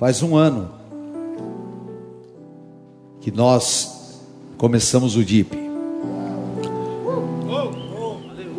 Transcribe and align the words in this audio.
Faz 0.00 0.22
um 0.22 0.34
ano 0.34 0.72
que 3.20 3.30
nós 3.30 4.18
começamos 4.56 5.14
o 5.14 5.22
DIP. 5.22 5.54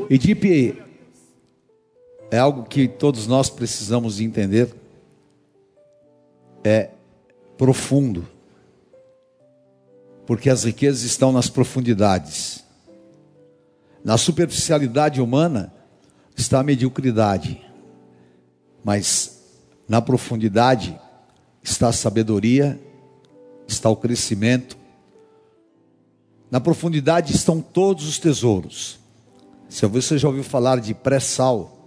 E 0.08 0.18
DIP 0.20 0.80
é 2.30 2.38
algo 2.38 2.62
que 2.62 2.88
todos 2.88 3.26
nós 3.26 3.50
precisamos 3.50 4.20
entender. 4.20 4.72
É 6.64 6.92
profundo. 7.58 8.28
Porque 10.28 10.48
as 10.48 10.64
riquezas 10.64 11.02
estão 11.02 11.32
nas 11.32 11.50
profundidades. 11.50 12.64
Na 14.06 14.16
superficialidade 14.16 15.20
humana 15.20 15.74
está 16.38 16.60
a 16.60 16.64
mediocridade. 16.64 17.60
Mas 18.84 19.42
na 19.90 20.00
profundidade 20.00 21.02
está 21.64 21.90
a 21.90 21.94
sabedoria, 21.94 22.80
está 23.68 23.90
o 23.90 23.96
crescimento. 23.96 24.78
Na 26.50 26.60
profundidade 26.60 27.34
estão 27.34 27.62
todos 27.62 28.08
os 28.08 28.20
tesouros. 28.20 29.00
Se 29.70 29.86
você 29.86 30.18
já 30.18 30.28
ouviu 30.28 30.44
falar 30.44 30.80
de 30.80 30.94
pré-sal, 30.94 31.78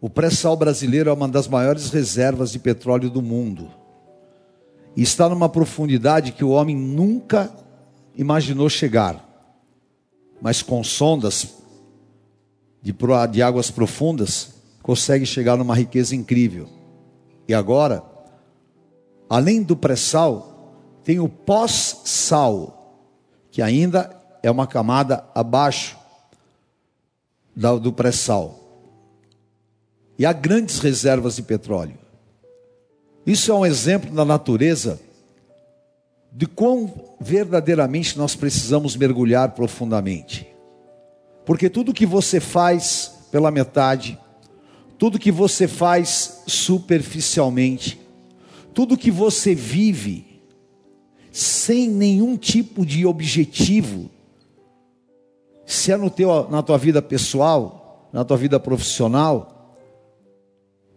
o 0.00 0.10
pré-sal 0.10 0.56
brasileiro 0.56 1.10
é 1.10 1.12
uma 1.12 1.28
das 1.28 1.48
maiores 1.48 1.90
reservas 1.90 2.52
de 2.52 2.58
petróleo 2.58 3.08
do 3.08 3.22
mundo. 3.22 3.70
E 4.96 5.02
está 5.02 5.28
numa 5.28 5.48
profundidade 5.48 6.32
que 6.32 6.44
o 6.44 6.50
homem 6.50 6.76
nunca 6.76 7.50
imaginou 8.16 8.68
chegar. 8.68 9.26
Mas 10.40 10.62
com 10.62 10.82
sondas 10.82 11.54
de, 12.82 12.94
de 13.30 13.42
águas 13.42 13.70
profundas, 13.70 14.54
consegue 14.82 15.24
chegar 15.24 15.56
numa 15.56 15.74
riqueza 15.74 16.16
incrível. 16.16 16.68
E 17.46 17.54
agora, 17.54 18.02
além 19.30 19.62
do 19.62 19.76
pré-sal, 19.76 20.74
tem 21.04 21.20
o 21.20 21.28
pós-sal, 21.28 22.98
que 23.52 23.62
ainda 23.62 24.10
é 24.42 24.50
uma 24.50 24.66
camada 24.66 25.24
abaixo 25.32 25.96
do 27.54 27.92
pré-sal. 27.92 28.58
E 30.18 30.26
há 30.26 30.32
grandes 30.32 30.80
reservas 30.80 31.36
de 31.36 31.42
petróleo. 31.42 31.96
Isso 33.24 33.52
é 33.52 33.54
um 33.54 33.64
exemplo 33.64 34.10
da 34.12 34.24
natureza 34.24 35.00
de 36.32 36.46
quão 36.46 36.92
verdadeiramente 37.20 38.18
nós 38.18 38.34
precisamos 38.34 38.96
mergulhar 38.96 39.52
profundamente. 39.52 40.46
Porque 41.44 41.70
tudo 41.70 41.94
que 41.94 42.06
você 42.06 42.40
faz 42.40 43.12
pela 43.30 43.50
metade, 43.50 44.18
tudo 44.98 45.18
que 45.18 45.32
você 45.32 45.68
faz 45.68 46.42
superficialmente, 46.46 47.99
tudo 48.74 48.96
que 48.96 49.10
você 49.10 49.54
vive 49.54 50.42
sem 51.32 51.88
nenhum 51.88 52.36
tipo 52.36 52.84
de 52.84 53.06
objetivo, 53.06 54.10
se 55.64 55.92
é 55.92 55.96
no 55.96 56.10
teu, 56.10 56.48
na 56.50 56.62
tua 56.62 56.76
vida 56.76 57.00
pessoal, 57.00 58.08
na 58.12 58.24
tua 58.24 58.36
vida 58.36 58.58
profissional, 58.58 59.76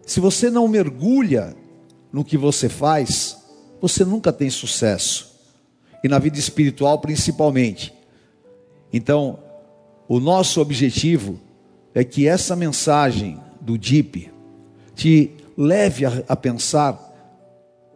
se 0.05 0.19
você 0.19 0.49
não 0.49 0.67
mergulha 0.67 1.55
no 2.11 2.23
que 2.23 2.37
você 2.37 2.67
faz, 2.67 3.37
você 3.79 4.03
nunca 4.03 4.33
tem 4.33 4.49
sucesso. 4.49 5.33
E 6.03 6.07
na 6.07 6.19
vida 6.19 6.37
espiritual 6.37 6.99
principalmente. 6.99 7.93
Então, 8.91 9.39
o 10.07 10.19
nosso 10.19 10.59
objetivo 10.59 11.39
é 11.93 12.03
que 12.03 12.27
essa 12.27 12.55
mensagem 12.55 13.39
do 13.61 13.77
DIP 13.77 14.31
te 14.95 15.31
leve 15.57 16.05
a, 16.05 16.23
a 16.27 16.35
pensar 16.35 17.12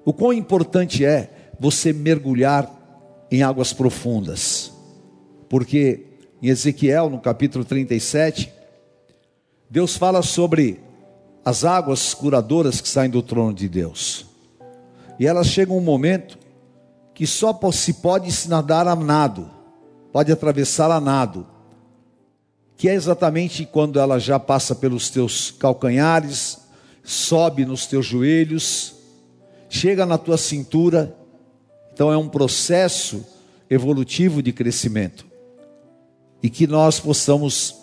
o 0.08 0.14
quão 0.14 0.32
importante 0.32 1.04
é 1.04 1.52
você 1.60 1.92
mergulhar 1.92 2.72
em 3.30 3.44
águas 3.44 3.74
profundas. 3.74 4.72
Porque 5.50 6.06
em 6.42 6.48
Ezequiel, 6.48 7.10
no 7.10 7.20
capítulo 7.20 7.66
37, 7.66 8.50
Deus 9.70 9.98
fala 9.98 10.22
sobre 10.22 10.80
as 11.44 11.66
águas 11.66 12.14
curadoras 12.14 12.80
que 12.80 12.88
saem 12.88 13.10
do 13.10 13.22
trono 13.22 13.54
de 13.54 13.68
Deus. 13.68 14.26
E 15.20 15.28
elas 15.28 15.48
chegam 15.48 15.78
um 15.78 15.82
momento 15.82 16.38
que 17.14 17.28
só 17.28 17.60
se 17.74 17.96
pode 17.96 18.32
se 18.32 18.48
nadar 18.48 18.88
a 18.88 18.96
nado, 18.96 19.52
pode 20.14 20.32
atravessar 20.32 20.90
a 20.90 21.02
nado 21.02 21.46
que 22.78 22.88
é 22.88 22.94
exatamente 22.94 23.66
quando 23.66 24.00
ela 24.00 24.20
já 24.20 24.40
passa 24.40 24.76
pelos 24.76 25.10
teus 25.10 25.50
calcanhares, 25.50 26.60
sobe 27.04 27.66
nos 27.66 27.88
teus 27.88 28.06
joelhos, 28.06 28.97
chega 29.70 30.06
na 30.06 30.18
tua 30.18 30.38
cintura. 30.38 31.16
Então 31.94 32.12
é 32.12 32.18
um 32.18 32.30
processo 32.30 33.26
evolutivo 33.70 34.42
de 34.42 34.52
crescimento. 34.52 35.26
E 36.42 36.50
que 36.50 36.68
nós 36.68 37.00
possamos 37.00 37.76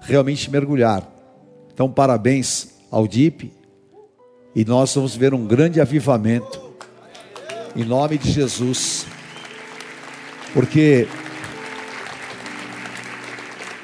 realmente 0.00 0.50
mergulhar. 0.50 1.06
Então, 1.72 1.90
parabéns 1.90 2.68
ao 2.90 3.06
DIP. 3.06 3.52
E 4.54 4.64
nós 4.64 4.94
vamos 4.94 5.14
ver 5.14 5.34
um 5.34 5.46
grande 5.46 5.80
avivamento. 5.80 6.60
Em 7.76 7.84
nome 7.84 8.18
de 8.18 8.30
Jesus. 8.32 9.06
Porque 10.52 11.06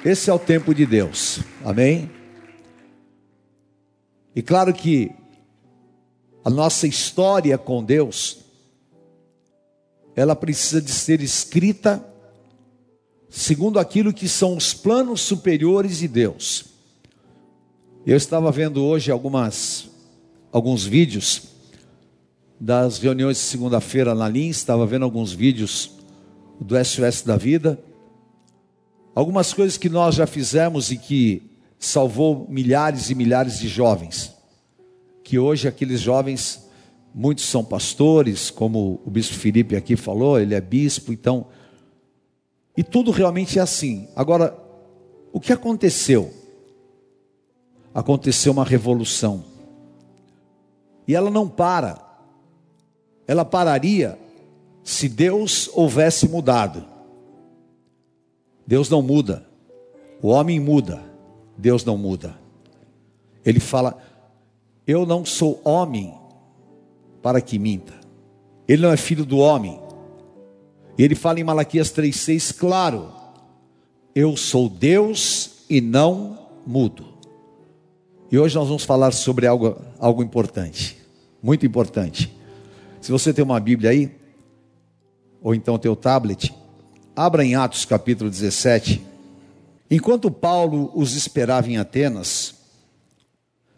esse 0.05 0.31
é 0.31 0.33
o 0.33 0.39
tempo 0.39 0.75
de 0.75 0.85
Deus. 0.87 1.41
Amém? 1.65 2.11
E 4.35 4.43
claro 4.43 4.73
que 4.73 5.13
a 6.45 6.51
nossa 6.51 6.87
história 6.87 7.57
com 7.57 7.83
Deus 7.83 8.45
ela 10.17 10.37
precisa 10.37 10.81
de 10.81 10.91
ser 10.91 11.21
escrita 11.21 12.05
segundo 13.29 13.81
aquilo 13.81 14.13
que 14.13 14.29
são 14.29 14.57
os 14.57 14.73
planos 14.73 15.21
superiores 15.23 15.99
de 15.99 16.07
Deus. 16.07 16.67
Eu 18.07 18.17
estava 18.17 18.53
vendo 18.53 18.85
hoje 18.85 19.11
algumas 19.11 19.89
alguns 20.53 20.85
vídeos 20.85 21.43
das 22.61 22.99
reuniões 22.99 23.39
de 23.39 23.43
segunda-feira 23.43 24.15
na 24.15 24.29
Lins, 24.29 24.59
estava 24.59 24.87
vendo 24.87 25.05
alguns 25.05 25.33
vídeos 25.33 25.91
do 26.61 26.77
SOS 26.83 27.23
da 27.23 27.37
Vida. 27.37 27.79
Algumas 29.15 29.53
coisas 29.53 29.77
que 29.77 29.89
nós 29.89 30.15
já 30.15 30.27
fizemos 30.27 30.93
e 30.93 30.97
que 30.97 31.43
salvou 31.77 32.47
milhares 32.49 33.11
e 33.11 33.17
milhares 33.17 33.59
de 33.59 33.67
jovens. 33.67 34.33
Que 35.25 35.39
hoje 35.39 35.67
aqueles 35.67 36.01
jovens, 36.01 36.69
muitos 37.13 37.45
são 37.47 37.65
pastores, 37.65 38.51
como 38.51 39.01
o 39.05 39.11
bispo 39.11 39.35
Felipe 39.35 39.75
aqui 39.75 39.97
falou, 39.97 40.39
ele 40.39 40.55
é 40.55 40.61
bispo, 40.61 41.13
então. 41.13 41.47
E 42.77 42.85
tudo 42.85 43.11
realmente 43.11 43.59
é 43.59 43.63
assim. 43.63 44.07
Agora, 44.15 44.57
o 45.33 45.41
que 45.41 45.53
aconteceu? 45.53 46.33
Aconteceu 47.93 48.53
uma 48.53 48.65
revolução. 48.65 49.45
E 51.09 51.15
ela 51.15 51.31
não 51.31 51.49
para. 51.49 52.01
Ela 53.27 53.45
pararia 53.45 54.19
se 54.83 55.09
Deus 55.09 55.71
houvesse 55.73 56.29
mudado. 56.29 56.85
Deus 58.67 58.91
não 58.91 59.01
muda. 59.01 59.47
O 60.21 60.29
homem 60.29 60.61
muda. 60.61 61.03
Deus 61.57 61.85
não 61.85 61.97
muda. 61.97 62.39
Ele 63.45 63.61
fala: 63.61 63.99
Eu 64.87 65.07
não 65.07 65.25
sou 65.25 65.61
homem 65.65 66.15
para 67.23 67.41
que 67.41 67.59
minta. 67.59 67.95
Ele 68.69 68.83
não 68.83 68.93
é 68.93 68.97
filho 68.97 69.25
do 69.25 69.39
homem. 69.39 69.81
Ele 70.97 71.15
fala 71.15 71.41
em 71.41 71.45
Malaquias 71.45 71.93
3,6, 71.93 72.57
claro: 72.57 73.13
Eu 74.15 74.37
sou 74.37 74.69
Deus 74.69 75.65
e 75.69 75.81
não 75.81 76.39
mudo. 76.67 77.07
E 78.31 78.39
hoje 78.39 78.55
nós 78.55 78.69
vamos 78.69 78.85
falar 78.85 79.13
sobre 79.13 79.47
algo, 79.47 79.77
algo 79.99 80.23
importante, 80.23 80.99
muito 81.43 81.65
importante. 81.65 82.35
Se 83.01 83.13
você 83.13 83.33
tem 83.33 83.45
uma 83.45 83.61
Bíblia 83.61 83.91
aí, 83.91 84.11
ou 85.43 85.55
então 85.55 85.79
teu 85.79 85.95
tablet, 85.95 86.53
Abra 87.17 87.45
em 87.45 87.55
Atos 87.55 87.85
capítulo 87.85 88.29
17. 88.29 89.01
Enquanto 89.89 90.33
Paulo 90.33 90.91
os 90.97 91.15
esperava 91.15 91.71
em 91.71 91.77
Atenas, 91.77 92.57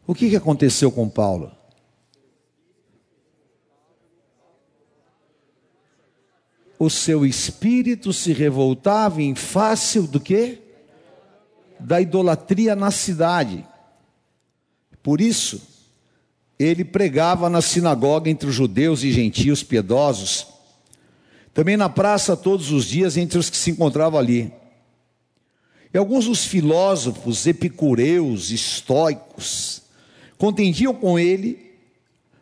o 0.07 0.15
que, 0.15 0.31
que 0.31 0.37
aconteceu 0.37 0.91
com 0.91 1.09
Paulo? 1.09 1.51
O 6.79 6.91
seu 6.91 7.25
espírito 7.25 8.13
se 8.13 8.33
revoltava 8.33 9.23
em 9.23 9.35
face 9.35 10.01
do 10.01 10.21
que? 10.21 10.59
Da 11.81 12.01
idolatria 12.01 12.77
na 12.77 12.91
cidade. 12.91 13.67
Por 15.03 15.21
isso, 15.21 15.61
ele 16.59 16.85
pregava 16.85 17.49
na 17.49 17.63
sinagoga 17.63 18.29
entre 18.29 18.49
os 18.49 18.55
judeus 18.55 19.03
e 19.03 19.13
gentios 19.13 19.63
piedosos 19.63 20.57
também 21.57 21.75
na 21.75 21.89
praça 21.89 22.37
todos 22.37 22.71
os 22.71 22.85
dias 22.85 23.17
entre 23.17 23.39
os 23.39 23.49
que 23.49 23.57
se 23.57 23.71
encontravam 23.71 24.21
ali. 24.21 24.53
E 25.93 25.97
alguns 25.97 26.27
dos 26.27 26.45
filósofos 26.45 27.47
epicureus, 27.47 28.51
estoicos, 28.51 29.81
contendiam 30.39 30.95
com 30.95 31.19
ele, 31.19 31.67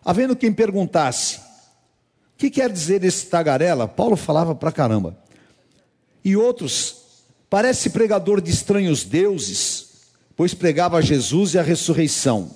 Havendo 0.05 0.37
quem 0.37 0.53
perguntasse: 0.53 1.39
O 1.39 1.41
que 2.37 2.51
quer 2.51 2.71
dizer 2.71 3.03
esse 3.03 3.27
tagarela? 3.27 3.89
Paulo 3.89 4.17
falava 4.17 4.55
pra 4.55 4.71
caramba. 4.71 5.17
E 6.23 6.37
outros: 6.37 6.97
Parece 7.49 7.91
pregador 7.91 8.41
de 8.41 8.51
estranhos 8.51 9.05
deuses, 9.05 9.89
pois 10.37 10.53
pregava 10.53 11.01
Jesus 11.01 11.55
e 11.55 11.59
a 11.59 11.63
ressurreição. 11.63 12.51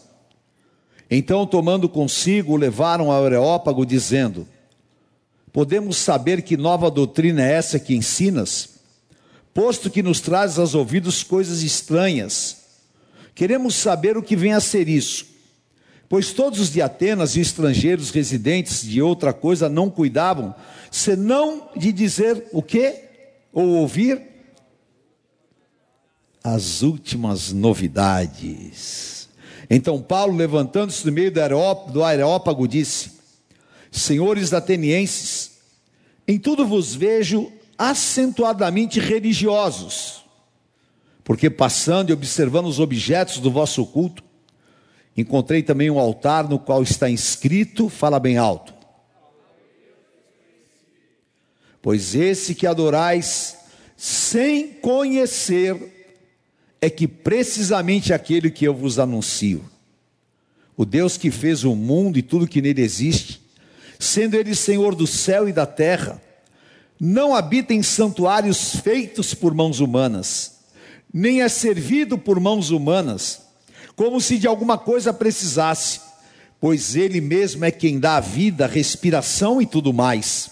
Então, 1.11 1.47
tomando 1.47 1.89
consigo, 1.89 2.53
o 2.53 2.57
levaram 2.57 3.11
ao 3.11 3.25
Areópago, 3.25 3.87
dizendo: 3.87 4.47
Podemos 5.51 5.97
saber 5.97 6.43
que 6.43 6.57
nova 6.57 6.91
doutrina 6.91 7.43
é 7.43 7.53
essa 7.53 7.79
que 7.79 7.95
ensinas? 7.95 8.77
Posto 9.55 9.91
que 9.91 10.03
nos 10.03 10.21
trazes 10.21 10.59
aos 10.59 10.75
ouvidos 10.75 11.25
coisas 11.25 11.63
estranhas, 11.63 12.58
queremos 13.39 13.77
saber 13.77 14.17
o 14.17 14.23
que 14.23 14.35
vem 14.35 14.53
a 14.53 14.59
ser 14.59 14.89
isso. 14.89 15.25
Pois 16.09 16.33
todos 16.33 16.59
os 16.59 16.73
de 16.73 16.83
Atenas 16.83 17.37
e 17.37 17.41
estrangeiros 17.41 18.11
residentes 18.11 18.83
de 18.83 19.01
outra 19.01 19.33
coisa 19.33 19.69
não 19.69 19.89
cuidavam, 19.89 20.53
senão 20.91 21.71
de 21.77 21.93
dizer 21.93 22.49
o 22.51 22.61
quê? 22.61 23.05
Ou 23.53 23.65
ouvir 23.77 24.21
as 26.43 26.83
últimas 26.83 27.53
novidades. 27.53 29.29
Então 29.71 30.03
Paulo, 30.03 30.37
levantando-se 30.37 31.05
do 31.05 31.13
meio 31.13 31.33
do 31.93 32.03
areópago, 32.03 32.67
disse: 32.67 33.13
Senhores 33.89 34.53
atenienses, 34.53 35.53
em 36.27 36.41
tudo 36.41 36.67
vos 36.67 36.93
vejo 36.93 37.53
acentuadamente 37.79 38.99
religiosos, 38.99 40.25
porque 41.29 41.51
passando 41.51 42.09
e 42.09 42.15
observando 42.15 42.69
os 42.69 42.81
objetos 42.81 43.37
do 43.37 43.51
vosso 43.51 43.85
culto, 43.85 44.25
encontrei 45.15 45.63
também 45.63 45.91
um 45.91 45.99
altar 45.99 46.49
no 46.49 46.59
qual 46.59 46.83
está 46.83 47.11
inscrito, 47.11 47.91
fala 47.91 48.19
bem 48.19 48.39
alto. 48.39 48.73
Pois 51.83 52.15
esse 52.15 52.55
que 52.55 52.67
adorais 52.67 53.59
sem 53.95 54.69
conhecer 54.69 55.77
é 56.81 56.89
que 56.89 57.07
precisamente 57.07 58.15
aquele 58.15 58.51
que 58.51 58.65
eu 58.65 58.73
vos 58.73 58.99
anuncio, 58.99 59.63
o 60.79 60.87
Deus 60.87 61.19
que 61.19 61.31
fez 61.31 61.63
o 61.63 61.77
mundo 61.77 62.19
e 62.19 62.23
tudo 62.23 62.49
que 62.49 62.63
nele 62.63 62.81
existe, 62.81 63.43
sendo 63.99 64.35
ele 64.35 64.55
Senhor 64.55 64.95
do 64.95 65.07
céu 65.07 65.47
e 65.47 65.53
da 65.53 65.67
terra, 65.67 66.23
não 66.99 67.35
habita 67.35 67.75
em 67.75 67.83
santuários 67.83 68.77
feitos 68.77 69.35
por 69.35 69.53
mãos 69.53 69.79
humanas, 69.79 70.57
nem 71.13 71.43
é 71.43 71.49
servido 71.49 72.19
por 72.19 72.39
mãos 72.39 72.71
humanas, 72.71 73.41
como 73.97 74.21
se 74.21 74.39
de 74.39 74.47
alguma 74.47 74.79
coisa 74.79 75.13
precisasse, 75.13 76.01
pois 76.61 76.95
ele 76.95 77.21
mesmo 77.21 77.65
é 77.65 77.71
quem 77.71 77.99
dá 77.99 78.17
a 78.17 78.21
vida, 78.21 78.67
respiração 78.67 79.61
e 79.61 79.67
tudo 79.67 79.93
mais. 79.93 80.51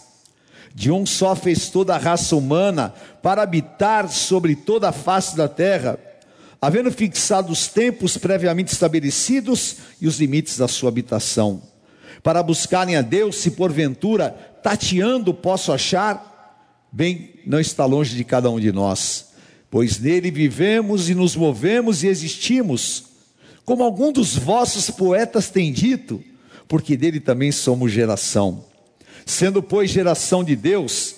De 0.75 0.91
um 0.91 1.07
só 1.07 1.35
fez 1.35 1.69
toda 1.69 1.95
a 1.95 1.99
raça 1.99 2.37
humana 2.37 2.95
para 3.23 3.43
habitar 3.43 4.09
sobre 4.09 4.55
toda 4.55 4.89
a 4.89 4.93
face 4.93 5.37
da 5.37 5.49
terra, 5.49 5.99
havendo 6.61 6.91
fixado 6.91 7.53
os 7.53 7.67
tempos 7.67 8.17
previamente 8.17 8.73
estabelecidos 8.73 9.77
e 10.01 10.07
os 10.07 10.19
limites 10.19 10.59
da 10.59 10.69
sua 10.69 10.89
habitação. 10.89 11.63
Para 12.23 12.43
buscarem 12.43 12.97
a 12.97 13.03
Deus, 13.03 13.37
se 13.37 13.53
porventura 13.53 14.31
tateando 14.63 15.33
posso 15.33 15.73
achar, 15.73 16.89
bem, 16.91 17.31
não 17.47 17.61
está 17.61 17.85
longe 17.85 18.17
de 18.17 18.25
cada 18.25 18.51
um 18.51 18.59
de 18.59 18.73
nós, 18.73 19.26
pois 19.77 19.99
nele 19.99 20.31
vivemos 20.31 21.11
e 21.11 21.15
nos 21.15 21.37
movemos 21.37 22.03
e 22.03 22.07
existimos, 22.07 23.05
como 23.63 23.85
algum 23.85 24.11
dos 24.11 24.35
vossos 24.35 24.89
poetas 24.91 25.51
tem 25.51 25.71
dito, 25.71 26.25
porque 26.67 26.97
dele 26.97 27.21
também 27.21 27.53
somos 27.53 27.93
geração. 27.93 28.65
Sendo, 29.27 29.63
pois, 29.63 29.91
geração 29.91 30.43
de 30.43 30.57
Deus, 30.57 31.17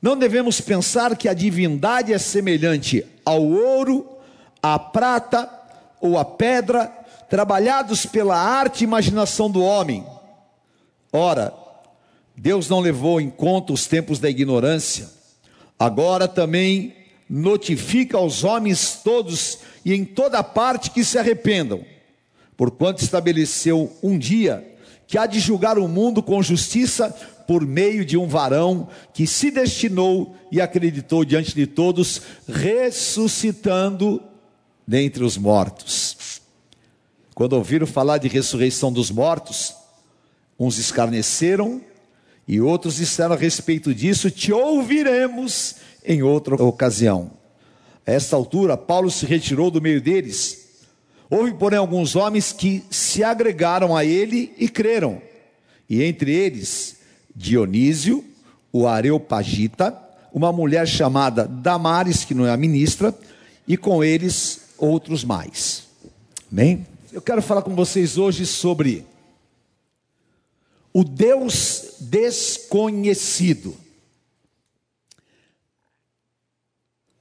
não 0.00 0.16
devemos 0.16 0.60
pensar 0.60 1.16
que 1.16 1.28
a 1.28 1.34
divindade 1.34 2.12
é 2.12 2.18
semelhante 2.18 3.04
ao 3.24 3.42
ouro, 3.42 4.06
à 4.62 4.78
prata 4.78 5.50
ou 6.00 6.16
à 6.16 6.24
pedra, 6.24 6.86
trabalhados 7.28 8.06
pela 8.06 8.36
arte 8.40 8.82
e 8.82 8.84
imaginação 8.84 9.50
do 9.50 9.60
homem 9.60 10.06
Ora, 11.12 11.52
Deus 12.36 12.68
não 12.68 12.78
levou 12.78 13.20
em 13.20 13.30
conta 13.30 13.72
os 13.72 13.88
tempos 13.88 14.20
da 14.20 14.30
ignorância, 14.30 15.08
agora 15.76 16.28
também 16.28 16.95
notifica 17.28 18.16
aos 18.16 18.44
homens 18.44 19.00
todos 19.02 19.58
e 19.84 19.92
em 19.92 20.04
toda 20.04 20.42
parte 20.42 20.90
que 20.90 21.04
se 21.04 21.18
arrependam, 21.18 21.84
porquanto 22.56 23.02
estabeleceu 23.02 23.92
um 24.02 24.18
dia 24.18 24.76
que 25.06 25.18
há 25.18 25.26
de 25.26 25.38
julgar 25.38 25.78
o 25.78 25.88
mundo 25.88 26.22
com 26.22 26.42
justiça 26.42 27.10
por 27.46 27.64
meio 27.64 28.04
de 28.04 28.16
um 28.16 28.26
varão 28.26 28.88
que 29.14 29.26
se 29.26 29.50
destinou 29.50 30.36
e 30.50 30.60
acreditou 30.60 31.24
diante 31.24 31.54
de 31.54 31.66
todos, 31.66 32.22
ressuscitando 32.48 34.20
dentre 34.86 35.22
os 35.22 35.36
mortos. 35.36 36.40
Quando 37.34 37.52
ouviram 37.52 37.86
falar 37.86 38.18
de 38.18 38.26
ressurreição 38.26 38.92
dos 38.92 39.10
mortos, 39.10 39.74
Uns 40.58 40.78
escarneceram 40.78 41.82
e 42.48 42.60
outros 42.60 42.96
disseram 42.96 43.34
a 43.34 43.38
respeito 43.38 43.94
disso: 43.94 44.30
Te 44.30 44.52
ouviremos 44.52 45.76
em 46.06 46.22
outra 46.22 46.54
ocasião. 46.54 47.32
A 48.06 48.12
esta 48.12 48.36
altura, 48.36 48.76
Paulo 48.76 49.10
se 49.10 49.26
retirou 49.26 49.70
do 49.70 49.82
meio 49.82 50.00
deles. 50.00 50.66
Houve, 51.28 51.52
porém, 51.54 51.78
alguns 51.78 52.14
homens 52.14 52.52
que 52.52 52.84
se 52.90 53.24
agregaram 53.24 53.96
a 53.96 54.04
ele 54.04 54.54
e 54.56 54.68
creram, 54.68 55.20
e 55.90 56.02
entre 56.02 56.32
eles 56.32 56.96
Dionísio, 57.34 58.24
o 58.72 58.86
Areopagita, 58.86 59.96
uma 60.32 60.52
mulher 60.52 60.86
chamada 60.86 61.46
Damares, 61.46 62.24
que 62.24 62.34
não 62.34 62.46
é 62.46 62.50
a 62.50 62.56
ministra, 62.56 63.14
e 63.66 63.76
com 63.76 64.04
eles 64.04 64.60
outros 64.78 65.24
mais. 65.24 65.84
Bem, 66.50 66.86
eu 67.12 67.20
quero 67.20 67.42
falar 67.42 67.62
com 67.62 67.74
vocês 67.74 68.16
hoje 68.16 68.46
sobre 68.46 69.04
o 70.92 71.02
Deus 71.02 71.96
desconhecido. 72.00 73.76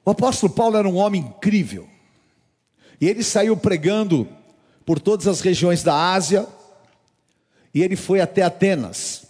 O 0.06 0.12
apóstolo 0.12 0.54
Paulo 0.54 0.78
era 0.78 0.88
um 0.88 0.98
homem 0.98 1.22
incrível. 1.22 1.90
E 3.02 3.10
ele 3.10 3.24
saiu 3.24 3.58
pregando 3.58 4.30
por 4.86 5.00
todas 5.00 5.28
as 5.28 5.42
regiões 5.42 5.82
da 5.82 6.14
Ásia. 6.14 6.48
E 7.74 7.82
ele 7.82 7.96
foi 7.96 8.22
até 8.22 8.44
Atenas. 8.44 9.26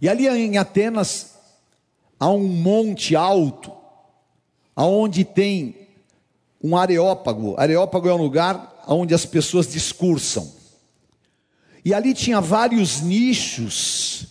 E 0.00 0.08
ali 0.08 0.26
em 0.26 0.58
Atenas 0.58 1.34
há 2.18 2.28
um 2.28 2.46
monte 2.46 3.14
alto, 3.14 3.72
aonde 4.74 5.24
tem 5.24 5.88
um 6.62 6.76
areópago. 6.76 7.54
Areópago 7.58 8.08
é 8.08 8.14
um 8.14 8.22
lugar 8.22 8.82
onde 8.88 9.14
as 9.14 9.24
pessoas 9.24 9.66
discursam. 9.68 10.50
E 11.84 11.94
ali 11.94 12.12
tinha 12.12 12.40
vários 12.40 13.00
nichos, 13.00 14.26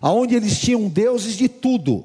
aonde 0.00 0.34
eles 0.34 0.58
tinham 0.58 0.88
deuses 0.88 1.36
de 1.36 1.48
tudo. 1.48 2.04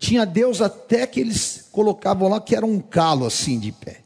Tinha 0.00 0.24
Deus 0.24 0.62
até 0.62 1.06
que 1.06 1.20
eles 1.20 1.68
colocavam 1.70 2.26
lá 2.26 2.40
que 2.40 2.56
era 2.56 2.64
um 2.64 2.80
calo 2.80 3.26
assim 3.26 3.60
de 3.60 3.70
pé. 3.70 4.00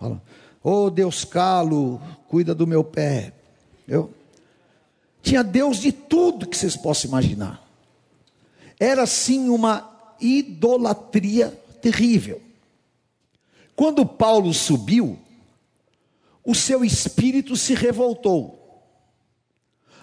Ô 0.00 0.18
oh, 0.64 0.90
Deus 0.90 1.24
calo, 1.24 2.02
cuida 2.26 2.52
do 2.52 2.66
meu 2.66 2.82
pé. 2.82 3.32
Eu 3.86 4.12
tinha 5.22 5.44
Deus 5.44 5.78
de 5.78 5.92
tudo 5.92 6.48
que 6.48 6.56
vocês 6.56 6.76
possam 6.76 7.10
imaginar. 7.10 7.64
Era 8.78 9.04
assim 9.04 9.48
uma 9.48 10.16
idolatria 10.20 11.48
terrível. 11.80 12.42
Quando 13.76 14.04
Paulo 14.04 14.52
subiu, 14.52 15.16
o 16.44 16.56
seu 16.56 16.84
espírito 16.84 17.54
se 17.54 17.72
revoltou. 17.72 18.82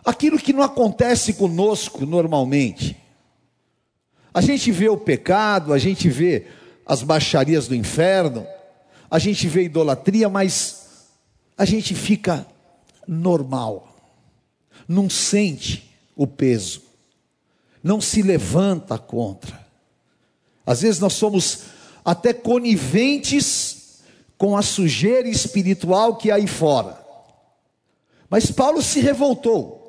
Aquilo 0.06 0.40
que 0.40 0.54
não 0.54 0.64
acontece 0.64 1.34
conosco 1.34 2.06
normalmente. 2.06 3.02
A 4.34 4.42
gente 4.42 4.72
vê 4.72 4.90
o 4.90 4.98
pecado, 4.98 5.74
a 5.74 5.78
gente 5.78 6.10
vê 6.10 6.48
as 6.86 7.04
baixarias 7.04 7.68
do 7.68 7.75
inferno, 7.75 8.46
a 9.10 9.20
gente 9.20 9.48
vê 9.48 9.63
idolatria, 9.63 10.28
mas 10.28 11.08
a 11.58 11.66
gente 11.66 11.94
fica 11.94 12.46
normal, 13.08 13.96
não 14.88 15.10
sente 15.10 15.92
o 16.16 16.25
peso, 16.25 16.82
não 17.84 18.02
se 18.02 18.22
levanta 18.22 18.98
contra. 18.98 19.63
Às 20.66 20.82
vezes 20.82 21.00
nós 21.00 21.13
somos 21.13 21.66
até 22.04 22.34
coniventes 22.34 24.02
com 24.38 24.58
a 24.58 24.62
sujeira 24.62 25.30
espiritual 25.30 26.16
que 26.16 26.32
há 26.32 26.36
aí 26.36 26.48
fora. 26.48 27.02
Mas 28.30 28.50
Paulo 28.50 28.82
se 28.82 29.00
revoltou. 29.00 29.80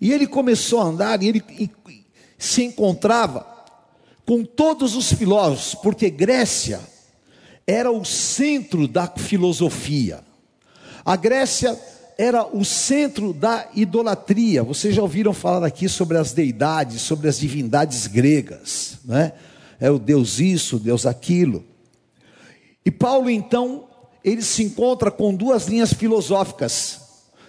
E 0.00 0.12
ele 0.12 0.26
começou 0.26 0.80
a 0.80 0.84
andar 0.84 1.22
e 1.22 1.28
ele 1.28 1.40
se 2.42 2.64
encontrava 2.64 3.46
com 4.26 4.44
todos 4.44 4.96
os 4.96 5.12
filósofos, 5.12 5.76
porque 5.76 6.10
Grécia 6.10 6.80
era 7.64 7.90
o 7.92 8.04
centro 8.04 8.88
da 8.88 9.06
filosofia. 9.06 10.24
A 11.04 11.14
Grécia 11.14 11.78
era 12.18 12.44
o 12.44 12.64
centro 12.64 13.32
da 13.32 13.68
idolatria. 13.74 14.64
Vocês 14.64 14.92
já 14.92 15.02
ouviram 15.02 15.32
falar 15.32 15.64
aqui 15.64 15.88
sobre 15.88 16.18
as 16.18 16.32
deidades, 16.32 17.02
sobre 17.02 17.28
as 17.28 17.38
divindades 17.38 18.08
gregas, 18.08 18.98
né? 19.04 19.32
É 19.78 19.88
o 19.88 19.98
Deus 19.98 20.40
isso, 20.40 20.80
Deus 20.80 21.06
aquilo. 21.06 21.64
E 22.84 22.90
Paulo 22.90 23.30
então, 23.30 23.88
ele 24.24 24.42
se 24.42 24.64
encontra 24.64 25.12
com 25.12 25.32
duas 25.32 25.66
linhas 25.66 25.92
filosóficas, 25.92 27.00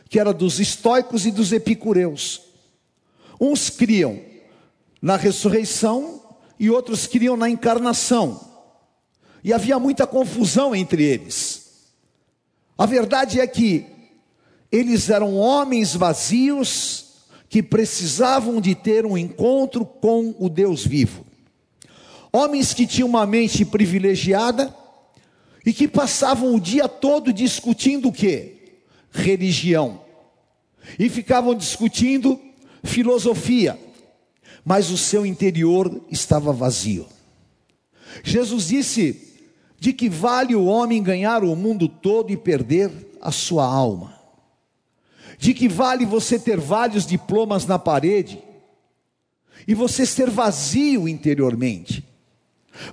que 0.08 0.20
era 0.20 0.32
dos 0.32 0.60
estoicos 0.60 1.26
e 1.26 1.32
dos 1.32 1.52
epicureus. 1.52 2.42
Uns 3.40 3.72
criam 3.72 4.33
na 5.04 5.18
ressurreição 5.18 6.24
e 6.58 6.70
outros 6.70 7.06
criam 7.06 7.36
na 7.36 7.50
encarnação. 7.50 8.40
E 9.44 9.52
havia 9.52 9.78
muita 9.78 10.08
confusão 10.08 10.74
entre 10.74 11.04
eles. 11.04 11.92
A 12.78 12.86
verdade 12.86 13.42
é 13.42 13.46
que 13.46 13.86
eles 14.72 15.10
eram 15.10 15.36
homens 15.36 15.94
vazios 15.94 17.26
que 17.50 17.62
precisavam 17.62 18.62
de 18.62 18.74
ter 18.74 19.06
um 19.06 19.18
encontro 19.18 19.86
com 19.86 20.34
o 20.40 20.48
Deus 20.48 20.86
vivo. 20.86 21.26
Homens 22.32 22.74
que 22.74 22.88
tinham 22.88 23.10
uma 23.10 23.26
mente 23.26 23.66
privilegiada 23.66 24.74
e 25.66 25.74
que 25.74 25.86
passavam 25.86 26.56
o 26.56 26.62
dia 26.62 26.88
todo 26.88 27.34
discutindo 27.34 28.08
o 28.08 28.14
quê? 28.14 28.78
Religião. 29.12 30.00
E 30.98 31.10
ficavam 31.10 31.54
discutindo 31.54 32.40
filosofia, 32.84 33.78
mas 34.64 34.90
o 34.90 34.98
seu 34.98 35.26
interior 35.26 36.02
estava 36.10 36.54
vazio. 36.54 37.08
Jesus 38.24 38.68
disse: 38.68 39.34
de 39.84 39.92
que 39.92 40.08
vale 40.08 40.56
o 40.56 40.64
homem 40.64 41.04
ganhar 41.04 41.44
o 41.44 41.54
mundo 41.58 41.90
todo 41.90 42.32
e 42.32 42.38
perder 42.38 42.90
a 43.22 43.34
sua 43.34 43.66
alma? 43.66 44.18
De 45.38 45.54
que 45.54 45.68
vale 45.68 46.06
você 46.06 46.40
ter 46.40 46.58
vários 46.58 47.06
diplomas 47.06 47.66
na 47.66 47.78
parede 47.78 48.42
e 49.68 49.76
você 49.76 50.06
ser 50.06 50.30
vazio 50.30 51.06
interiormente? 51.06 52.02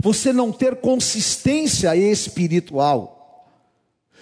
Você 0.00 0.32
não 0.32 0.50
ter 0.50 0.80
consistência 0.80 1.94
espiritual? 1.94 3.46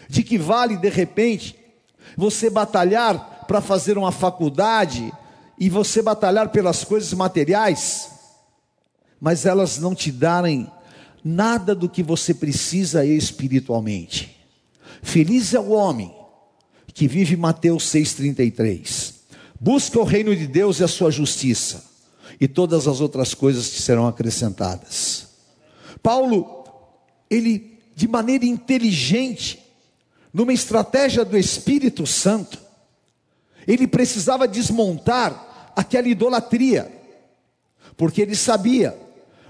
De 0.07 0.23
que 0.23 0.37
vale 0.37 0.77
de 0.77 0.91
repente 0.91 1.59
você 2.19 2.51
batalhar 2.51 3.47
para 3.49 3.63
fazer 3.63 3.97
uma 3.97 4.13
faculdade 4.13 5.11
e 5.59 5.69
você 5.69 6.01
batalhar 6.01 6.51
pelas 6.51 6.85
coisas 6.85 7.13
materiais, 7.13 8.11
mas 9.21 9.45
elas 9.45 9.79
não 9.79 9.95
te 9.95 10.13
darem 10.13 10.71
nada 11.25 11.75
do 11.75 11.89
que 11.89 12.03
você 12.03 12.33
precisa 12.33 13.05
espiritualmente. 13.05 14.37
Feliz 15.03 15.55
é 15.55 15.61
o 15.61 15.71
homem 15.71 16.15
que 16.95 17.09
vive 17.09 17.37
Mateus 17.37 17.85
6,33. 17.85 19.15
Busca 19.61 19.99
o 19.99 20.05
reino 20.05 20.35
de 20.35 20.47
Deus 20.47 20.79
e 20.79 20.85
a 20.85 20.89
sua 20.89 21.11
justiça, 21.11 21.85
e 22.41 22.47
todas 22.47 22.87
as 22.87 23.01
outras 23.01 23.35
coisas 23.35 23.71
te 23.71 23.83
serão 23.83 24.07
acrescentadas. 24.07 25.29
Paulo, 26.01 26.65
ele, 27.29 27.81
de 27.97 28.07
maneira 28.07 28.47
inteligente, 28.47 29.59
numa 30.33 30.53
estratégia 30.53 31.25
do 31.25 31.37
Espírito 31.37 32.07
Santo, 32.07 32.59
ele 33.67 33.87
precisava 33.89 34.47
desmontar 34.47 35.48
aquela 35.79 36.09
idolatria, 36.09 36.91
porque 37.97 38.21
ele 38.21 38.35
sabia, 38.35 38.99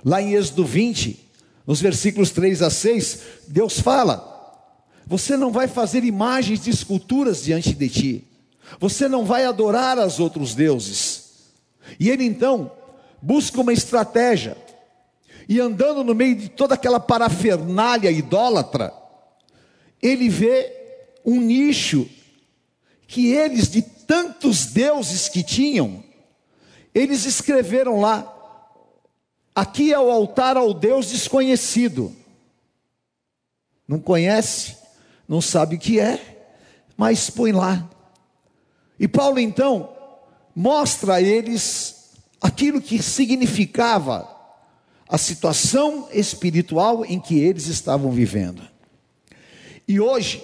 lá 0.05 0.21
em 0.21 0.35
Êxodo 0.35 0.63
20, 0.63 1.19
nos 1.67 1.81
versículos 1.81 2.31
3 2.33 2.61
a 2.61 2.69
6, 2.69 3.21
Deus 3.49 3.81
fala: 3.81 4.63
você 5.07 5.39
não 5.39 5.51
vai 5.51 5.67
fazer 5.67 6.05
imagens 6.05 6.61
de 6.61 6.69
esculturas 6.69 7.43
diante 7.43 7.73
de 7.73 7.89
ti. 7.89 8.25
Você 8.79 9.09
não 9.09 9.25
vai 9.25 9.47
adorar 9.47 9.99
aos 9.99 10.21
outros 10.21 10.55
deuses. 10.55 11.31
E 11.99 12.11
ele 12.11 12.25
então 12.25 12.71
busca 13.23 13.63
uma 13.63 13.73
estratégia. 13.73 14.55
E 15.49 15.59
andando 15.59 16.05
no 16.05 16.15
meio 16.15 16.37
de 16.37 16.51
toda 16.51 16.75
aquela 16.75 17.01
parafernália 17.01 18.11
idólatra, 18.11 18.93
ele 20.03 20.29
vê 20.29 20.71
um 21.25 21.41
nicho 21.41 22.07
que 23.07 23.33
eles, 23.33 23.71
de 23.71 23.81
tantos 23.81 24.67
deuses 24.67 25.27
que 25.31 25.43
tinham, 25.43 26.05
eles 26.95 27.25
escreveram 27.25 28.01
lá: 28.01 28.35
aqui 29.55 29.93
é 29.93 29.99
o 29.99 30.11
altar 30.11 30.57
ao 30.57 30.73
Deus 30.75 31.11
desconhecido. 31.11 32.15
Não 33.87 33.99
conhece? 33.99 34.79
não 35.29 35.43
sabe 35.43 35.77
o 35.77 35.79
que 35.79 36.01
é, 36.01 36.55
mas 36.97 37.29
põe 37.29 37.53
lá. 37.53 37.89
E 38.99 39.07
Paulo 39.07 39.39
então 39.39 39.95
mostra 40.57 41.17
a 41.17 41.23
eles 41.23 42.15
aquilo 42.41 42.81
que 42.81 43.01
significava 43.03 44.27
a 45.07 45.19
situação 45.19 46.09
espiritual 46.13 47.05
em 47.05 47.21
que 47.21 47.39
eles 47.39 47.67
estavam 47.67 48.11
vivendo. 48.11 48.63
E 49.87 50.01
hoje, 50.01 50.43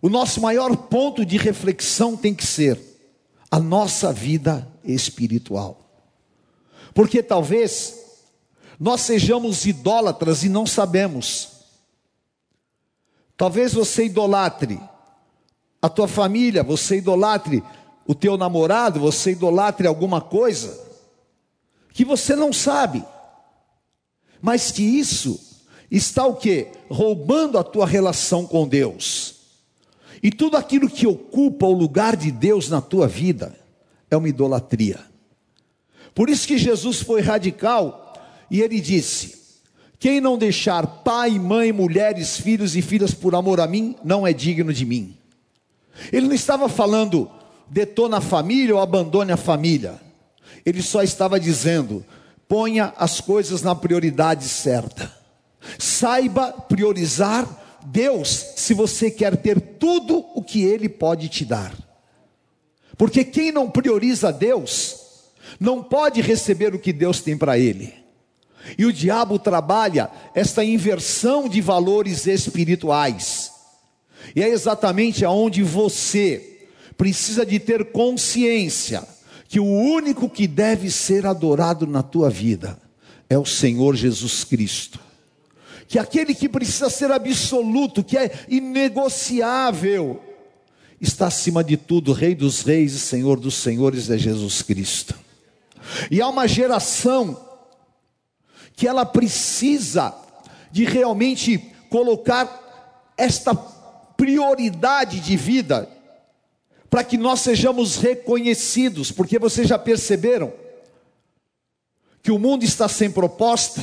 o 0.00 0.08
nosso 0.08 0.40
maior 0.40 0.76
ponto 0.76 1.24
de 1.24 1.36
reflexão 1.36 2.16
tem 2.16 2.34
que 2.34 2.46
ser 2.46 2.78
a 3.52 3.60
nossa 3.60 4.10
vida 4.10 4.66
espiritual. 4.82 5.78
Porque 6.94 7.22
talvez 7.22 8.00
nós 8.80 9.02
sejamos 9.02 9.66
idólatras 9.66 10.42
e 10.42 10.48
não 10.48 10.66
sabemos. 10.66 11.50
Talvez 13.36 13.74
você 13.74 14.06
idolatre 14.06 14.80
a 15.82 15.88
tua 15.90 16.08
família, 16.08 16.62
você 16.62 16.96
idolatre 16.96 17.62
o 18.06 18.14
teu 18.14 18.38
namorado, 18.38 18.98
você 18.98 19.32
idolatre 19.32 19.86
alguma 19.86 20.22
coisa 20.22 20.82
que 21.92 22.06
você 22.06 22.34
não 22.34 22.54
sabe. 22.54 23.04
Mas 24.40 24.70
que 24.70 24.82
isso 24.82 25.38
está 25.90 26.24
o 26.24 26.36
que? 26.36 26.68
Roubando 26.90 27.58
a 27.58 27.62
tua 27.62 27.86
relação 27.86 28.46
com 28.46 28.66
Deus. 28.66 29.31
E 30.22 30.30
tudo 30.30 30.56
aquilo 30.56 30.88
que 30.88 31.06
ocupa 31.06 31.66
o 31.66 31.72
lugar 31.72 32.16
de 32.16 32.30
Deus 32.30 32.68
na 32.68 32.80
tua 32.80 33.08
vida 33.08 33.58
é 34.10 34.16
uma 34.16 34.28
idolatria. 34.28 35.00
Por 36.14 36.30
isso 36.30 36.46
que 36.46 36.58
Jesus 36.58 37.00
foi 37.00 37.20
radical 37.20 38.14
e 38.50 38.60
ele 38.60 38.80
disse: 38.80 39.42
quem 39.98 40.20
não 40.20 40.36
deixar 40.36 40.84
pai, 40.86 41.30
mãe, 41.38 41.72
mulheres, 41.72 42.36
filhos 42.36 42.76
e 42.76 42.82
filhas 42.82 43.14
por 43.14 43.34
amor 43.34 43.60
a 43.60 43.66
mim, 43.66 43.96
não 44.04 44.26
é 44.26 44.32
digno 44.32 44.72
de 44.72 44.84
mim. 44.84 45.16
Ele 46.12 46.26
não 46.26 46.34
estava 46.34 46.68
falando 46.68 47.30
detona 47.68 48.18
a 48.18 48.20
família 48.20 48.74
ou 48.74 48.80
abandone 48.80 49.32
a 49.32 49.36
família. 49.36 50.00
Ele 50.66 50.82
só 50.82 51.02
estava 51.02 51.38
dizendo: 51.38 52.04
ponha 52.48 52.92
as 52.96 53.20
coisas 53.20 53.62
na 53.62 53.74
prioridade 53.74 54.48
certa. 54.48 55.10
Saiba 55.78 56.52
priorizar 56.52 57.46
Deus 57.84 58.28
se 58.56 58.74
você 58.74 59.10
quer 59.10 59.36
ter 59.36 59.60
tudo 59.60 60.24
o 60.34 60.42
que 60.42 60.62
Ele 60.62 60.88
pode 60.88 61.28
te 61.28 61.44
dar. 61.44 61.74
Porque 62.96 63.24
quem 63.24 63.50
não 63.50 63.70
prioriza 63.70 64.32
Deus, 64.32 65.02
não 65.58 65.82
pode 65.82 66.20
receber 66.20 66.74
o 66.74 66.78
que 66.78 66.92
Deus 66.92 67.20
tem 67.20 67.36
para 67.36 67.58
ele. 67.58 67.92
E 68.78 68.86
o 68.86 68.92
diabo 68.92 69.38
trabalha 69.38 70.10
esta 70.34 70.64
inversão 70.64 71.48
de 71.48 71.60
valores 71.60 72.26
espirituais. 72.26 73.50
E 74.36 74.42
é 74.42 74.48
exatamente 74.48 75.24
aonde 75.24 75.62
você 75.62 76.68
precisa 76.96 77.44
de 77.44 77.58
ter 77.58 77.86
consciência 77.86 79.02
que 79.48 79.58
o 79.58 79.66
único 79.66 80.28
que 80.28 80.46
deve 80.46 80.90
ser 80.90 81.26
adorado 81.26 81.86
na 81.86 82.02
tua 82.02 82.30
vida 82.30 82.78
é 83.28 83.36
o 83.36 83.44
Senhor 83.44 83.96
Jesus 83.96 84.44
Cristo. 84.44 85.00
Que 85.92 85.98
aquele 85.98 86.34
que 86.34 86.48
precisa 86.48 86.88
ser 86.88 87.12
absoluto, 87.12 88.02
que 88.02 88.16
é 88.16 88.46
inegociável, 88.48 90.22
está 90.98 91.26
acima 91.26 91.62
de 91.62 91.76
tudo, 91.76 92.14
Rei 92.14 92.34
dos 92.34 92.62
Reis 92.62 92.94
e 92.94 92.98
Senhor 92.98 93.38
dos 93.38 93.56
Senhores 93.56 94.08
é 94.08 94.16
Jesus 94.16 94.62
Cristo. 94.62 95.14
E 96.10 96.22
há 96.22 96.28
uma 96.28 96.48
geração 96.48 97.38
que 98.74 98.88
ela 98.88 99.04
precisa 99.04 100.14
de 100.70 100.86
realmente 100.86 101.58
colocar 101.90 103.12
esta 103.14 103.54
prioridade 103.54 105.20
de 105.20 105.36
vida 105.36 105.86
para 106.88 107.04
que 107.04 107.18
nós 107.18 107.40
sejamos 107.40 107.98
reconhecidos, 107.98 109.12
porque 109.12 109.38
vocês 109.38 109.68
já 109.68 109.78
perceberam 109.78 110.54
que 112.22 112.32
o 112.32 112.38
mundo 112.38 112.64
está 112.64 112.88
sem 112.88 113.10
proposta. 113.10 113.82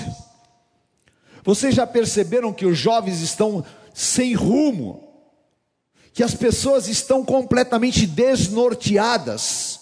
Vocês 1.44 1.76
já 1.76 1.88
perceberam 1.88 2.54
que 2.54 2.66
os 2.66 2.78
jovens 2.78 3.22
estão 3.22 3.64
sem 3.94 4.34
rumo, 4.34 5.08
que 6.14 6.24
as 6.24 6.34
pessoas 6.34 6.88
estão 6.88 7.24
completamente 7.24 8.06
desnorteadas. 8.06 9.80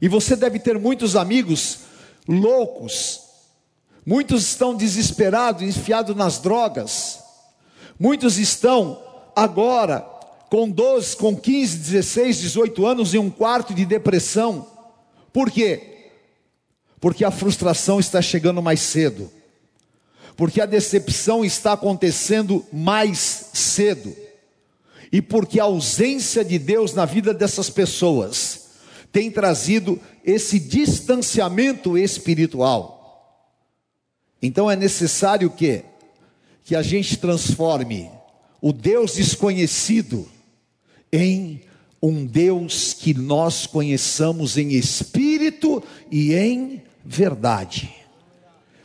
E 0.00 0.08
você 0.08 0.34
deve 0.34 0.58
ter 0.58 0.78
muitos 0.78 1.16
amigos 1.16 1.80
loucos, 2.28 3.22
Muitos 4.04 4.42
estão 4.42 4.74
desesperados, 4.74 5.62
enfiados 5.62 6.14
nas 6.16 6.38
drogas. 6.38 7.20
Muitos 7.98 8.36
estão 8.36 9.00
agora 9.34 10.00
com 10.50 10.68
12, 10.68 11.16
com 11.16 11.36
15, 11.36 11.78
16, 11.78 12.40
18 12.40 12.84
anos 12.86 13.14
em 13.14 13.18
um 13.18 13.30
quarto 13.30 13.72
de 13.72 13.86
depressão. 13.86 14.66
Por 15.32 15.50
quê? 15.50 16.10
Porque 17.00 17.24
a 17.24 17.30
frustração 17.30 18.00
está 18.00 18.20
chegando 18.20 18.60
mais 18.60 18.80
cedo. 18.80 19.30
Porque 20.42 20.60
a 20.60 20.66
decepção 20.66 21.44
está 21.44 21.74
acontecendo 21.74 22.66
mais 22.72 23.50
cedo. 23.52 24.12
E 25.12 25.22
porque 25.22 25.60
a 25.60 25.62
ausência 25.62 26.44
de 26.44 26.58
Deus 26.58 26.94
na 26.94 27.04
vida 27.04 27.32
dessas 27.32 27.70
pessoas 27.70 28.70
tem 29.12 29.30
trazido 29.30 30.00
esse 30.24 30.58
distanciamento 30.58 31.96
espiritual. 31.96 33.54
Então 34.42 34.68
é 34.68 34.74
necessário 34.74 35.48
que 35.48 35.84
que 36.64 36.74
a 36.74 36.82
gente 36.82 37.18
transforme 37.18 38.10
o 38.60 38.72
Deus 38.72 39.14
desconhecido 39.14 40.28
em 41.12 41.60
um 42.02 42.26
Deus 42.26 42.92
que 42.94 43.14
nós 43.14 43.64
conheçamos 43.64 44.58
em 44.58 44.72
espírito 44.72 45.80
e 46.10 46.34
em 46.34 46.82
verdade. 47.04 47.94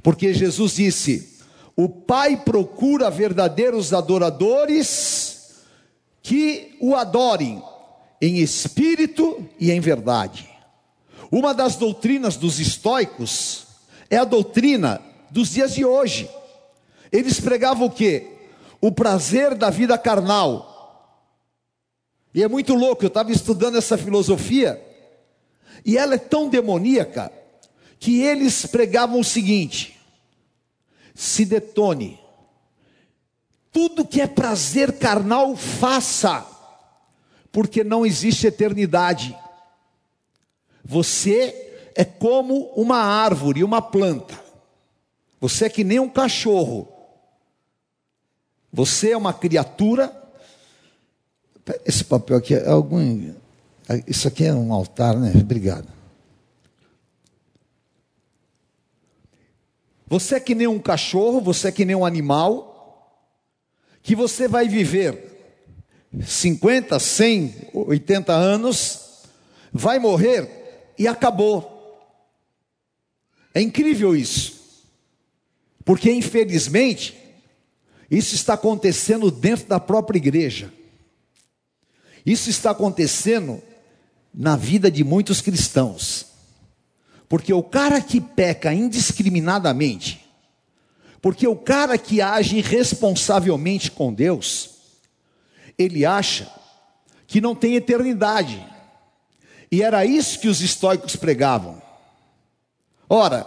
Porque 0.03 0.35
Jesus 0.35 0.75
disse: 0.75 1.36
O 1.77 1.87
Pai 1.87 2.35
procura 2.35 3.09
verdadeiros 3.09 3.93
adoradores 3.93 5.61
que 6.21 6.75
o 6.81 6.95
adorem 6.95 7.63
em 8.21 8.39
espírito 8.39 9.47
e 9.57 9.71
em 9.71 9.79
verdade. 9.79 10.49
Uma 11.31 11.53
das 11.53 11.77
doutrinas 11.77 12.35
dos 12.35 12.59
estoicos 12.59 13.67
é 14.09 14.17
a 14.17 14.25
doutrina 14.25 15.01
dos 15.29 15.51
dias 15.51 15.73
de 15.73 15.85
hoje. 15.85 16.29
Eles 17.11 17.39
pregavam 17.39 17.87
o 17.87 17.91
que? 17.91 18.27
O 18.81 18.91
prazer 18.91 19.55
da 19.55 19.69
vida 19.69 19.97
carnal 19.97 20.77
e 22.37 22.43
é 22.43 22.47
muito 22.47 22.75
louco, 22.75 23.03
eu 23.03 23.07
estava 23.07 23.31
estudando 23.31 23.79
essa 23.79 23.97
filosofia, 23.97 24.79
e 25.83 25.97
ela 25.97 26.13
é 26.13 26.19
tão 26.19 26.47
demoníaca, 26.47 27.31
que 27.99 28.21
eles 28.21 28.63
pregavam 28.67 29.19
o 29.19 29.23
seguinte: 29.23 29.96
se 31.17 31.43
detone, 31.43 32.19
tudo 33.71 34.05
que 34.05 34.21
é 34.21 34.27
prazer 34.27 34.99
carnal, 34.99 35.55
faça, 35.55 36.45
porque 37.51 37.83
não 37.83 38.05
existe 38.05 38.45
eternidade. 38.45 39.35
Você 40.85 41.91
é 41.95 42.05
como 42.05 42.67
uma 42.75 42.99
árvore, 42.99 43.63
uma 43.63 43.81
planta, 43.81 44.39
você 45.41 45.65
é 45.65 45.69
que 45.69 45.83
nem 45.83 45.99
um 45.99 46.09
cachorro, 46.09 46.87
você 48.71 49.11
é 49.11 49.17
uma 49.17 49.33
criatura 49.33 50.17
esse 51.85 52.03
papel 52.03 52.37
aqui 52.37 52.53
é 52.53 52.69
algum. 52.69 53.33
Isso 54.05 54.27
aqui 54.27 54.45
é 54.45 54.53
um 54.53 54.71
altar, 54.73 55.17
né? 55.17 55.31
Obrigado. 55.35 55.87
Você 60.07 60.35
é 60.35 60.39
que 60.39 60.55
nem 60.55 60.67
um 60.67 60.79
cachorro, 60.79 61.41
você 61.41 61.67
é 61.67 61.71
que 61.71 61.83
nem 61.83 61.95
um 61.95 62.05
animal, 62.05 62.67
que 64.01 64.15
você 64.15 64.47
vai 64.47 64.67
viver 64.67 65.27
50, 66.25 66.97
100, 66.97 67.55
80 67.73 68.33
anos, 68.33 68.99
vai 69.71 69.99
morrer 69.99 70.93
e 70.97 71.07
acabou. 71.07 71.75
É 73.53 73.61
incrível 73.61 74.15
isso, 74.15 74.85
porque 75.83 76.11
infelizmente, 76.11 77.17
isso 78.09 78.33
está 78.33 78.53
acontecendo 78.53 79.29
dentro 79.29 79.67
da 79.67 79.79
própria 79.79 80.17
igreja. 80.17 80.73
Isso 82.25 82.49
está 82.49 82.71
acontecendo 82.71 83.61
na 84.33 84.55
vida 84.55 84.89
de 84.89 85.03
muitos 85.03 85.41
cristãos. 85.41 86.26
Porque 87.29 87.53
o 87.53 87.63
cara 87.63 87.99
que 88.01 88.21
peca 88.21 88.73
indiscriminadamente, 88.73 90.25
porque 91.21 91.47
o 91.47 91.55
cara 91.55 91.97
que 91.97 92.21
age 92.21 92.57
irresponsavelmente 92.57 93.91
com 93.91 94.13
Deus, 94.13 94.75
ele 95.77 96.05
acha 96.05 96.49
que 97.25 97.41
não 97.41 97.53
tem 97.53 97.75
eternidade. 97.75 98.65
E 99.71 99.83
era 99.83 100.05
isso 100.05 100.39
que 100.39 100.47
os 100.47 100.61
estoicos 100.61 101.15
pregavam. 101.15 101.81
Ora, 103.09 103.45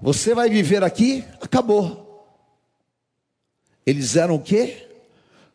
você 0.00 0.34
vai 0.34 0.48
viver 0.48 0.84
aqui, 0.84 1.24
acabou. 1.40 2.06
Eles 3.84 4.14
eram 4.14 4.36
o 4.36 4.42
quê? 4.42 4.88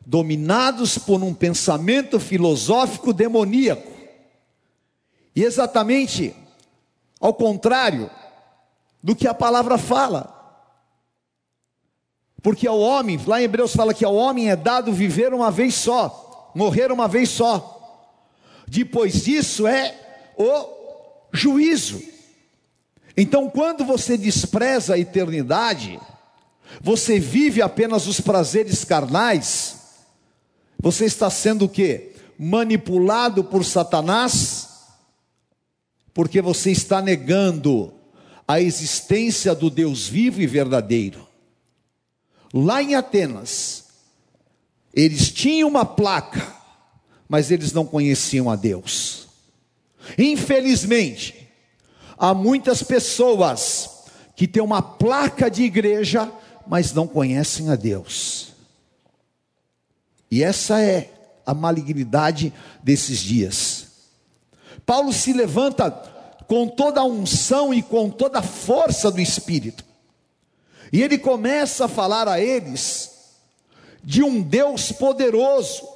dominados 0.06 0.98
por 0.98 1.24
um 1.24 1.34
pensamento 1.34 2.20
filosófico 2.20 3.14
demoníaco. 3.14 3.92
E 5.36 5.44
exatamente 5.44 6.36
ao 7.24 7.34
contrário 7.34 8.12
do 9.02 9.16
que 9.16 9.30
a 9.30 9.34
palavra 9.34 9.78
fala. 9.78 10.30
Porque 12.42 12.68
ao 12.68 12.78
homem, 12.78 13.18
lá 13.26 13.40
em 13.40 13.46
Hebreus 13.46 13.74
fala 13.74 13.94
que 13.94 14.04
ao 14.04 14.14
homem 14.14 14.52
é 14.52 14.58
dado 14.58 14.92
viver 14.92 15.34
uma 15.34 15.50
vez 15.50 15.74
só, 15.74 16.52
morrer 16.54 16.92
uma 16.92 17.08
vez 17.08 17.30
só. 17.30 18.12
Depois 18.68 19.24
disso 19.24 19.66
é 19.66 19.96
o 20.38 20.68
juízo. 21.32 22.04
Então, 23.16 23.50
quando 23.50 23.86
você 23.86 24.18
despreza 24.18 24.96
a 24.96 25.00
eternidade, 25.00 25.98
você 26.82 27.18
vive 27.22 27.62
apenas 27.62 28.06
os 28.06 28.20
prazeres 28.20 28.84
carnais, 28.84 29.78
você 30.78 31.06
está 31.06 31.30
sendo 31.30 31.66
o 31.66 31.70
quê? 31.70 32.18
Manipulado 32.38 33.46
por 33.46 33.64
Satanás, 33.64 34.63
porque 36.14 36.42
você 36.42 36.72
está 36.72 37.02
negando 37.02 37.94
a 38.48 38.62
existência 38.62 39.56
do 39.56 39.70
Deus 39.70 40.08
vivo 40.08 40.42
e 40.42 40.48
verdadeiro. 40.48 41.28
Lá 42.54 42.84
em 42.84 42.94
Atenas, 42.96 43.86
eles 44.94 45.32
tinham 45.32 45.68
uma 45.68 45.86
placa, 45.86 46.56
mas 47.28 47.50
eles 47.50 47.74
não 47.74 47.86
conheciam 47.86 48.50
a 48.50 48.56
Deus. 48.56 49.28
Infelizmente, 50.18 51.50
há 52.18 52.34
muitas 52.34 52.84
pessoas 52.84 53.90
que 54.36 54.48
têm 54.48 54.62
uma 54.62 54.82
placa 54.82 55.50
de 55.50 55.64
igreja, 55.64 56.32
mas 56.68 56.94
não 56.94 57.08
conhecem 57.08 57.70
a 57.70 57.76
Deus. 57.76 58.54
E 60.30 60.44
essa 60.44 60.80
é 60.80 61.12
a 61.46 61.54
malignidade 61.54 62.54
desses 62.84 63.20
dias. 63.20 63.73
Paulo 64.86 65.14
se 65.14 65.34
levanta 65.34 65.92
com 66.48 66.68
toda 66.68 67.02
a 67.02 67.06
unção 67.06 67.74
e 67.74 67.82
com 67.82 68.10
toda 68.10 68.40
a 68.40 68.44
força 68.44 69.10
do 69.10 69.22
Espírito. 69.22 69.84
E 70.92 71.02
ele 71.02 71.18
começa 71.18 71.86
a 71.86 71.88
falar 71.88 72.28
a 72.28 72.40
eles 72.40 73.12
de 74.04 74.22
um 74.22 74.42
Deus 74.42 74.92
poderoso, 74.92 75.88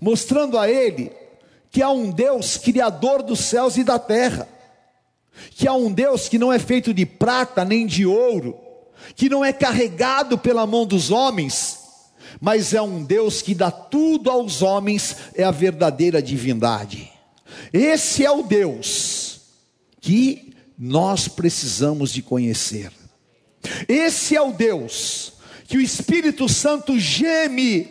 mostrando 0.00 0.58
a 0.58 0.68
ele 0.68 1.12
que 1.70 1.82
há 1.82 1.90
um 1.90 2.10
Deus 2.10 2.56
criador 2.56 3.22
dos 3.22 3.38
céus 3.40 3.76
e 3.76 3.84
da 3.84 3.98
terra, 3.98 4.48
que 5.52 5.68
há 5.68 5.74
um 5.74 5.92
Deus 5.92 6.28
que 6.28 6.38
não 6.38 6.52
é 6.52 6.58
feito 6.58 6.92
de 6.92 7.06
prata 7.06 7.64
nem 7.64 7.86
de 7.86 8.04
ouro, 8.04 8.58
que 9.14 9.28
não 9.28 9.44
é 9.44 9.52
carregado 9.52 10.36
pela 10.36 10.66
mão 10.66 10.84
dos 10.84 11.10
homens, 11.10 11.78
mas 12.40 12.74
é 12.74 12.82
um 12.82 13.04
Deus 13.04 13.42
que 13.42 13.54
dá 13.54 13.70
tudo 13.70 14.30
aos 14.30 14.62
homens, 14.62 15.16
é 15.34 15.44
a 15.44 15.50
verdadeira 15.50 16.22
divindade. 16.22 17.19
Esse 17.72 18.24
é 18.24 18.30
o 18.30 18.42
Deus 18.42 19.40
que 20.00 20.54
nós 20.78 21.28
precisamos 21.28 22.10
de 22.12 22.22
conhecer. 22.22 22.90
Esse 23.88 24.34
é 24.34 24.40
o 24.40 24.52
Deus 24.52 25.34
que 25.66 25.76
o 25.76 25.80
Espírito 25.80 26.48
Santo 26.48 26.98
geme 26.98 27.88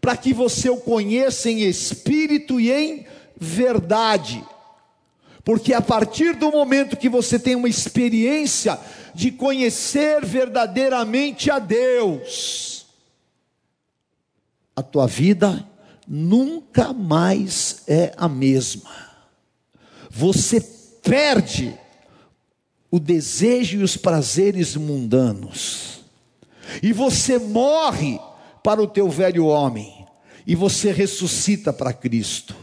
para 0.00 0.16
que 0.16 0.32
você 0.32 0.70
o 0.70 0.76
conheça 0.76 1.50
em 1.50 1.62
espírito 1.62 2.60
e 2.60 2.70
em 2.70 3.06
verdade. 3.36 4.44
Porque 5.44 5.74
a 5.74 5.80
partir 5.80 6.36
do 6.36 6.50
momento 6.50 6.96
que 6.96 7.08
você 7.08 7.38
tem 7.38 7.56
uma 7.56 7.68
experiência 7.68 8.78
de 9.14 9.30
conhecer 9.30 10.24
verdadeiramente 10.24 11.50
a 11.50 11.58
Deus, 11.58 12.86
a 14.76 14.82
tua 14.82 15.06
vida 15.06 15.68
nunca 16.12 16.92
mais 16.92 17.84
é 17.86 18.12
a 18.16 18.28
mesma. 18.28 18.90
Você 20.10 20.60
perde 20.60 21.78
o 22.90 22.98
desejo 22.98 23.78
e 23.78 23.82
os 23.84 23.96
prazeres 23.96 24.74
mundanos. 24.74 26.00
E 26.82 26.92
você 26.92 27.38
morre 27.38 28.18
para 28.60 28.82
o 28.82 28.88
teu 28.88 29.08
velho 29.08 29.46
homem 29.46 30.04
e 30.44 30.56
você 30.56 30.90
ressuscita 30.90 31.72
para 31.72 31.92
Cristo. 31.92 32.56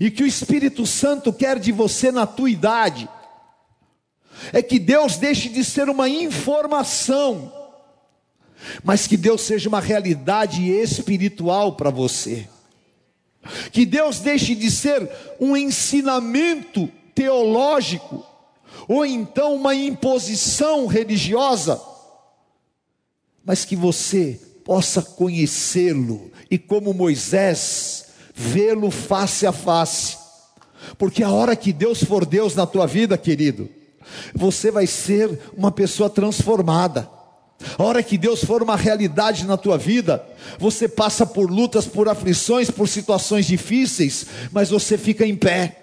E 0.00 0.10
que 0.10 0.22
o 0.22 0.26
Espírito 0.26 0.86
Santo 0.86 1.30
quer 1.30 1.58
de 1.58 1.70
você 1.70 2.10
na 2.10 2.26
tua 2.26 2.48
idade 2.48 3.06
é 4.50 4.62
que 4.62 4.78
Deus 4.78 5.18
deixe 5.18 5.50
de 5.50 5.62
ser 5.62 5.90
uma 5.90 6.08
informação 6.08 7.52
mas 8.82 9.06
que 9.06 9.16
Deus 9.16 9.42
seja 9.42 9.68
uma 9.68 9.80
realidade 9.80 10.70
espiritual 10.70 11.74
para 11.74 11.90
você. 11.90 12.48
Que 13.72 13.84
Deus 13.84 14.20
deixe 14.20 14.54
de 14.54 14.70
ser 14.70 15.10
um 15.40 15.56
ensinamento 15.56 16.88
teológico, 17.14 18.24
ou 18.88 19.04
então 19.04 19.54
uma 19.54 19.74
imposição 19.74 20.86
religiosa, 20.86 21.80
mas 23.44 23.64
que 23.64 23.76
você 23.76 24.40
possa 24.64 25.02
conhecê-lo 25.02 26.30
e, 26.50 26.58
como 26.58 26.94
Moisés, 26.94 28.06
vê-lo 28.34 28.90
face 28.90 29.46
a 29.46 29.52
face, 29.52 30.16
porque 30.96 31.22
a 31.22 31.30
hora 31.30 31.56
que 31.56 31.72
Deus 31.72 32.02
for 32.02 32.24
Deus 32.24 32.54
na 32.54 32.66
tua 32.66 32.86
vida, 32.86 33.18
querido, 33.18 33.68
você 34.34 34.70
vai 34.70 34.86
ser 34.86 35.38
uma 35.56 35.70
pessoa 35.70 36.10
transformada. 36.10 37.08
A 37.78 37.82
hora 37.82 38.02
que 38.02 38.18
Deus 38.18 38.44
for 38.44 38.62
uma 38.62 38.76
realidade 38.76 39.46
na 39.46 39.56
tua 39.56 39.78
vida, 39.78 40.24
você 40.58 40.88
passa 40.88 41.24
por 41.26 41.50
lutas, 41.50 41.86
por 41.86 42.08
aflições, 42.08 42.70
por 42.70 42.88
situações 42.88 43.46
difíceis, 43.46 44.26
mas 44.50 44.70
você 44.70 44.98
fica 44.98 45.26
em 45.26 45.36
pé. 45.36 45.76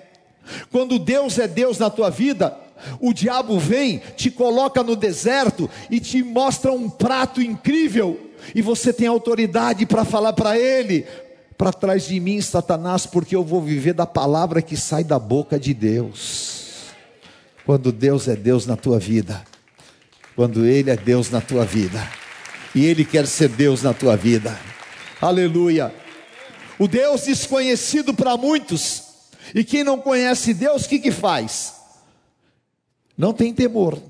Quando 0.71 0.99
Deus 0.99 1.37
é 1.37 1.47
Deus 1.47 1.77
na 1.77 1.89
tua 1.89 2.09
vida, 2.09 2.57
o 2.99 3.13
diabo 3.13 3.59
vem, 3.59 4.01
te 4.15 4.31
coloca 4.31 4.83
no 4.83 4.95
deserto 4.95 5.69
e 5.89 5.99
te 5.99 6.23
mostra 6.23 6.71
um 6.71 6.89
prato 6.89 7.41
incrível, 7.41 8.19
e 8.55 8.61
você 8.61 8.93
tem 8.93 9.07
autoridade 9.07 9.85
para 9.85 10.05
falar 10.05 10.33
para 10.33 10.57
ele: 10.57 11.05
para 11.57 11.73
trás 11.73 12.05
de 12.05 12.19
mim, 12.19 12.41
Satanás, 12.41 13.05
porque 13.05 13.35
eu 13.35 13.43
vou 13.43 13.61
viver 13.61 13.93
da 13.93 14.05
palavra 14.05 14.61
que 14.61 14.77
sai 14.77 15.03
da 15.03 15.19
boca 15.19 15.59
de 15.59 15.73
Deus. 15.73 16.59
Quando 17.65 17.91
Deus 17.91 18.27
é 18.27 18.35
Deus 18.35 18.65
na 18.65 18.75
tua 18.75 18.97
vida, 18.97 19.43
quando 20.39 20.65
Ele 20.65 20.89
é 20.89 20.95
Deus 20.95 21.29
na 21.29 21.41
tua 21.41 21.65
vida, 21.65 22.01
e 22.73 22.85
Ele 22.85 23.03
quer 23.03 23.27
ser 23.27 23.49
Deus 23.49 23.83
na 23.83 23.93
tua 23.93 24.15
vida, 24.15 24.57
aleluia. 25.19 25.93
O 26.79 26.87
Deus 26.87 27.23
desconhecido 27.23 28.13
para 28.13 28.37
muitos, 28.37 29.03
e 29.53 29.65
quem 29.65 29.83
não 29.83 29.99
conhece 29.99 30.53
Deus, 30.53 30.85
o 30.85 30.87
que, 30.87 30.97
que 30.97 31.11
faz? 31.11 31.73
Não 33.17 33.33
tem 33.33 33.53
temor, 33.53 34.01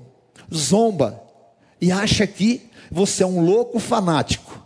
zomba, 0.54 1.20
e 1.80 1.90
acha 1.90 2.24
que 2.28 2.70
você 2.92 3.24
é 3.24 3.26
um 3.26 3.40
louco 3.44 3.80
fanático, 3.80 4.64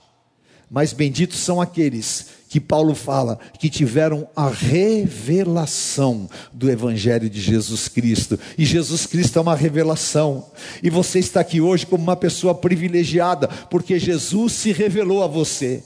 mas 0.70 0.92
benditos 0.92 1.38
são 1.38 1.62
aqueles 1.62 2.27
que 2.55 2.61
Paulo 2.61 2.95
fala 2.95 3.40
que 3.59 3.69
tiveram 3.69 4.29
a 4.37 4.49
revelação 4.49 6.31
do 6.53 6.71
Evangelho 6.71 7.29
de 7.29 7.40
Jesus 7.40 7.88
Cristo. 7.88 8.38
E 8.57 8.64
Jesus 8.64 9.07
Cristo 9.07 9.40
é 9.40 9.43
uma 9.43 9.57
revelação. 9.57 10.47
E 10.81 10.88
você 10.88 11.19
está 11.19 11.40
aqui 11.40 11.61
hoje 11.61 11.85
como 11.85 12.05
uma 12.05 12.14
pessoa 12.14 12.55
privilegiada, 12.55 13.49
porque 13.49 13.99
Jesus 13.99 14.53
se 14.53 14.71
revelou 14.71 15.25
a 15.25 15.27
você. 15.27 15.83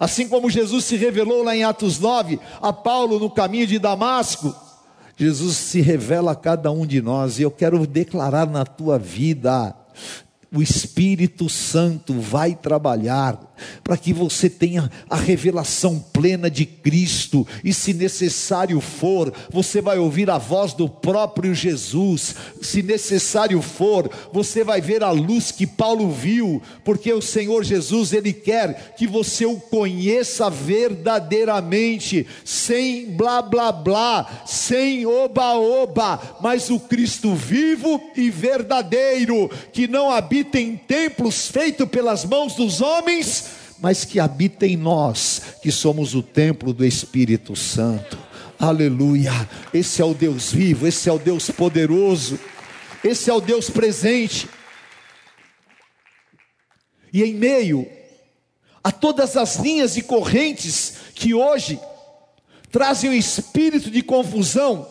Assim 0.00 0.26
como 0.26 0.48
Jesus 0.48 0.86
se 0.86 0.96
revelou 0.96 1.42
lá 1.42 1.54
em 1.54 1.64
Atos 1.64 1.98
9 1.98 2.40
a 2.62 2.72
Paulo 2.72 3.18
no 3.18 3.28
caminho 3.28 3.66
de 3.66 3.78
Damasco, 3.78 4.56
Jesus 5.18 5.54
se 5.58 5.82
revela 5.82 6.32
a 6.32 6.34
cada 6.34 6.72
um 6.72 6.86
de 6.86 7.02
nós, 7.02 7.38
e 7.38 7.42
eu 7.42 7.50
quero 7.50 7.86
declarar 7.86 8.48
na 8.48 8.64
tua 8.64 8.98
vida 8.98 9.76
o 10.50 10.62
Espírito 10.62 11.46
Santo 11.50 12.14
vai 12.14 12.54
trabalhar 12.54 13.45
para 13.82 13.96
que 13.96 14.12
você 14.12 14.48
tenha 14.48 14.90
a 15.08 15.16
revelação 15.16 15.98
plena 16.12 16.50
de 16.50 16.66
Cristo, 16.66 17.46
e 17.62 17.72
se 17.72 17.92
necessário 17.92 18.80
for, 18.80 19.32
você 19.50 19.80
vai 19.80 19.98
ouvir 19.98 20.30
a 20.30 20.38
voz 20.38 20.72
do 20.72 20.88
próprio 20.88 21.54
Jesus, 21.54 22.34
se 22.62 22.82
necessário 22.82 23.60
for, 23.62 24.10
você 24.32 24.64
vai 24.64 24.80
ver 24.80 25.02
a 25.02 25.10
luz 25.10 25.50
que 25.50 25.66
Paulo 25.66 26.10
viu, 26.10 26.62
porque 26.84 27.12
o 27.12 27.22
Senhor 27.22 27.64
Jesus, 27.64 28.12
Ele 28.12 28.32
quer 28.32 28.94
que 28.96 29.06
você 29.06 29.46
o 29.46 29.58
conheça 29.58 30.48
verdadeiramente, 30.50 32.26
sem 32.44 33.06
blá 33.06 33.42
blá 33.42 33.72
blá, 33.72 34.42
sem 34.46 35.06
oba-oba, 35.06 36.38
mas 36.40 36.70
o 36.70 36.80
Cristo 36.80 37.34
vivo 37.34 38.00
e 38.16 38.30
verdadeiro, 38.30 39.50
que 39.72 39.86
não 39.86 40.10
habita 40.10 40.58
em 40.58 40.76
templos 40.76 41.48
feitos 41.48 41.88
pelas 41.88 42.24
mãos 42.24 42.54
dos 42.54 42.80
homens, 42.80 43.45
mas 43.80 44.04
que 44.04 44.18
habita 44.18 44.66
em 44.66 44.76
nós, 44.76 45.42
que 45.62 45.70
somos 45.70 46.14
o 46.14 46.22
templo 46.22 46.72
do 46.72 46.84
Espírito 46.84 47.54
Santo. 47.54 48.18
Aleluia! 48.58 49.32
Esse 49.72 50.00
é 50.00 50.04
o 50.04 50.14
Deus 50.14 50.52
vivo, 50.52 50.86
esse 50.86 51.08
é 51.08 51.12
o 51.12 51.18
Deus 51.18 51.50
poderoso, 51.50 52.38
esse 53.04 53.30
é 53.30 53.34
o 53.34 53.40
Deus 53.40 53.68
presente. 53.68 54.48
E 57.12 57.22
em 57.22 57.34
meio 57.34 57.86
a 58.82 58.92
todas 58.92 59.36
as 59.36 59.56
linhas 59.56 59.96
e 59.96 60.02
correntes 60.02 60.94
que 61.14 61.34
hoje 61.34 61.80
trazem 62.70 63.10
o 63.10 63.14
espírito 63.14 63.90
de 63.90 64.00
confusão, 64.00 64.86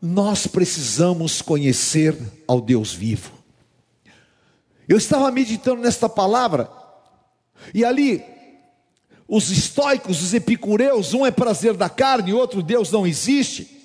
nós 0.00 0.46
precisamos 0.46 1.42
conhecer 1.42 2.16
ao 2.46 2.60
Deus 2.60 2.94
vivo. 2.94 3.32
Eu 4.88 4.96
estava 4.96 5.30
meditando 5.30 5.82
nesta 5.82 6.08
palavra 6.08 6.70
e 7.74 7.84
ali, 7.84 8.24
os 9.26 9.50
estoicos, 9.50 10.22
os 10.22 10.34
epicureus, 10.34 11.12
um 11.12 11.26
é 11.26 11.30
prazer 11.30 11.74
da 11.74 11.90
carne, 11.90 12.32
outro 12.32 12.62
Deus 12.62 12.90
não 12.90 13.06
existe. 13.06 13.78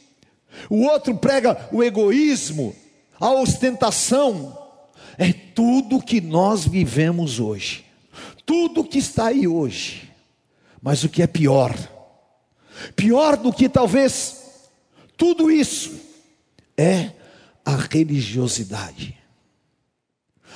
O 0.69 0.83
outro 0.83 1.15
prega 1.17 1.69
o 1.71 1.83
egoísmo, 1.83 2.75
a 3.19 3.31
ostentação. 3.31 4.57
É 5.17 5.31
tudo 5.31 6.01
que 6.01 6.21
nós 6.21 6.65
vivemos 6.65 7.39
hoje. 7.39 7.85
Tudo 8.45 8.83
que 8.83 8.97
está 8.97 9.27
aí 9.27 9.47
hoje. 9.47 10.09
Mas 10.81 11.03
o 11.03 11.09
que 11.09 11.21
é 11.21 11.27
pior? 11.27 11.75
Pior 12.95 13.37
do 13.37 13.53
que 13.53 13.69
talvez 13.69 14.43
tudo 15.17 15.51
isso 15.51 15.99
é 16.77 17.11
a 17.65 17.75
religiosidade. 17.75 19.17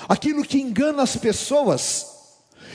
Aquilo 0.08 0.44
que 0.44 0.60
engana 0.60 1.04
as 1.04 1.16
pessoas 1.16 2.17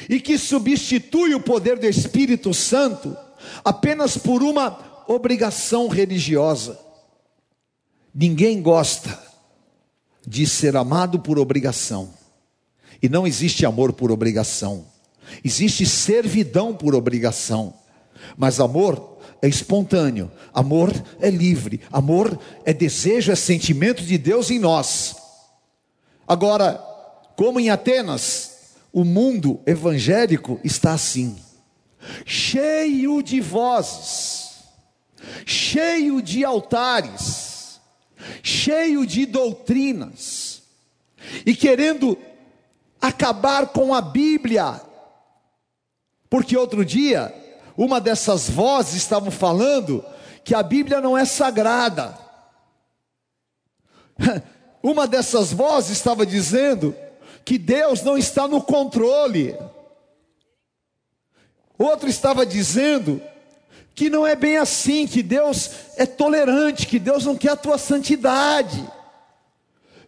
e 0.09 0.21
que 0.21 0.39
substitui 0.39 1.35
o 1.35 1.41
poder 1.41 1.79
do 1.79 1.87
Espírito 1.87 2.53
Santo 2.53 3.17
apenas 3.65 4.17
por 4.17 4.43
uma 4.43 5.05
obrigação 5.09 5.89
religiosa. 5.89 6.79
Ninguém 8.15 8.61
gosta 8.61 9.19
de 10.27 10.47
ser 10.47 10.77
amado 10.77 11.19
por 11.19 11.39
obrigação, 11.39 12.11
e 13.03 13.09
não 13.09 13.27
existe 13.27 13.67
amor 13.67 13.93
por 13.93 14.13
obrigação, 14.13 14.87
existe 15.45 15.85
servidão 15.85 16.75
por 16.75 16.95
obrigação, 16.95 17.75
mas 18.37 18.61
amor 18.61 19.19
é 19.41 19.49
espontâneo, 19.49 20.31
amor 20.55 20.93
é 21.21 21.29
livre, 21.29 21.81
amor 21.91 22.39
é 22.65 22.73
desejo, 22.73 23.33
é 23.33 23.35
sentimento 23.35 24.03
de 24.05 24.17
Deus 24.17 24.51
em 24.51 24.59
nós. 24.61 25.17
Agora, 26.29 26.75
como 27.37 27.59
em 27.59 27.69
Atenas, 27.69 28.52
o 28.93 29.05
mundo 29.05 29.61
evangélico 29.65 30.61
está 30.63 30.93
assim, 30.93 31.37
cheio 32.27 33.23
de 33.23 33.41
vozes, 33.41 34.65
cheio 35.47 36.21
de 36.21 36.45
altares, 36.45 37.81
cheio 38.43 39.07
de 39.07 39.25
doutrinas, 39.25 40.63
e 41.47 41.55
querendo 41.55 42.19
acabar 43.01 43.69
com 43.69 43.95
a 43.95 44.01
Bíblia, 44.01 44.81
porque 46.29 46.57
outro 46.57 46.85
dia, 46.85 47.35
uma 47.77 48.01
dessas 48.01 48.51
vozes 48.51 48.95
estavam 48.95 49.31
falando 49.31 50.05
que 50.45 50.55
a 50.55 50.63
Bíblia 50.63 51.01
não 51.01 51.17
é 51.17 51.25
sagrada. 51.25 52.19
Uma 54.83 55.07
dessas 55.07 55.53
vozes 55.53 55.93
estava 55.93 56.27
dizendo 56.27 56.93
que 57.45 57.59
Deus 57.59 58.03
não 58.03 58.17
está 58.17 58.47
no 58.47 58.61
controle. 58.61 59.57
Outro 61.79 62.09
estava 62.09 62.47
dizendo 62.47 63.21
que 63.95 64.09
não 64.09 64.27
é 64.27 64.35
bem 64.35 64.57
assim, 64.57 65.07
que 65.07 65.23
Deus 65.23 65.71
é 65.97 66.07
tolerante, 66.07 66.87
que 66.87 66.99
Deus 66.99 67.25
não 67.25 67.37
quer 67.37 67.51
a 67.51 67.57
tua 67.57 67.79
santidade. 67.79 68.83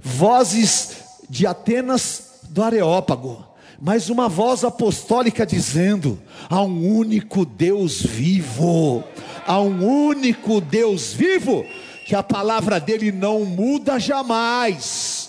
Vozes 0.01 0.97
de 1.29 1.47
Atenas 1.47 2.41
do 2.51 2.63
Areópago, 2.63 3.45
mas 3.81 4.09
uma 4.09 4.29
voz 4.29 4.65
apostólica 4.65 5.45
dizendo: 5.45 6.21
há 6.49 6.63
um 6.63 6.97
único 6.97 7.45
Deus 7.45 8.01
vivo, 8.03 9.03
há 9.47 9.61
um 9.61 9.85
único 9.85 10.61
Deus 10.61 11.13
vivo, 11.13 11.67
que 12.07 12.15
a 12.15 12.23
palavra 12.23 12.79
dele 12.79 13.11
não 13.11 13.45
muda 13.45 13.99
jamais. 13.99 15.24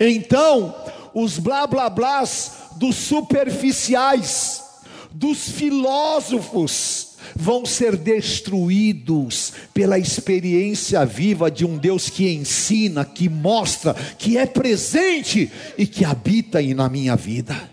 Então, 0.00 0.74
os 1.14 1.38
blá 1.38 1.66
blá 1.66 1.90
blás 1.90 2.52
dos 2.76 2.96
superficiais, 2.96 4.62
dos 5.10 5.48
filósofos, 5.50 7.12
vão 7.34 7.64
ser 7.64 7.96
destruídos 7.96 9.52
pela 9.72 9.98
experiência 9.98 11.04
viva 11.04 11.50
de 11.50 11.64
um 11.64 11.78
Deus 11.78 12.08
que 12.08 12.32
ensina, 12.32 13.04
que 13.04 13.28
mostra, 13.28 13.94
que 14.18 14.36
é 14.36 14.46
presente 14.46 15.50
e 15.76 15.86
que 15.86 16.04
habita 16.04 16.60
na 16.74 16.88
minha 16.88 17.16
vida. 17.16 17.70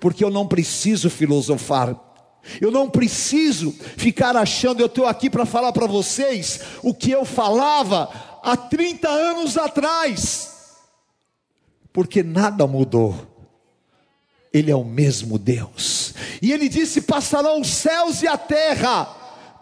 Porque 0.00 0.22
eu 0.22 0.30
não 0.30 0.46
preciso 0.46 1.10
filosofar, 1.10 1.96
Eu 2.60 2.70
não 2.70 2.88
preciso 2.88 3.74
ficar 3.96 4.34
achando, 4.34 4.80
eu 4.80 4.86
estou 4.86 5.06
aqui 5.06 5.28
para 5.28 5.44
falar 5.44 5.70
para 5.72 5.86
vocês 5.86 6.60
o 6.82 6.94
que 6.94 7.10
eu 7.10 7.24
falava 7.24 8.08
há 8.42 8.56
30 8.56 9.06
anos 9.06 9.58
atrás, 9.58 10.57
porque 11.98 12.22
nada 12.22 12.64
mudou. 12.64 13.26
Ele 14.54 14.70
é 14.70 14.76
o 14.76 14.84
mesmo 14.84 15.36
Deus, 15.36 16.14
e 16.40 16.52
Ele 16.52 16.68
disse: 16.68 17.00
passarão 17.00 17.60
os 17.60 17.66
céus 17.66 18.22
e 18.22 18.28
a 18.28 18.38
terra, 18.38 19.08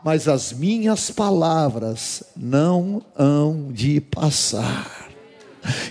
mas 0.04 0.28
as 0.28 0.52
minhas 0.52 1.10
palavras 1.10 2.22
não 2.36 3.02
hão 3.18 3.72
de 3.72 4.02
passar. 4.02 5.08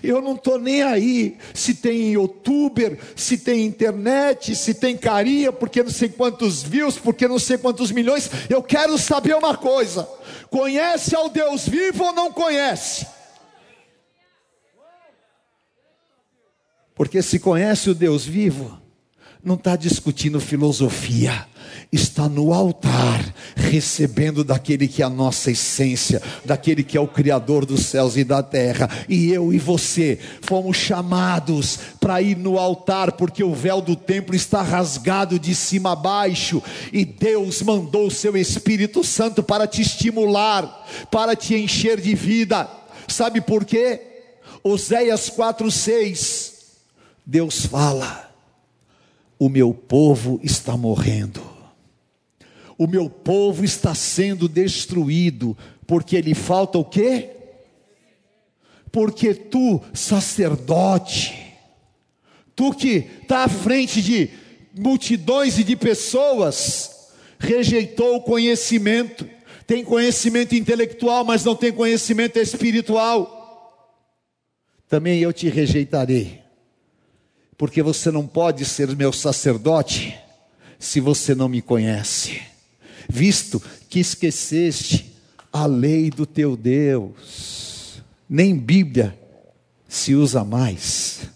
Eu 0.04 0.22
não 0.22 0.36
estou 0.36 0.60
nem 0.60 0.84
aí 0.84 1.36
se 1.52 1.74
tem 1.74 2.12
youtuber, 2.12 3.00
se 3.16 3.40
tem 3.40 3.66
internet, 3.66 4.56
se 4.56 4.76
tem 4.76 4.96
carinha, 4.96 5.52
porque 5.52 5.82
não 5.82 5.90
sei 5.90 6.10
quantos 6.10 6.62
views, 6.62 6.96
porque 6.96 7.28
não 7.28 7.40
sei 7.40 7.58
quantos 7.58 7.92
milhões. 7.92 8.30
Eu 8.48 8.62
quero 8.62 9.00
saber 9.00 9.36
uma 9.36 9.58
coisa: 9.58 10.08
conhece 10.52 11.16
ao 11.16 11.28
Deus 11.28 11.68
vivo 11.68 12.04
ou 12.04 12.14
não 12.14 12.32
conhece? 12.32 13.15
Porque 16.96 17.22
se 17.22 17.40
conhece 17.40 17.90
o 17.90 17.96
Deus 17.96 18.26
vivo, 18.26 18.80
não 19.44 19.56
está 19.56 19.76
discutindo 19.76 20.40
filosofia, 20.40 21.46
está 21.92 22.28
no 22.28 22.54
altar, 22.54 23.22
recebendo 23.56 24.44
daquele 24.44 24.88
que 24.88 25.04
é 25.04 25.06
a 25.06 25.10
nossa 25.10 25.52
essência, 25.52 26.22
daquele 26.44 26.84
que 26.84 26.98
é 26.98 27.00
o 27.00 27.08
Criador 27.08 27.66
dos 27.66 27.86
céus 27.86 28.18
e 28.18 28.24
da 28.24 28.42
terra. 28.42 28.90
E 29.08 29.30
eu 29.32 29.54
e 29.54 29.60
você 29.60 30.18
fomos 30.42 30.78
chamados 30.78 31.78
para 32.00 32.22
ir 32.22 32.38
no 32.38 32.58
altar, 32.58 33.12
porque 33.12 33.44
o 33.44 33.54
véu 33.54 33.82
do 33.82 33.96
templo 33.96 34.34
está 34.34 34.62
rasgado 34.62 35.38
de 35.38 35.54
cima 35.54 35.92
a 35.92 35.96
baixo, 35.96 36.64
e 36.92 37.06
Deus 37.06 37.62
mandou 37.62 38.08
o 38.08 38.12
seu 38.12 38.36
Espírito 38.36 39.04
Santo 39.04 39.44
para 39.44 39.68
te 39.68 39.82
estimular, 39.82 40.88
para 41.12 41.36
te 41.36 41.56
encher 41.56 42.00
de 42.00 42.16
vida. 42.16 42.68
Sabe 43.08 43.42
por 43.42 43.64
quê? 43.66 44.02
Oséias 44.64 45.30
4,6, 45.30 46.55
Deus 47.26 47.66
fala: 47.66 48.32
O 49.40 49.50
meu 49.50 49.74
povo 49.74 50.40
está 50.44 50.78
morrendo 50.78 51.56
o 52.78 52.88
meu 52.88 53.10
povo 53.10 53.64
está 53.64 53.96
sendo 53.96 54.48
destruído, 54.48 55.58
porque 55.88 56.20
lhe 56.20 56.34
falta 56.34 56.78
o 56.78 56.84
quê? 56.84 57.30
Porque 58.92 59.34
tu, 59.34 59.82
sacerdote, 59.94 61.34
tu 62.56 62.74
que 62.74 63.08
está 63.22 63.46
à 63.46 63.48
frente 63.48 64.02
de 64.02 64.30
multidões 64.78 65.58
e 65.58 65.64
de 65.64 65.76
pessoas, 65.76 67.12
rejeitou 67.40 68.18
o 68.18 68.22
conhecimento, 68.22 69.28
tem 69.66 69.84
conhecimento 69.84 70.54
intelectual, 70.54 71.24
mas 71.24 71.44
não 71.44 71.56
tem 71.56 71.72
conhecimento 71.72 72.38
espiritual. 72.38 73.32
Também 74.88 75.20
eu 75.20 75.32
te 75.34 75.50
rejeitarei, 75.50 76.42
porque 77.58 77.82
você 77.82 78.12
não 78.12 78.28
pode 78.28 78.66
ser 78.66 78.96
meu 78.96 79.14
sacerdote 79.14 80.18
se 80.78 81.00
você 81.00 81.34
não 81.34 81.48
me 81.48 81.62
conhece 81.62 82.56
visto 83.10 83.62
que 83.90 84.00
esqueceste 84.00 85.14
a 85.52 85.66
lei 85.66 86.10
do 86.10 86.26
teu 86.26 86.58
Deus. 86.58 88.02
Nem 88.28 88.58
Bíblia 88.58 89.18
se 89.88 90.14
usa 90.16 90.44
mais. 90.44 91.30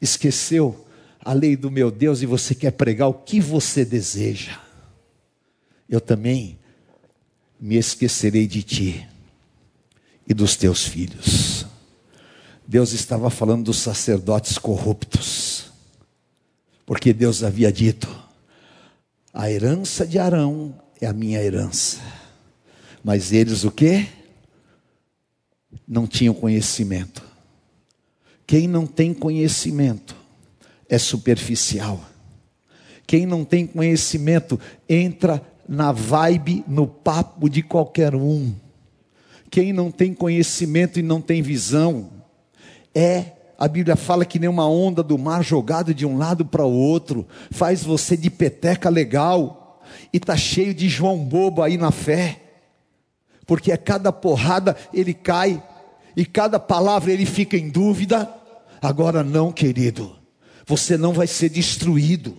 Esqueceu 0.00 0.86
a 1.20 1.32
lei 1.32 1.56
do 1.56 1.70
meu 1.70 1.90
Deus 1.90 2.22
e 2.22 2.26
você 2.26 2.54
quer 2.54 2.72
pregar 2.72 3.08
o 3.08 3.14
que 3.14 3.40
você 3.40 3.84
deseja. 3.84 4.60
Eu 5.88 6.00
também 6.00 6.58
me 7.60 7.76
esquecerei 7.76 8.46
de 8.46 8.62
ti 8.62 9.08
e 10.26 10.34
dos 10.34 10.56
teus 10.56 10.86
filhos. 10.86 11.63
Deus 12.66 12.92
estava 12.92 13.28
falando 13.28 13.64
dos 13.64 13.78
sacerdotes 13.78 14.56
corruptos, 14.56 15.66
porque 16.86 17.12
Deus 17.12 17.42
havia 17.42 17.70
dito: 17.70 18.08
a 19.32 19.50
herança 19.50 20.06
de 20.06 20.18
Arão 20.18 20.74
é 21.00 21.06
a 21.06 21.12
minha 21.12 21.42
herança. 21.42 22.00
Mas 23.02 23.32
eles 23.32 23.64
o 23.64 23.70
que? 23.70 24.08
Não 25.86 26.06
tinham 26.06 26.32
conhecimento. 26.32 27.22
Quem 28.46 28.66
não 28.66 28.86
tem 28.86 29.12
conhecimento 29.12 30.16
é 30.88 30.96
superficial. 30.96 32.00
Quem 33.06 33.26
não 33.26 33.44
tem 33.44 33.66
conhecimento 33.66 34.58
entra 34.88 35.42
na 35.68 35.92
vibe, 35.92 36.64
no 36.66 36.86
papo 36.86 37.50
de 37.50 37.62
qualquer 37.62 38.14
um. 38.14 38.54
Quem 39.50 39.72
não 39.72 39.90
tem 39.90 40.14
conhecimento 40.14 40.98
e 40.98 41.02
não 41.02 41.20
tem 41.20 41.42
visão 41.42 42.13
é 42.94 43.32
a 43.58 43.68
Bíblia 43.68 43.96
fala 43.96 44.24
que 44.24 44.38
nem 44.38 44.48
uma 44.48 44.68
onda 44.68 45.02
do 45.02 45.16
mar 45.16 45.42
jogada 45.42 45.94
de 45.94 46.04
um 46.04 46.18
lado 46.18 46.44
para 46.44 46.64
o 46.64 46.72
outro, 46.72 47.26
faz 47.50 47.82
você 47.82 48.16
de 48.16 48.28
peteca 48.28 48.88
legal, 48.90 49.82
e 50.12 50.16
está 50.16 50.36
cheio 50.36 50.74
de 50.74 50.88
João 50.88 51.18
bobo 51.18 51.62
aí 51.62 51.76
na 51.76 51.90
fé, 51.90 52.40
porque 53.46 53.70
a 53.70 53.78
cada 53.78 54.12
porrada 54.12 54.76
ele 54.92 55.14
cai, 55.14 55.62
e 56.16 56.24
cada 56.24 56.58
palavra 56.58 57.12
ele 57.12 57.26
fica 57.26 57.56
em 57.56 57.68
dúvida. 57.68 58.28
Agora 58.82 59.22
não, 59.24 59.50
querido, 59.50 60.14
você 60.66 60.96
não 60.96 61.12
vai 61.12 61.26
ser 61.26 61.48
destruído. 61.48 62.36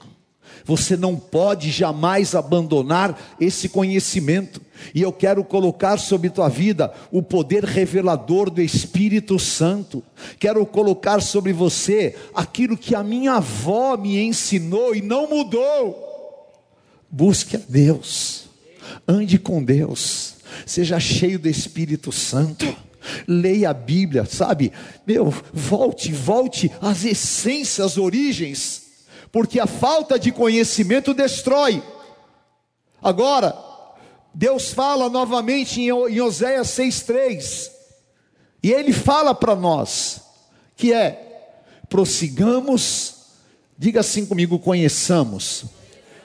Você 0.66 0.98
não 0.98 1.16
pode 1.16 1.70
jamais 1.70 2.34
abandonar 2.34 3.36
esse 3.40 3.70
conhecimento. 3.70 4.60
E 4.94 5.02
eu 5.02 5.14
quero 5.14 5.44
colocar 5.44 5.98
sobre 5.98 6.30
tua 6.30 6.50
vida 6.50 6.92
o 7.12 7.22
poder 7.22 7.64
revelador 7.64 8.50
do 8.50 8.62
Espírito 8.62 9.38
Santo. 9.38 10.04
Quero 10.40 10.66
colocar 10.66 11.22
sobre 11.22 11.54
você 11.54 12.16
aquilo 12.34 12.76
que 12.76 12.96
a 12.96 13.04
minha 13.04 13.34
avó 13.34 13.96
me 13.96 14.20
ensinou 14.20 14.96
e 14.96 15.02
não 15.02 15.30
mudou. 15.30 16.52
Busque 17.12 17.56
a 17.56 17.62
Deus. 17.70 18.46
Ande 19.08 19.38
com 19.38 19.64
Deus. 19.64 20.38
Seja 20.66 21.00
cheio 21.00 21.38
do 21.38 21.48
Espírito 21.48 22.12
Santo 22.12 22.66
leia 23.28 23.70
a 23.70 23.74
Bíblia, 23.74 24.26
sabe? 24.26 24.72
Meu, 25.06 25.32
volte, 25.54 26.12
volte 26.12 26.72
às 26.82 27.06
essências, 27.06 27.86
às 27.86 27.98
origens 28.00 28.85
porque 29.36 29.60
a 29.60 29.68
falta 29.68 30.18
de 30.18 30.32
conhecimento 30.32 31.14
destrói. 31.14 31.84
Agora, 33.04 33.54
Deus 34.34 34.72
fala 34.72 35.10
novamente 35.10 35.82
em 35.82 36.22
Oséias 36.22 36.70
6,3, 36.70 37.70
e 38.64 38.72
Ele 38.72 38.94
fala 38.94 39.36
para 39.36 39.54
nós, 39.54 40.22
que 40.78 40.94
é, 40.94 41.52
prossigamos, 41.90 43.26
diga 43.78 44.00
assim 44.00 44.26
comigo, 44.26 44.58
conheçamos. 44.58 45.66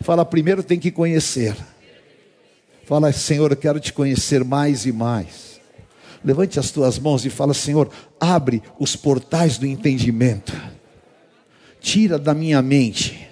Fala, 0.02 0.24
primeiro 0.24 0.62
tem 0.62 0.78
que 0.78 0.92
conhecer. 0.92 1.56
Fala, 2.84 3.12
Senhor, 3.12 3.50
eu 3.50 3.56
quero 3.56 3.80
te 3.80 3.92
conhecer 3.92 4.44
mais 4.44 4.86
e 4.86 4.92
mais. 4.92 5.60
Levante 6.24 6.60
as 6.60 6.70
tuas 6.70 6.96
mãos 6.96 7.26
e 7.26 7.30
fala, 7.30 7.54
Senhor, 7.54 7.90
abre 8.20 8.62
os 8.78 8.94
portais 8.94 9.58
do 9.58 9.66
entendimento 9.66 10.52
tira 11.80 12.18
da 12.18 12.34
minha 12.34 12.60
mente 12.62 13.28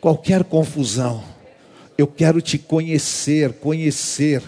qualquer 0.00 0.44
confusão. 0.44 1.22
Eu 1.98 2.06
quero 2.06 2.40
te 2.40 2.56
conhecer, 2.56 3.52
conhecer. 3.54 4.42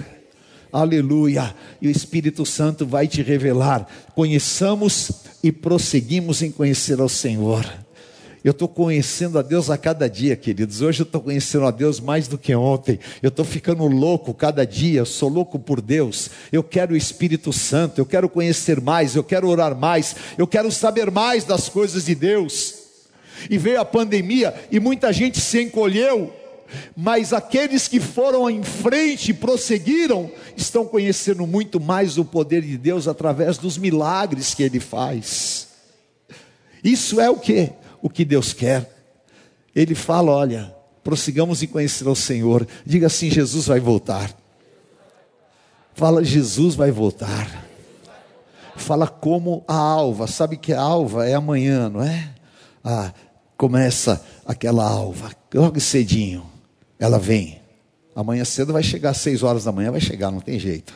Aleluia. 0.73 1.55
E 1.83 1.89
o 1.89 1.91
Espírito 1.91 2.47
Santo 2.47 2.87
vai 2.87 3.07
te 3.07 3.21
revelar. 3.21 3.87
Conheçamos 4.15 5.13
e 5.43 5.53
prosseguimos 5.53 6.41
em 6.41 6.51
conhecer 6.51 6.99
ao 6.99 7.11
Senhor. 7.11 7.71
Eu 8.43 8.53
estou 8.53 8.67
conhecendo 8.67 9.39
a 9.39 9.43
Deus 9.43 9.71
a 9.71 9.77
cada 9.77 10.09
dia, 10.09 10.35
queridos. 10.35 10.81
Hoje 10.81 11.03
eu 11.03 11.05
estou 11.05 11.21
conhecendo 11.21 11.67
a 11.67 11.71
Deus 11.71 12.01
mais 12.01 12.27
do 12.27 12.39
que 12.39 12.55
ontem. 12.55 12.99
Eu 13.23 13.29
estou 13.29 13.45
ficando 13.45 13.87
louco 13.87 14.33
cada 14.33 14.65
dia. 14.65 15.01
Eu 15.01 15.07
sou 15.07 15.29
louco 15.29 15.59
por 15.59 15.81
Deus. 15.81 16.31
Eu 16.51 16.65
quero 16.65 16.95
o 16.95 16.97
Espírito 16.97 17.53
Santo. 17.53 18.01
Eu 18.01 18.07
quero 18.07 18.29
conhecer 18.29 18.81
mais. 18.81 19.15
Eu 19.15 19.23
quero 19.23 19.47
orar 19.47 19.77
mais. 19.77 20.17
Eu 20.39 20.47
quero 20.47 20.73
saber 20.73 21.11
mais 21.11 21.45
das 21.45 21.69
coisas 21.69 22.07
de 22.07 22.15
Deus 22.15 22.82
e 23.49 23.59
veio 23.59 23.81
a 23.81 23.85
pandemia 23.85 24.55
e 24.71 24.79
muita 24.81 25.13
gente 25.13 25.41
se 25.41 25.63
encolheu, 25.63 26.33
mas 26.97 27.33
aqueles 27.33 27.89
que 27.89 28.01
foram 28.01 28.49
em 28.49 28.63
frente 28.63 29.31
e 29.31 29.35
prosseguiram, 29.35 30.31
estão 30.57 30.87
conhecendo 30.87 31.47
muito 31.47 31.81
mais 31.81 32.19
o 32.19 32.25
poder 32.25 32.63
de 32.63 32.77
Deus 32.79 33.07
através 33.09 33.59
dos 33.59 33.77
milagres 33.77 34.55
que 34.55 34.63
Ele 34.63 34.81
faz. 34.81 35.69
Isso 36.83 37.21
é 37.21 37.31
o 37.31 37.37
que? 37.37 37.71
O 38.01 38.09
que 38.09 38.25
Deus 38.25 38.53
quer. 38.53 38.91
Ele 39.75 39.95
fala: 39.95 40.33
olha, 40.33 40.75
prossigamos 41.05 41.63
em 41.63 41.67
conhecer 41.67 42.09
o 42.09 42.15
Senhor. 42.15 42.67
Diga 42.85 43.07
assim: 43.07 43.31
Jesus 43.31 43.67
vai 43.67 43.81
voltar. 43.81 44.35
Fala, 45.95 46.25
Jesus 46.25 46.75
vai 46.75 46.91
voltar. 46.91 47.67
Fala 48.77 49.07
como 49.07 49.63
a 49.69 49.77
alva. 49.77 50.27
Sabe 50.27 50.57
que 50.57 50.73
a 50.73 50.81
alva 50.81 51.29
é 51.29 51.35
amanhã, 51.35 51.89
não 51.89 52.03
é? 52.03 52.31
Ah, 52.85 53.13
começa 53.57 54.25
aquela 54.45 54.85
alva, 54.85 55.31
logo 55.55 55.81
cedinho. 55.81 56.45
ela 56.99 57.19
vem. 57.19 57.61
Amanhã 58.15 58.45
cedo 58.45 58.73
vai 58.73 58.83
chegar, 58.83 59.11
às 59.11 59.17
seis 59.19 59.43
horas 59.43 59.65
da 59.65 59.73
manhã 59.73 59.91
vai 59.91 60.01
chegar, 60.01 60.31
não 60.31 60.41
tem 60.41 60.59
jeito. 60.59 60.93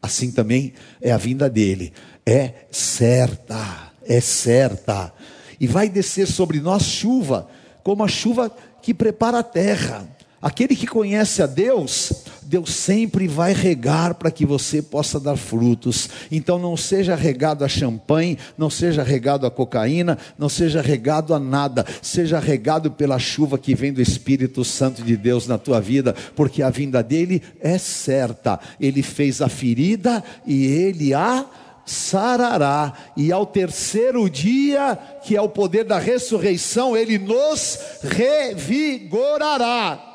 Assim 0.00 0.30
também 0.30 0.72
é 1.00 1.10
a 1.10 1.16
vinda 1.16 1.50
dele. 1.50 1.92
É 2.24 2.66
certa, 2.70 3.92
é 4.02 4.20
certa. 4.20 5.12
E 5.60 5.66
vai 5.66 5.88
descer 5.88 6.26
sobre 6.26 6.60
nós 6.60 6.82
chuva, 6.84 7.48
como 7.82 8.04
a 8.04 8.08
chuva 8.08 8.50
que 8.80 8.94
prepara 8.94 9.40
a 9.40 9.42
terra. 9.42 10.08
Aquele 10.40 10.76
que 10.76 10.86
conhece 10.86 11.42
a 11.42 11.46
Deus, 11.46 12.12
Deus 12.42 12.72
sempre 12.72 13.26
vai 13.26 13.52
regar 13.52 14.14
para 14.14 14.30
que 14.30 14.46
você 14.46 14.80
possa 14.80 15.18
dar 15.18 15.36
frutos. 15.36 16.08
Então 16.30 16.60
não 16.60 16.76
seja 16.76 17.16
regado 17.16 17.64
a 17.64 17.68
champanhe, 17.68 18.38
não 18.56 18.70
seja 18.70 19.02
regado 19.02 19.46
a 19.46 19.50
cocaína, 19.50 20.16
não 20.38 20.48
seja 20.48 20.80
regado 20.80 21.34
a 21.34 21.40
nada, 21.40 21.84
seja 22.00 22.38
regado 22.38 22.92
pela 22.92 23.18
chuva 23.18 23.58
que 23.58 23.74
vem 23.74 23.92
do 23.92 24.00
Espírito 24.00 24.64
Santo 24.64 25.02
de 25.02 25.16
Deus 25.16 25.48
na 25.48 25.58
tua 25.58 25.80
vida, 25.80 26.14
porque 26.36 26.62
a 26.62 26.70
vinda 26.70 27.02
dele 27.02 27.42
é 27.60 27.76
certa. 27.76 28.60
Ele 28.80 29.02
fez 29.02 29.42
a 29.42 29.48
ferida 29.48 30.22
e 30.46 30.66
ele 30.66 31.14
a 31.14 31.46
sarará, 31.84 32.92
e 33.16 33.32
ao 33.32 33.44
terceiro 33.46 34.28
dia, 34.28 34.96
que 35.24 35.34
é 35.34 35.40
o 35.40 35.48
poder 35.48 35.84
da 35.84 35.98
ressurreição, 35.98 36.94
ele 36.94 37.18
nos 37.18 37.78
revigorará. 38.02 40.08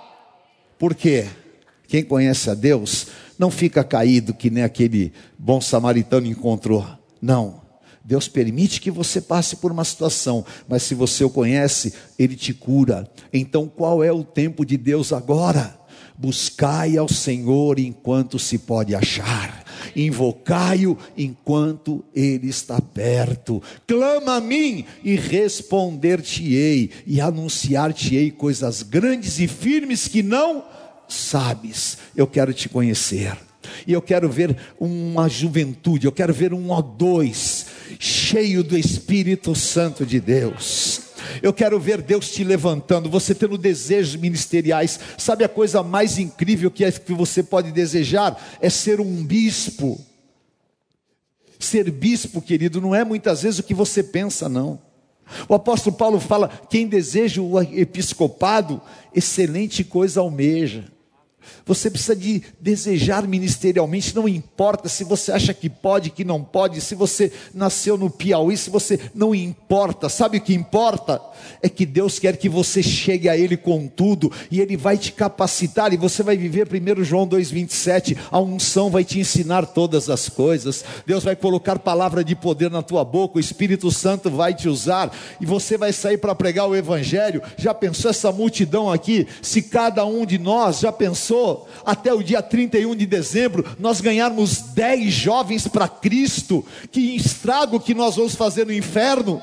Por 0.78 0.96
quê? 0.96 1.28
Quem 1.88 2.04
conhece 2.04 2.50
a 2.50 2.54
Deus 2.54 3.08
não 3.38 3.52
fica 3.52 3.84
caído 3.84 4.34
que 4.34 4.50
nem 4.50 4.64
aquele 4.64 5.14
bom 5.38 5.60
samaritano 5.62 6.28
encontrou. 6.28 6.86
Não. 7.22 7.62
Deus 8.04 8.28
permite 8.28 8.82
que 8.82 8.92
você 8.92 9.22
passe 9.22 9.56
por 9.56 9.72
uma 9.72 9.86
situação, 9.86 10.46
mas 10.68 10.84
se 10.84 10.94
você 10.94 11.24
o 11.24 11.30
conhece, 11.30 11.94
ele 12.20 12.36
te 12.36 12.54
cura. 12.54 13.10
Então, 13.32 13.68
qual 13.68 14.04
é 14.04 14.12
o 14.12 14.24
tempo 14.24 14.66
de 14.66 14.76
Deus 14.76 15.14
agora? 15.14 15.78
Buscai 16.18 16.98
ao 16.98 17.08
Senhor 17.08 17.80
enquanto 17.80 18.38
se 18.38 18.58
pode 18.58 18.94
achar, 18.94 19.63
invocai-o 19.96 20.98
enquanto 21.18 22.04
ele 22.16 22.50
está 22.50 22.80
perto. 22.82 23.62
Clama 23.88 24.36
a 24.36 24.42
mim 24.42 24.86
e 25.04 25.16
responder-te-ei, 25.16 26.90
e 27.06 27.22
anunciar-te-ei 27.22 28.32
coisas 28.32 28.82
grandes 28.84 29.40
e 29.40 29.48
firmes 29.48 30.08
que 30.08 30.24
não 30.24 30.64
sabes, 31.08 31.98
eu 32.16 32.28
quero 32.28 32.54
te 32.54 32.68
conhecer. 32.70 33.38
E 33.88 33.94
eu 33.94 34.02
quero 34.02 34.30
ver 34.30 34.56
uma 34.80 35.28
juventude, 35.28 36.06
eu 36.06 36.12
quero 36.12 36.34
ver 36.34 36.54
um 36.54 36.68
O2 36.68 37.66
cheio 38.00 38.64
do 38.64 38.78
Espírito 38.78 39.56
Santo 39.56 40.06
de 40.06 40.20
Deus. 40.20 41.13
Eu 41.42 41.54
quero 41.54 41.80
ver 41.80 42.02
Deus 42.02 42.30
te 42.30 42.44
levantando, 42.44 43.10
você 43.10 43.34
tendo 43.34 43.58
desejos 43.58 44.16
ministeriais. 44.16 45.00
Sabe 45.18 45.44
a 45.44 45.50
coisa 45.50 45.84
mais 45.84 46.18
incrível 46.18 46.72
que, 46.72 46.84
é, 46.84 46.92
que 46.92 47.14
você 47.14 47.44
pode 47.44 47.72
desejar? 47.72 48.42
É 48.62 48.70
ser 48.70 49.00
um 49.00 49.24
bispo. 49.24 50.00
Ser 51.60 51.90
bispo, 51.90 52.42
querido, 52.42 52.82
não 52.82 52.94
é 52.94 53.04
muitas 53.04 53.44
vezes 53.44 53.60
o 53.60 53.64
que 53.64 53.74
você 53.74 54.04
pensa, 54.04 54.50
não. 54.50 54.80
O 55.48 55.54
apóstolo 55.54 55.96
Paulo 55.96 56.20
fala: 56.20 56.50
quem 56.70 56.88
deseja 56.88 57.42
o 57.42 57.62
episcopado, 57.62 58.82
excelente 59.14 59.84
coisa 59.84 60.20
almeja. 60.20 60.93
Você 61.66 61.90
precisa 61.90 62.16
de 62.16 62.42
desejar 62.60 63.28
ministerialmente, 63.28 64.16
não 64.16 64.28
importa 64.28 64.90
se 64.90 65.04
você 65.04 65.32
acha 65.32 65.54
que 65.54 65.70
pode, 65.70 66.10
que 66.10 66.24
não 66.24 66.44
pode, 66.44 66.82
se 66.82 66.96
você 66.96 67.32
nasceu 67.54 67.98
no 67.98 68.10
Piauí, 68.10 68.58
se 68.58 68.70
você 68.70 69.00
não 69.16 69.34
importa. 69.34 70.10
Sabe 70.10 70.38
o 70.38 70.42
que 70.42 70.54
importa? 70.54 71.22
É 71.62 71.70
que 71.70 71.86
Deus 71.86 72.20
quer 72.20 72.38
que 72.38 72.50
você 72.50 72.84
chegue 72.84 73.30
a 73.30 73.38
ele 73.38 73.58
com 73.58 73.88
tudo 73.88 74.32
e 74.52 74.60
ele 74.60 74.76
vai 74.76 74.98
te 74.98 75.12
capacitar 75.12 75.94
e 75.94 75.98
você 75.98 76.22
vai 76.22 76.38
viver 76.38 76.68
1 76.68 77.04
João 77.04 77.28
2:27, 77.28 78.18
a 78.32 78.40
unção 78.40 78.90
vai 78.90 79.04
te 79.04 79.20
ensinar 79.20 79.66
todas 79.66 80.10
as 80.10 80.30
coisas. 80.30 80.84
Deus 81.06 81.24
vai 81.24 81.36
colocar 81.36 81.80
palavra 81.80 82.24
de 82.24 82.36
poder 82.36 82.70
na 82.70 82.82
tua 82.82 83.04
boca, 83.04 83.38
o 83.38 83.42
Espírito 83.42 83.90
Santo 83.92 84.30
vai 84.30 84.54
te 84.54 84.68
usar 84.70 85.12
e 85.40 85.46
você 85.46 85.78
vai 85.78 85.94
sair 85.94 86.18
para 86.18 86.36
pregar 86.36 86.68
o 86.68 86.76
evangelho. 86.76 87.42
Já 87.58 87.74
pensou 87.74 88.12
essa 88.12 88.32
multidão 88.32 88.92
aqui? 88.92 89.28
Se 89.42 89.62
cada 89.62 90.06
um 90.06 90.26
de 90.26 90.38
nós 90.38 90.80
já 90.80 90.92
pensou 90.92 91.33
até 91.86 92.14
o 92.14 92.24
dia 92.24 92.42
31 92.42 92.96
de 92.96 93.06
dezembro 93.06 93.76
nós 93.80 94.02
ganharmos 94.02 94.60
10 94.74 95.14
jovens 95.14 95.68
para 95.68 95.88
Cristo, 95.88 96.66
que 96.92 97.16
estrago 97.16 97.80
que 97.80 97.94
nós 97.94 98.16
vamos 98.16 98.36
fazer 98.36 98.66
no 98.66 98.74
inferno. 98.74 99.42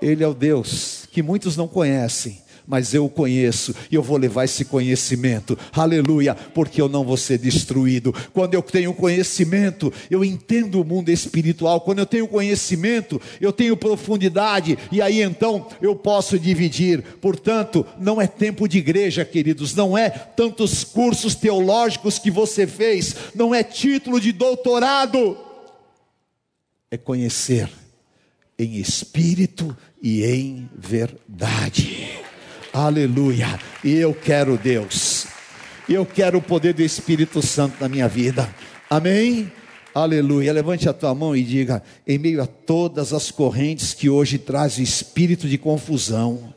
Ele 0.00 0.24
é 0.24 0.28
o 0.28 0.34
Deus 0.34 1.06
que 1.12 1.22
muitos 1.22 1.56
não 1.56 1.68
conhecem, 1.68 2.41
mas 2.66 2.94
eu 2.94 3.04
o 3.04 3.10
conheço 3.10 3.74
e 3.90 3.94
eu 3.94 4.02
vou 4.02 4.16
levar 4.16 4.44
esse 4.44 4.64
conhecimento, 4.64 5.58
aleluia, 5.72 6.34
porque 6.34 6.80
eu 6.80 6.88
não 6.88 7.04
vou 7.04 7.16
ser 7.16 7.38
destruído. 7.38 8.14
Quando 8.32 8.54
eu 8.54 8.62
tenho 8.62 8.94
conhecimento, 8.94 9.92
eu 10.10 10.24
entendo 10.24 10.80
o 10.80 10.84
mundo 10.84 11.10
espiritual. 11.10 11.80
Quando 11.80 12.00
eu 12.00 12.06
tenho 12.06 12.28
conhecimento, 12.28 13.20
eu 13.40 13.52
tenho 13.52 13.76
profundidade, 13.76 14.78
e 14.90 15.00
aí 15.00 15.20
então 15.20 15.68
eu 15.80 15.94
posso 15.94 16.38
dividir. 16.38 17.02
Portanto, 17.20 17.84
não 17.98 18.20
é 18.20 18.26
tempo 18.26 18.68
de 18.68 18.78
igreja, 18.78 19.24
queridos, 19.24 19.74
não 19.74 19.96
é 19.96 20.10
tantos 20.10 20.84
cursos 20.84 21.34
teológicos 21.34 22.18
que 22.18 22.30
você 22.30 22.66
fez, 22.66 23.14
não 23.34 23.54
é 23.54 23.62
título 23.62 24.20
de 24.20 24.32
doutorado, 24.32 25.36
é 26.90 26.96
conhecer 26.96 27.68
em 28.58 28.76
espírito 28.76 29.76
e 30.02 30.24
em 30.24 30.68
verdade. 30.76 32.21
Aleluia. 32.72 33.60
E 33.84 33.92
eu 33.96 34.14
quero 34.14 34.56
Deus. 34.56 35.26
Eu 35.86 36.06
quero 36.06 36.38
o 36.38 36.42
poder 36.42 36.72
do 36.72 36.80
Espírito 36.80 37.42
Santo 37.42 37.76
na 37.78 37.86
minha 37.86 38.08
vida. 38.08 38.48
Amém? 38.88 39.52
Aleluia. 39.94 40.54
Levante 40.54 40.88
a 40.88 40.92
tua 40.94 41.14
mão 41.14 41.36
e 41.36 41.42
diga: 41.42 41.82
em 42.08 42.16
meio 42.16 42.42
a 42.42 42.46
todas 42.46 43.12
as 43.12 43.30
correntes 43.30 43.92
que 43.92 44.08
hoje 44.08 44.38
trazem 44.38 44.82
espírito 44.82 45.46
de 45.46 45.58
confusão, 45.58 46.54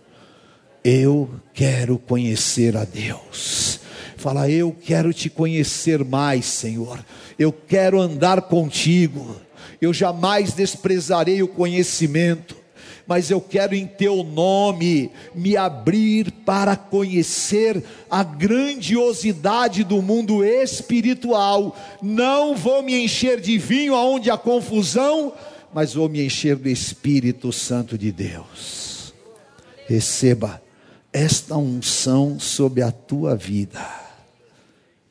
eu 0.85 1.29
quero 1.53 1.97
conhecer 1.97 2.77
a 2.77 2.85
Deus. 2.85 3.81
Fala, 4.15 4.49
eu 4.49 4.73
quero 4.73 5.11
te 5.11 5.29
conhecer 5.29 6.05
mais, 6.05 6.45
Senhor. 6.45 7.03
Eu 7.37 7.51
quero 7.51 7.99
andar 7.99 8.43
contigo. 8.43 9.35
Eu 9.81 9.93
jamais 9.93 10.53
desprezarei 10.53 11.43
o 11.43 11.47
conhecimento 11.49 12.55
mas 13.07 13.29
eu 13.29 13.39
quero 13.39 13.75
em 13.75 13.85
teu 13.85 14.23
nome 14.23 15.11
me 15.33 15.55
abrir 15.55 16.31
para 16.31 16.75
conhecer 16.75 17.83
a 18.09 18.23
grandiosidade 18.23 19.83
do 19.83 20.01
mundo 20.01 20.43
espiritual. 20.43 21.77
Não 22.01 22.55
vou 22.55 22.81
me 22.81 23.03
encher 23.03 23.39
de 23.39 23.57
vinho 23.57 23.95
aonde 23.95 24.31
há 24.31 24.37
confusão, 24.37 25.33
mas 25.73 25.93
vou 25.93 26.09
me 26.09 26.25
encher 26.25 26.55
do 26.55 26.69
Espírito 26.69 27.51
Santo 27.51 27.97
de 27.97 28.11
Deus. 28.11 29.13
Receba 29.87 30.61
esta 31.13 31.55
unção 31.55 32.39
sobre 32.39 32.81
a 32.81 32.91
tua 32.91 33.35
vida. 33.35 33.85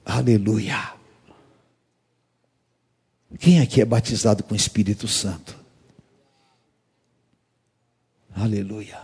Aleluia. 0.04 0.92
Quem 3.38 3.60
aqui 3.60 3.80
é 3.80 3.84
batizado 3.84 4.42
com 4.42 4.52
o 4.52 4.56
Espírito 4.56 5.08
Santo? 5.08 5.63
Aleluia. 8.34 9.00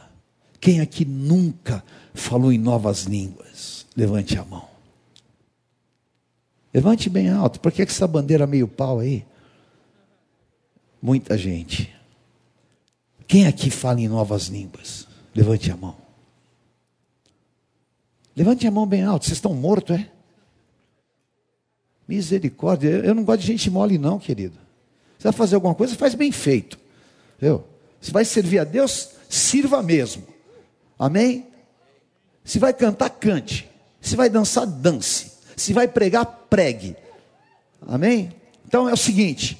Quem 0.60 0.80
aqui 0.80 1.04
nunca 1.04 1.84
falou 2.12 2.52
em 2.52 2.58
novas 2.58 3.04
línguas? 3.04 3.86
Levante 3.96 4.36
a 4.36 4.44
mão. 4.44 4.68
Levante 6.72 7.08
bem 7.08 7.30
alto. 7.30 7.60
Por 7.60 7.72
que 7.72 7.82
essa 7.82 8.06
bandeira 8.06 8.46
meio 8.46 8.68
pau 8.68 8.98
aí? 8.98 9.24
Muita 11.00 11.38
gente. 11.38 11.94
Quem 13.26 13.46
aqui 13.46 13.70
fala 13.70 14.00
em 14.00 14.08
novas 14.08 14.46
línguas? 14.46 15.06
Levante 15.34 15.70
a 15.70 15.76
mão. 15.76 15.96
Levante 18.36 18.66
a 18.66 18.70
mão 18.70 18.86
bem 18.86 19.04
alto. 19.04 19.24
Vocês 19.24 19.38
estão 19.38 19.54
mortos, 19.54 19.96
é? 19.96 20.10
Misericórdia. 22.06 22.88
Eu 22.88 23.14
não 23.14 23.24
gosto 23.24 23.40
de 23.40 23.46
gente 23.46 23.70
mole, 23.70 23.98
não, 23.98 24.18
querido. 24.18 24.58
Você 25.18 25.24
vai 25.24 25.32
fazer 25.32 25.54
alguma 25.54 25.74
coisa, 25.74 25.94
faz 25.94 26.14
bem 26.14 26.32
feito. 26.32 26.78
Viu? 27.38 27.64
Você 28.00 28.10
vai 28.10 28.24
servir 28.24 28.58
a 28.58 28.64
Deus, 28.64 29.10
sirva 29.30 29.82
mesmo. 29.82 30.26
Amém? 30.98 31.46
Se 32.44 32.58
vai 32.58 32.74
cantar, 32.74 33.08
cante. 33.10 33.70
Se 34.00 34.16
vai 34.16 34.28
dançar, 34.28 34.66
dance. 34.66 35.32
Se 35.56 35.72
vai 35.72 35.86
pregar, 35.86 36.26
pregue. 36.26 36.96
Amém? 37.82 38.34
Então 38.66 38.88
é 38.88 38.92
o 38.92 38.96
seguinte: 38.96 39.58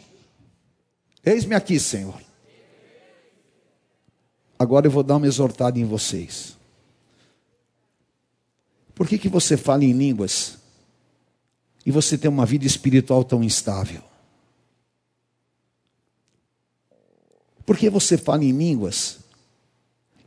eis-me 1.25 1.55
aqui, 1.55 1.79
Senhor. 1.79 2.21
Agora 4.59 4.87
eu 4.87 4.91
vou 4.91 5.03
dar 5.03 5.17
uma 5.17 5.27
exortada 5.27 5.79
em 5.79 5.85
vocês. 5.85 6.57
Por 8.95 9.09
que, 9.09 9.19
que 9.19 9.29
você 9.29 9.57
fala 9.57 9.85
em 9.85 9.93
línguas 9.93 10.59
e 11.87 11.91
você 11.91 12.19
tem 12.19 12.29
uma 12.29 12.45
vida 12.45 12.67
espiritual 12.67 13.25
tão 13.25 13.43
instável? 13.43 14.03
Por 17.65 17.79
que 17.79 17.89
você 17.89 18.19
fala 18.19 18.45
em 18.45 18.51
línguas 18.51 19.21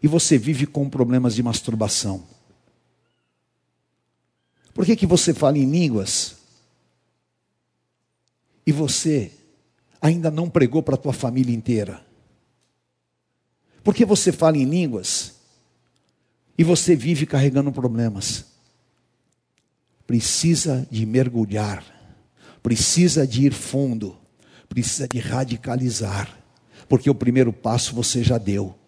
e 0.04 0.08
você 0.08 0.38
vive 0.38 0.68
com 0.68 0.90
problemas 0.90 1.34
de 1.34 1.42
masturbação. 1.42 2.28
Por 4.74 4.86
que, 4.86 4.98
que 4.98 5.06
você 5.06 5.34
fala 5.34 5.58
em 5.58 5.64
línguas 5.64 6.36
e 8.68 8.72
você 8.74 9.32
ainda 10.02 10.30
não 10.30 10.50
pregou 10.50 10.84
para 10.84 10.96
a 10.96 10.98
tua 10.98 11.14
família 11.14 11.56
inteira? 11.56 12.06
Por 13.82 13.96
que 13.96 14.04
você 14.04 14.34
fala 14.34 14.58
em 14.58 14.66
línguas 14.66 15.36
e 16.58 16.66
você 16.66 16.98
vive 16.98 17.26
carregando 17.26 17.72
problemas? 17.72 18.46
Precisa 20.06 20.86
de 20.92 21.06
mergulhar, 21.06 21.82
precisa 22.62 23.26
de 23.26 23.46
ir 23.46 23.54
fundo, 23.54 24.18
precisa 24.68 25.08
de 25.08 25.20
radicalizar, 25.20 26.44
porque 26.90 27.10
o 27.10 27.16
primeiro 27.16 27.54
passo 27.54 27.96
você 27.96 28.22
já 28.22 28.38
deu. 28.38 28.83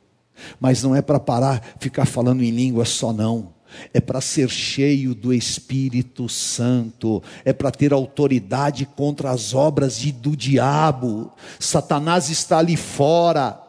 Mas 0.60 0.84
não 0.84 0.96
é 0.96 1.02
para 1.02 1.20
parar, 1.20 1.62
ficar 1.80 2.06
falando 2.06 2.44
em 2.44 2.52
línguas 2.52 2.90
só 2.90 3.14
não 3.14 3.56
é 3.94 4.00
para 4.00 4.22
ser 4.22 4.50
cheio 4.50 5.14
do 5.14 5.34
Espírito 5.34 6.30
Santo, 6.30 7.22
é 7.44 7.54
para 7.54 7.72
ter 7.72 7.94
autoridade 7.94 8.86
contra 8.86 9.32
as 9.32 9.54
obras 9.54 9.98
de, 9.98 10.12
do 10.12 10.36
diabo. 10.36 11.32
Satanás 11.60 12.30
está 12.30 12.60
ali 12.60 12.76
fora, 12.76 13.60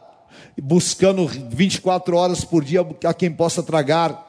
buscando 0.61 1.27
24 1.27 2.15
horas 2.15 2.43
por 2.43 2.63
dia 2.63 2.85
a 3.03 3.13
quem 3.13 3.31
possa 3.31 3.61
tragar. 3.63 4.25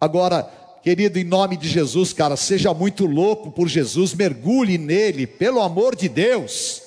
Agora, 0.00 0.42
querido, 0.82 1.18
em 1.18 1.24
nome 1.24 1.56
de 1.56 1.68
Jesus, 1.68 2.12
cara, 2.12 2.36
seja 2.36 2.72
muito 2.72 3.06
louco 3.06 3.50
por 3.50 3.68
Jesus, 3.68 4.14
mergulhe 4.14 4.78
nele, 4.78 5.26
pelo 5.26 5.60
amor 5.60 5.96
de 5.96 6.08
Deus. 6.08 6.82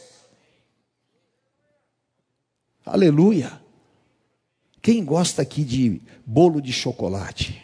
Aleluia. 2.86 3.60
Quem 4.90 5.06
gosta 5.06 5.44
aqui 5.44 5.64
de 5.64 6.02
bolo 6.26 6.60
de 6.60 6.74
chocolate? 6.74 7.64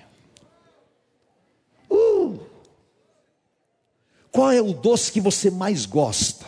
Qual 4.32 4.52
é 4.52 4.62
o 4.62 4.72
doce 4.72 5.12
que 5.12 5.20
você 5.20 5.50
mais 5.50 5.88
gosta? 5.88 6.46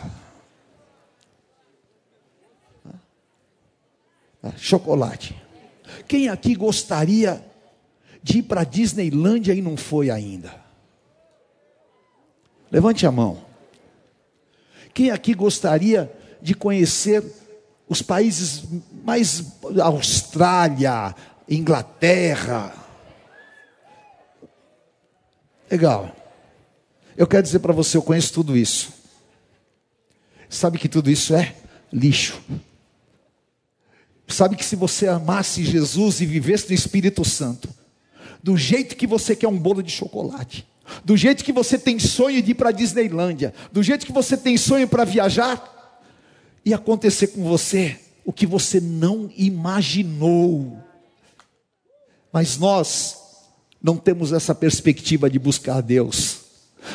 Ah, 4.40 4.52
chocolate. 4.56 5.34
Quem 6.06 6.28
aqui 6.28 6.54
gostaria 6.54 7.44
de 8.22 8.38
ir 8.38 8.42
para 8.44 8.62
Disneylândia 8.62 9.54
e 9.54 9.60
não 9.60 9.76
foi 9.76 10.10
ainda? 10.12 10.64
Levante 12.70 13.04
a 13.04 13.10
mão. 13.10 13.44
Quem 14.94 15.10
aqui 15.10 15.34
gostaria 15.34 16.08
de 16.40 16.54
conhecer 16.54 17.24
os 17.88 18.02
países 18.02 18.64
mais 19.04 19.42
Austrália, 19.82 21.14
Inglaterra? 21.48 22.74
Legal. 25.70 26.14
Eu 27.16 27.26
quero 27.26 27.42
dizer 27.42 27.58
para 27.58 27.72
você, 27.72 27.96
eu 27.96 28.02
conheço 28.02 28.32
tudo 28.32 28.56
isso. 28.56 28.92
Sabe 30.48 30.78
que 30.78 30.88
tudo 30.88 31.10
isso 31.10 31.34
é 31.34 31.54
lixo. 31.92 32.40
Sabe 34.26 34.56
que 34.56 34.64
se 34.64 34.76
você 34.76 35.08
amasse 35.08 35.64
Jesus 35.64 36.20
e 36.20 36.26
vivesse 36.26 36.68
no 36.68 36.74
Espírito 36.74 37.24
Santo, 37.24 37.68
do 38.42 38.56
jeito 38.56 38.94
que 38.94 39.06
você 39.06 39.34
quer 39.34 39.48
um 39.48 39.58
bolo 39.58 39.82
de 39.82 39.90
chocolate, 39.90 40.66
do 41.04 41.16
jeito 41.16 41.44
que 41.44 41.52
você 41.52 41.78
tem 41.78 41.98
sonho 41.98 42.42
de 42.42 42.52
ir 42.52 42.54
para 42.54 42.68
a 42.68 42.72
Disneylândia, 42.72 43.54
do 43.72 43.82
jeito 43.82 44.06
que 44.06 44.12
você 44.12 44.36
tem 44.36 44.56
sonho 44.56 44.86
para 44.86 45.04
viajar, 45.04 45.77
ia 46.68 46.76
acontecer 46.76 47.28
com 47.28 47.42
você 47.42 47.98
o 48.24 48.32
que 48.32 48.46
você 48.46 48.80
não 48.80 49.30
imaginou. 49.36 50.78
Mas 52.32 52.58
nós 52.58 53.16
não 53.82 53.96
temos 53.96 54.32
essa 54.32 54.54
perspectiva 54.54 55.30
de 55.30 55.38
buscar 55.38 55.80
Deus. 55.80 56.40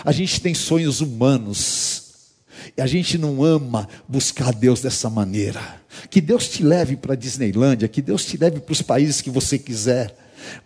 A 0.06 0.12
gente 0.12 0.40
tem 0.40 0.54
sonhos 0.54 1.02
humanos. 1.02 2.02
E 2.78 2.82
a 2.82 2.88
gente 2.88 3.18
não 3.18 3.44
ama 3.44 3.90
buscar 4.08 4.54
Deus 4.54 4.82
dessa 4.82 5.10
maneira. 5.10 5.82
Que 6.10 6.22
Deus 6.22 6.48
te 6.48 6.64
leve 6.64 6.96
para 6.96 7.14
a 7.14 7.18
Disneylândia, 7.18 7.88
que 7.88 8.02
Deus 8.02 8.26
te 8.26 8.38
leve 8.38 8.60
para 8.60 8.72
os 8.72 8.82
países 8.82 9.22
que 9.22 9.30
você 9.30 9.58
quiser. 9.58 10.16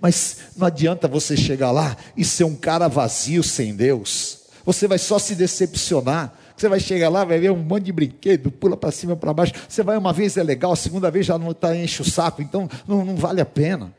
Mas 0.01 0.37
não 0.55 0.67
adianta 0.67 1.07
você 1.07 1.35
chegar 1.35 1.71
lá 1.71 1.95
e 2.15 2.25
ser 2.25 2.43
um 2.43 2.55
cara 2.55 2.87
vazio 2.87 3.43
sem 3.43 3.75
Deus. 3.75 4.39
Você 4.65 4.87
vai 4.87 4.97
só 4.97 5.17
se 5.17 5.33
decepcionar. 5.33 6.37
Você 6.57 6.67
vai 6.67 6.79
chegar 6.79 7.09
lá, 7.09 7.23
vai 7.23 7.37
ver 7.37 7.51
um 7.51 7.57
monte 7.57 7.83
de 7.83 7.91
brinquedo, 7.91 8.49
pula 8.49 8.75
para 8.75 8.91
cima, 8.91 9.15
para 9.15 9.31
baixo. 9.31 9.53
Você 9.69 9.83
vai 9.83 9.95
uma 9.95 10.11
vez 10.11 10.35
é 10.37 10.43
legal, 10.43 10.71
a 10.71 10.75
segunda 10.75 11.11
vez 11.11 11.27
já 11.27 11.37
não 11.37 11.51
está 11.51 11.75
enche 11.75 12.01
o 12.01 12.05
saco, 12.05 12.41
então 12.41 12.67
não, 12.87 13.05
não 13.05 13.15
vale 13.15 13.39
a 13.39 13.45
pena. 13.45 13.93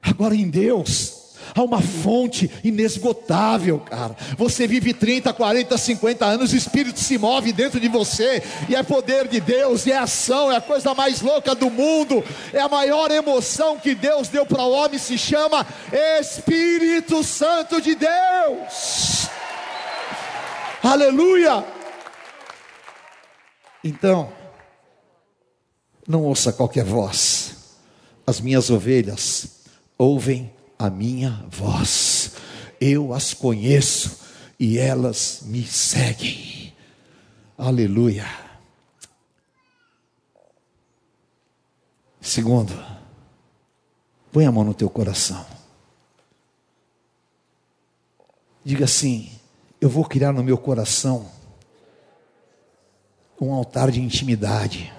Agora 0.00 0.36
em 0.36 0.48
Deus, 0.48 1.34
há 1.52 1.60
uma 1.60 1.82
fonte 1.82 2.48
inesgotável, 2.62 3.80
cara. 3.80 4.14
Você 4.38 4.68
vive 4.68 4.94
30, 4.94 5.32
40, 5.32 5.76
50 5.76 6.24
anos, 6.24 6.52
o 6.52 6.56
Espírito 6.56 7.00
se 7.00 7.18
move 7.18 7.52
dentro 7.52 7.80
de 7.80 7.88
você, 7.88 8.40
e 8.68 8.76
é 8.76 8.82
poder 8.84 9.26
de 9.26 9.40
Deus, 9.40 9.86
e 9.86 9.90
é 9.90 9.98
ação, 9.98 10.52
é 10.52 10.56
a 10.56 10.60
coisa 10.60 10.94
mais 10.94 11.20
louca 11.20 11.52
do 11.52 11.68
mundo, 11.68 12.22
é 12.52 12.60
a 12.60 12.68
maior 12.68 13.10
emoção 13.10 13.76
que 13.76 13.92
Deus 13.92 14.28
deu 14.28 14.46
para 14.46 14.62
o 14.62 14.70
homem, 14.70 15.00
se 15.00 15.18
chama 15.18 15.66
Espírito 16.20 17.24
Santo 17.24 17.80
de 17.80 17.96
Deus. 17.96 19.26
Aleluia! 20.86 21.66
Então, 23.82 24.32
não 26.06 26.22
ouça 26.22 26.52
qualquer 26.52 26.84
voz, 26.84 27.76
as 28.24 28.40
minhas 28.40 28.70
ovelhas 28.70 29.64
ouvem 29.98 30.54
a 30.78 30.88
minha 30.88 31.44
voz. 31.50 32.36
Eu 32.80 33.12
as 33.12 33.34
conheço 33.34 34.20
e 34.60 34.78
elas 34.78 35.40
me 35.46 35.64
seguem. 35.64 36.72
Aleluia. 37.58 38.26
Segundo, 42.20 42.72
põe 44.30 44.46
a 44.46 44.52
mão 44.52 44.62
no 44.62 44.72
teu 44.72 44.88
coração. 44.88 45.44
Diga 48.64 48.84
assim: 48.84 49.35
Eu 49.86 49.90
vou 49.90 50.04
criar 50.04 50.32
no 50.32 50.42
meu 50.42 50.58
coração 50.58 51.30
um 53.40 53.52
altar 53.52 53.88
de 53.92 54.00
intimidade, 54.00 54.92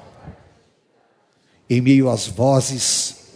em 1.70 1.82
meio 1.82 2.10
às 2.10 2.26
vozes 2.26 3.34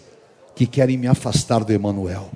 que 0.55 0.65
querem 0.65 0.95
me 0.95 1.07
afastar 1.07 1.65
do 1.65 1.73
Emanuel. 1.73 2.31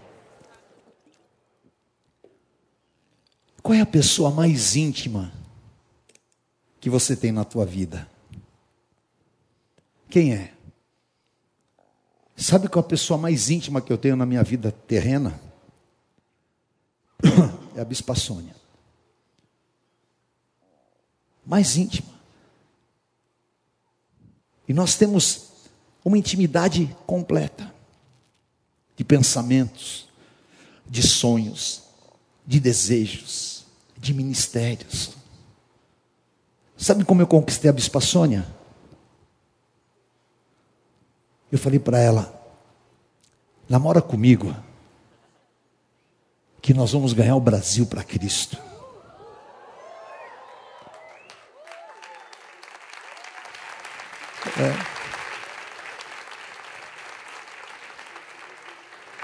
Qual 3.63 3.73
é 3.73 3.79
a 3.79 3.85
pessoa 3.85 4.29
mais 4.31 4.75
íntima 4.75 5.31
que 6.81 6.89
você 6.89 7.15
tem 7.15 7.31
na 7.31 7.45
tua 7.45 7.65
vida? 7.65 8.09
Quem 10.09 10.33
é? 10.33 10.51
Sabe 12.35 12.67
qual 12.67 12.83
é 12.83 12.85
a 12.85 12.89
pessoa 12.89 13.17
mais 13.17 13.49
íntima 13.49 13.79
que 13.79 13.93
eu 13.93 13.97
tenho 13.97 14.17
na 14.17 14.25
minha 14.25 14.43
vida 14.43 14.73
terrena? 14.73 15.39
É 17.77 17.81
a 17.81 17.85
Bispa 17.85 18.15
Sônia. 18.15 18.54
Mais 21.45 21.77
íntima. 21.77 22.09
E 24.67 24.73
nós 24.73 24.95
temos 24.95 25.51
uma 26.03 26.17
intimidade 26.17 26.95
completa 27.05 27.73
de 28.95 29.03
pensamentos, 29.03 30.07
de 30.85 31.01
sonhos, 31.03 31.83
de 32.45 32.59
desejos, 32.59 33.65
de 33.97 34.13
ministérios. 34.13 35.11
Sabe 36.77 37.03
como 37.03 37.21
eu 37.21 37.27
conquistei 37.27 37.69
a 37.69 37.73
Bispa 37.73 38.01
Sônia? 38.01 38.45
Eu 41.51 41.57
falei 41.57 41.79
para 41.79 41.99
ela: 41.99 42.33
namora 43.67 44.01
comigo, 44.01 44.55
que 46.61 46.73
nós 46.73 46.91
vamos 46.91 47.13
ganhar 47.13 47.35
o 47.35 47.41
Brasil 47.41 47.85
para 47.85 48.03
Cristo. 48.03 48.57
É. 54.57 54.95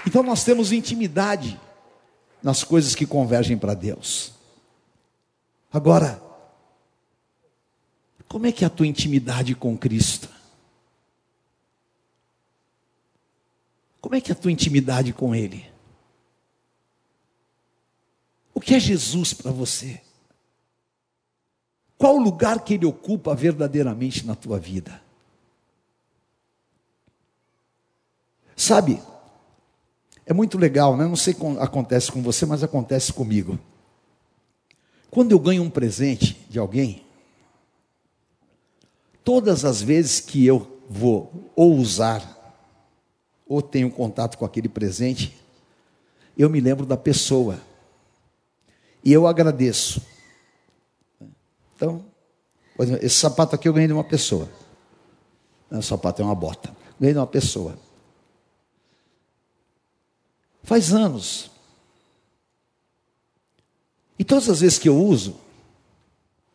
Então 0.06 0.22
nós 0.22 0.44
temos 0.44 0.72
intimidade 0.72 1.58
nas 2.42 2.64
coisas 2.64 2.94
que 2.94 3.06
convergem 3.06 3.56
para 3.56 3.72
Deus. 3.72 4.32
Agora, 5.72 6.22
como 8.28 8.46
é 8.46 8.52
que 8.52 8.64
é 8.64 8.66
a 8.66 8.70
tua 8.70 8.86
intimidade 8.86 9.54
com 9.54 9.76
Cristo? 9.76 10.28
Como 14.00 14.14
é 14.14 14.20
que 14.20 14.32
é 14.32 14.34
a 14.34 14.38
tua 14.38 14.50
intimidade 14.50 15.12
com 15.12 15.34
Ele? 15.34 15.70
O 18.52 18.60
que 18.60 18.74
é 18.74 18.80
Jesus 18.80 19.32
para 19.32 19.50
você? 19.50 20.00
Qual 21.96 22.16
o 22.16 22.22
lugar 22.22 22.60
que 22.64 22.74
Ele 22.74 22.84
ocupa 22.84 23.34
verdadeiramente 23.34 24.26
na 24.26 24.34
tua 24.34 24.58
vida? 24.58 25.00
Sabe, 28.56 29.00
É 30.24 30.32
muito 30.32 30.56
legal, 30.56 30.96
né? 30.96 31.04
Não 31.04 31.16
sei 31.16 31.34
como 31.34 31.60
acontece 31.60 32.10
com 32.10 32.22
você, 32.22 32.46
mas 32.46 32.62
acontece 32.62 33.12
comigo. 33.12 33.58
Quando 35.10 35.32
eu 35.32 35.38
ganho 35.38 35.62
um 35.62 35.68
presente 35.68 36.46
de 36.48 36.58
alguém, 36.58 37.04
todas 39.24 39.64
as 39.64 39.82
vezes 39.82 40.20
que 40.20 40.46
eu 40.46 40.80
vou 40.88 41.50
ou 41.54 41.74
usar 41.76 42.38
ou 43.46 43.60
tenho 43.60 43.90
contato 43.90 44.38
com 44.38 44.44
aquele 44.44 44.68
presente, 44.68 45.36
eu 46.38 46.48
me 46.48 46.60
lembro 46.60 46.86
da 46.86 46.96
pessoa. 46.96 47.60
E 49.04 49.12
eu 49.12 49.26
agradeço. 49.26 50.00
Então, 51.76 52.04
exemplo, 52.78 53.04
esse 53.04 53.16
sapato 53.16 53.54
aqui 53.54 53.68
eu 53.68 53.72
ganhei 53.72 53.88
de 53.88 53.92
uma 53.92 54.04
pessoa. 54.04 54.48
Não, 55.70 55.80
o 55.80 55.82
sapato 55.82 56.22
é 56.22 56.24
uma 56.24 56.34
bota. 56.34 56.74
Ganhei 56.98 57.12
de 57.12 57.18
uma 57.18 57.26
pessoa. 57.26 57.76
Faz 60.62 60.92
anos. 60.92 61.50
E 64.18 64.24
todas 64.24 64.48
as 64.48 64.60
vezes 64.60 64.78
que 64.78 64.88
eu 64.88 64.96
uso, 64.96 65.40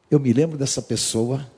eu 0.09 0.19
me 0.19 0.31
lembro 0.31 0.57
dessa 0.57 0.81
pessoa 0.81 1.49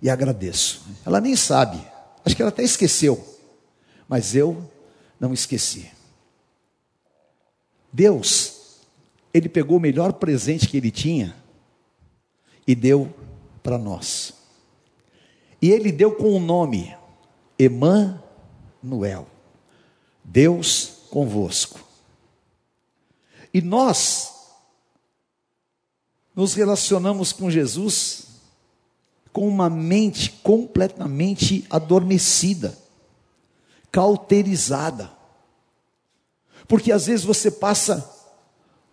e 0.00 0.08
agradeço. 0.08 0.82
Ela 1.04 1.20
nem 1.20 1.36
sabe, 1.36 1.78
acho 2.24 2.34
que 2.34 2.42
ela 2.42 2.48
até 2.48 2.62
esqueceu, 2.62 3.22
mas 4.08 4.34
eu 4.34 4.70
não 5.20 5.34
esqueci. 5.34 5.90
Deus, 7.92 8.78
Ele 9.32 9.48
pegou 9.48 9.76
o 9.76 9.80
melhor 9.80 10.14
presente 10.14 10.68
que 10.68 10.76
Ele 10.76 10.90
tinha 10.90 11.36
e 12.66 12.74
deu 12.74 13.14
para 13.62 13.76
nós. 13.76 14.32
E 15.60 15.70
Ele 15.70 15.92
deu 15.92 16.14
com 16.14 16.34
o 16.34 16.40
nome 16.40 16.96
Emanuel, 17.58 19.26
Deus 20.24 20.95
convosco. 21.06 21.80
E 23.52 23.60
nós 23.60 24.34
nos 26.34 26.54
relacionamos 26.54 27.32
com 27.32 27.50
Jesus 27.50 28.26
com 29.36 29.46
uma 29.46 29.68
mente 29.68 30.30
completamente 30.42 31.66
adormecida, 31.68 32.74
cauterizada. 33.92 35.12
Porque 36.66 36.90
às 36.90 37.04
vezes 37.04 37.22
você 37.22 37.50
passa 37.50 38.10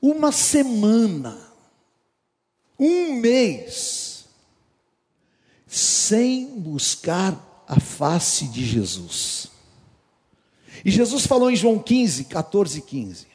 uma 0.02 0.34
semana, 0.34 1.50
um 2.78 3.14
mês, 3.14 4.26
sem 5.66 6.60
buscar 6.60 7.64
a 7.66 7.80
face 7.80 8.46
de 8.50 8.66
Jesus. 8.66 9.48
E 10.86 10.92
Jesus 10.92 11.26
falou 11.26 11.50
em 11.50 11.56
João 11.56 11.80
15, 11.80 12.26
14 12.26 12.80
e 12.80 12.82
15: 12.82 13.28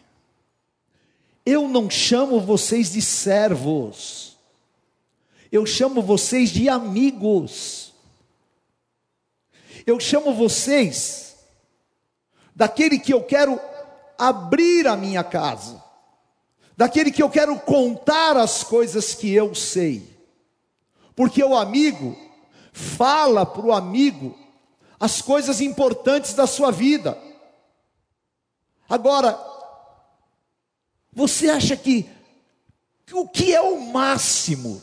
Eu 1.46 1.68
não 1.68 1.88
chamo 1.88 2.40
vocês 2.40 2.92
de 2.92 3.00
servos, 3.00 4.36
eu 5.50 5.64
chamo 5.64 6.02
vocês 6.02 6.50
de 6.50 6.68
amigos. 6.68 7.88
Eu 9.86 9.98
chamo 9.98 10.34
vocês 10.34 11.36
daquele 12.54 12.98
que 12.98 13.14
eu 13.14 13.22
quero 13.22 13.58
abrir 14.18 14.86
a 14.86 14.94
minha 14.94 15.24
casa, 15.24 15.82
daquele 16.76 17.10
que 17.10 17.22
eu 17.22 17.30
quero 17.30 17.58
contar 17.60 18.36
as 18.36 18.62
coisas 18.62 19.14
que 19.14 19.32
eu 19.32 19.54
sei, 19.54 20.02
porque 21.16 21.42
o 21.42 21.56
amigo 21.56 22.14
fala 22.70 23.46
para 23.46 23.64
o 23.64 23.72
amigo 23.72 24.36
as 25.00 25.22
coisas 25.22 25.60
importantes 25.60 26.34
da 26.34 26.46
sua 26.46 26.70
vida. 26.70 27.16
Agora, 28.88 29.38
você 31.12 31.50
acha 31.50 31.76
que 31.76 32.08
o 33.12 33.28
que 33.28 33.54
é 33.54 33.60
o 33.60 33.80
máximo? 33.80 34.82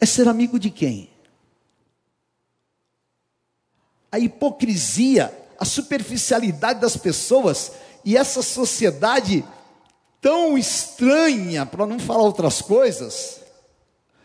É 0.00 0.06
ser 0.06 0.28
amigo 0.28 0.58
de 0.58 0.70
quem? 0.70 1.10
A 4.10 4.18
hipocrisia, 4.18 5.36
a 5.58 5.64
superficialidade 5.64 6.80
das 6.80 6.96
pessoas 6.96 7.72
e 8.04 8.16
essa 8.16 8.42
sociedade 8.42 9.44
tão 10.20 10.56
estranha, 10.56 11.66
para 11.66 11.86
não 11.86 11.98
falar 11.98 12.22
outras 12.22 12.62
coisas, 12.62 13.40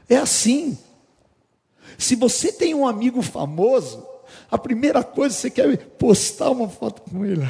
é 0.08 0.18
assim. 0.18 0.78
Se 1.98 2.16
você 2.16 2.52
tem 2.52 2.74
um 2.74 2.88
amigo 2.88 3.22
famoso, 3.22 4.08
a 4.52 4.58
primeira 4.58 5.02
coisa 5.02 5.34
que 5.34 5.42
você 5.42 5.50
quer 5.50 5.74
é 5.74 5.78
postar 5.78 6.50
uma 6.50 6.68
foto 6.68 7.02
com 7.04 7.26
ele. 7.26 7.48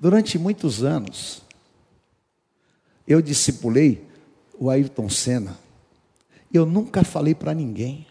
Durante 0.00 0.38
muitos 0.38 0.82
anos, 0.82 1.42
eu 3.06 3.20
discipulei 3.20 4.08
o 4.58 4.70
Ayrton 4.70 5.10
Senna. 5.10 5.58
Eu 6.50 6.64
nunca 6.64 7.04
falei 7.04 7.34
para 7.34 7.52
ninguém. 7.52 8.06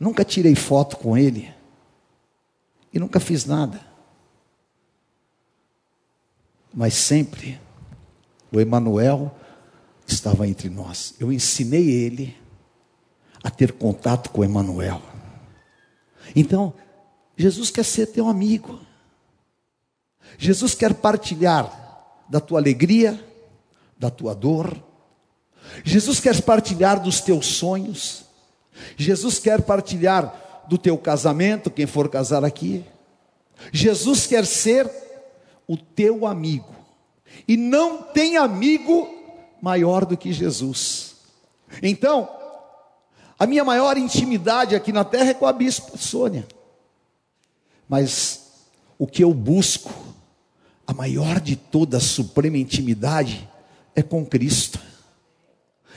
Nunca 0.00 0.24
tirei 0.24 0.54
foto 0.54 0.96
com 0.96 1.18
ele. 1.18 1.52
E 2.94 2.98
nunca 2.98 3.20
fiz 3.20 3.44
nada. 3.44 3.78
Mas 6.72 6.94
sempre 6.94 7.60
o 8.50 8.58
Emanuel 8.58 9.36
estava 10.06 10.48
entre 10.48 10.70
nós. 10.70 11.14
Eu 11.20 11.30
ensinei 11.30 11.90
ele 11.90 12.43
a 13.44 13.50
ter 13.50 13.72
contato 13.72 14.30
com 14.30 14.42
Emmanuel. 14.42 15.02
Então, 16.34 16.72
Jesus 17.36 17.70
quer 17.70 17.84
ser 17.84 18.06
teu 18.06 18.26
amigo. 18.26 18.80
Jesus 20.38 20.74
quer 20.74 20.94
partilhar 20.94 22.24
da 22.26 22.40
tua 22.40 22.58
alegria, 22.58 23.22
da 23.98 24.10
tua 24.10 24.34
dor. 24.34 24.74
Jesus 25.84 26.20
quer 26.20 26.40
partilhar 26.42 26.98
dos 27.00 27.20
teus 27.20 27.46
sonhos. 27.46 28.24
Jesus 28.96 29.38
quer 29.38 29.60
partilhar 29.60 30.64
do 30.66 30.78
teu 30.78 30.96
casamento, 30.96 31.70
quem 31.70 31.86
for 31.86 32.08
casar 32.08 32.44
aqui. 32.44 32.82
Jesus 33.70 34.26
quer 34.26 34.46
ser 34.46 34.90
o 35.68 35.76
teu 35.76 36.26
amigo. 36.26 36.74
E 37.46 37.56
não 37.56 38.02
tem 38.02 38.38
amigo 38.38 39.08
maior 39.60 40.06
do 40.06 40.16
que 40.16 40.32
Jesus. 40.32 41.16
Então, 41.82 42.28
a 43.38 43.46
minha 43.46 43.64
maior 43.64 43.96
intimidade 43.96 44.74
aqui 44.74 44.92
na 44.92 45.04
terra 45.04 45.30
é 45.30 45.34
com 45.34 45.46
a 45.46 45.52
bispa 45.52 45.96
Sônia. 45.96 46.46
Mas 47.88 48.44
o 48.98 49.06
que 49.06 49.22
eu 49.22 49.34
busco, 49.34 49.92
a 50.86 50.92
maior 50.94 51.40
de 51.40 51.56
toda 51.56 51.96
a 51.96 52.00
suprema 52.00 52.58
intimidade, 52.58 53.48
é 53.94 54.02
com 54.02 54.24
Cristo. 54.24 54.78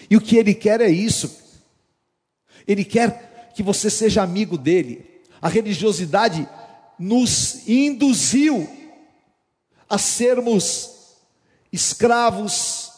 E 0.10 0.16
o 0.16 0.22
que 0.22 0.38
Ele 0.38 0.54
quer 0.54 0.82
é 0.82 0.90
isso. 0.90 1.44
Ele 2.68 2.84
quer 2.84 3.52
que 3.56 3.64
você 3.64 3.90
seja 3.90 4.24
amigo 4.24 4.58
dele. 4.58 5.22
A 5.42 5.48
religiosidade 5.48 6.48
nos 6.98 7.68
induziu 7.68 8.68
a 9.90 9.98
sermos 9.98 10.92
escravos, 11.72 12.92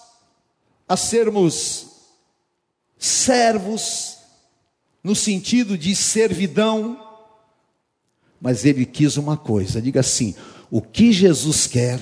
a 0.87 0.95
sermos 0.95 1.87
servos, 2.97 4.18
no 5.03 5.15
sentido 5.15 5.77
de 5.77 5.95
servidão, 5.95 6.99
mas 8.39 8.65
ele 8.65 8.85
quis 8.85 9.17
uma 9.17 9.37
coisa, 9.37 9.81
diga 9.81 9.99
assim: 9.99 10.35
o 10.69 10.81
que 10.81 11.11
Jesus 11.11 11.67
quer 11.67 11.99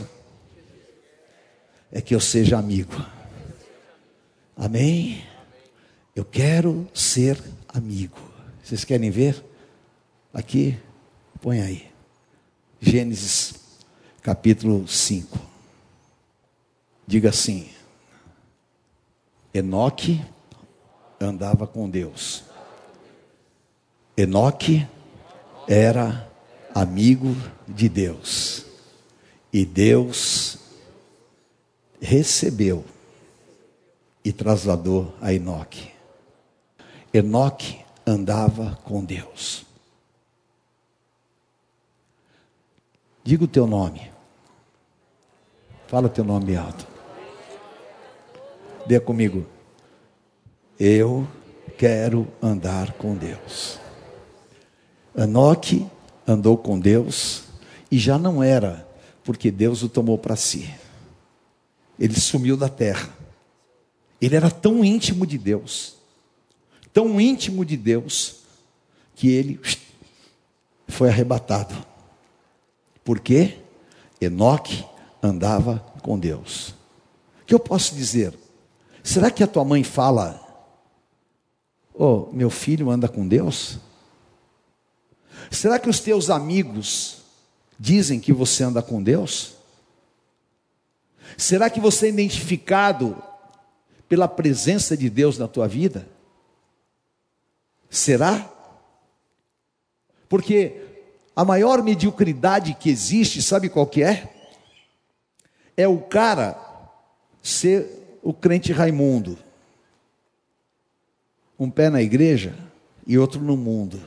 é 1.92 2.02
que 2.02 2.14
eu 2.14 2.20
seja 2.20 2.58
amigo. 2.58 2.94
Amém? 4.56 5.24
Eu 6.16 6.26
quero 6.26 6.88
ser 6.94 7.42
amigo. 7.68 8.18
Vocês 8.64 8.84
querem 8.84 9.10
ver? 9.10 9.44
Aqui, 10.34 10.78
põe 11.42 11.62
aí. 11.62 11.86
Gênesis 12.82 13.54
capítulo 14.22 14.88
5. 14.88 15.40
Diga 17.06 17.30
assim: 17.30 17.70
Enoque 19.54 20.22
andava 21.20 21.66
com 21.66 21.90
Deus. 21.90 22.47
Enoque 24.20 24.88
era 25.68 26.28
amigo 26.74 27.36
de 27.68 27.88
Deus. 27.88 28.66
E 29.54 29.64
Deus 29.64 30.58
recebeu 32.02 32.84
e 34.26 34.34
trasladou 34.34 35.14
a 35.22 35.32
Enoque. 35.32 35.92
Enoque 37.14 37.80
andava 38.08 38.80
com 38.84 39.06
Deus. 39.06 39.64
Diga 43.24 43.44
o 43.44 43.48
teu 43.48 43.68
nome. 43.68 44.12
Fala 45.86 46.10
teu 46.10 46.24
nome 46.24 46.56
alto. 46.56 46.88
Dê 48.88 49.00
comigo. 49.00 49.46
Eu 50.80 51.28
quero 51.78 52.28
andar 52.42 52.94
com 52.94 53.16
Deus. 53.16 53.80
Enoque 55.18 55.88
andou 56.28 56.56
com 56.56 56.80
Deus 56.80 57.46
e 57.90 57.98
já 57.98 58.20
não 58.20 58.44
era, 58.44 58.88
porque 59.24 59.50
Deus 59.50 59.82
o 59.82 59.90
tomou 59.90 60.18
para 60.18 60.36
si. 60.36 60.70
Ele 62.00 62.20
sumiu 62.20 62.56
da 62.56 62.70
terra. 62.70 63.10
Ele 64.22 64.36
era 64.36 64.52
tão 64.52 64.86
íntimo 64.86 65.26
de 65.26 65.38
Deus, 65.38 65.96
tão 66.94 67.20
íntimo 67.20 67.66
de 67.66 67.76
Deus, 67.76 68.42
que 69.16 69.30
ele 69.30 69.60
foi 70.88 71.10
arrebatado. 71.10 71.76
Por 73.04 73.20
quê? 73.20 73.58
Enoque 74.22 74.86
andava 75.22 75.80
com 76.02 76.20
Deus. 76.20 76.70
O 77.42 77.46
que 77.46 77.56
eu 77.56 77.60
posso 77.60 77.96
dizer? 77.96 78.34
Será 79.04 79.32
que 79.32 79.44
a 79.44 79.48
tua 79.48 79.64
mãe 79.64 79.84
fala, 79.84 80.40
oh, 81.94 82.28
meu 82.32 82.50
filho 82.50 82.92
anda 82.92 83.08
com 83.08 83.28
Deus? 83.28 83.80
Será 85.52 85.80
que 85.80 85.90
os 85.90 86.00
teus 86.00 86.30
amigos 86.30 87.22
dizem 87.80 88.20
que 88.20 88.34
você 88.34 88.64
anda 88.64 88.82
com 88.82 89.02
Deus? 89.02 89.56
Será 91.38 91.70
que 91.70 91.80
você 91.80 92.08
é 92.08 92.10
identificado 92.10 93.22
pela 94.08 94.28
presença 94.28 94.96
de 94.96 95.10
Deus 95.10 95.38
na 95.38 95.48
tua 95.48 95.68
vida? 95.68 96.08
Será? 97.90 98.52
Porque 100.30 100.82
a 101.36 101.46
maior 101.46 101.84
mediocridade 101.84 102.74
que 102.74 102.90
existe, 102.90 103.42
sabe 103.42 103.70
qual 103.70 103.86
que 103.88 104.04
é? 104.04 104.34
É 105.76 105.88
o 105.88 106.00
cara 106.00 106.58
ser 107.42 108.20
o 108.24 108.34
crente 108.34 108.74
Raimundo. 108.74 109.38
Um 111.60 111.70
pé 111.70 111.90
na 111.90 112.02
igreja 112.02 112.56
e 113.06 113.18
outro 113.18 113.40
no 113.42 113.56
mundo. 113.56 114.02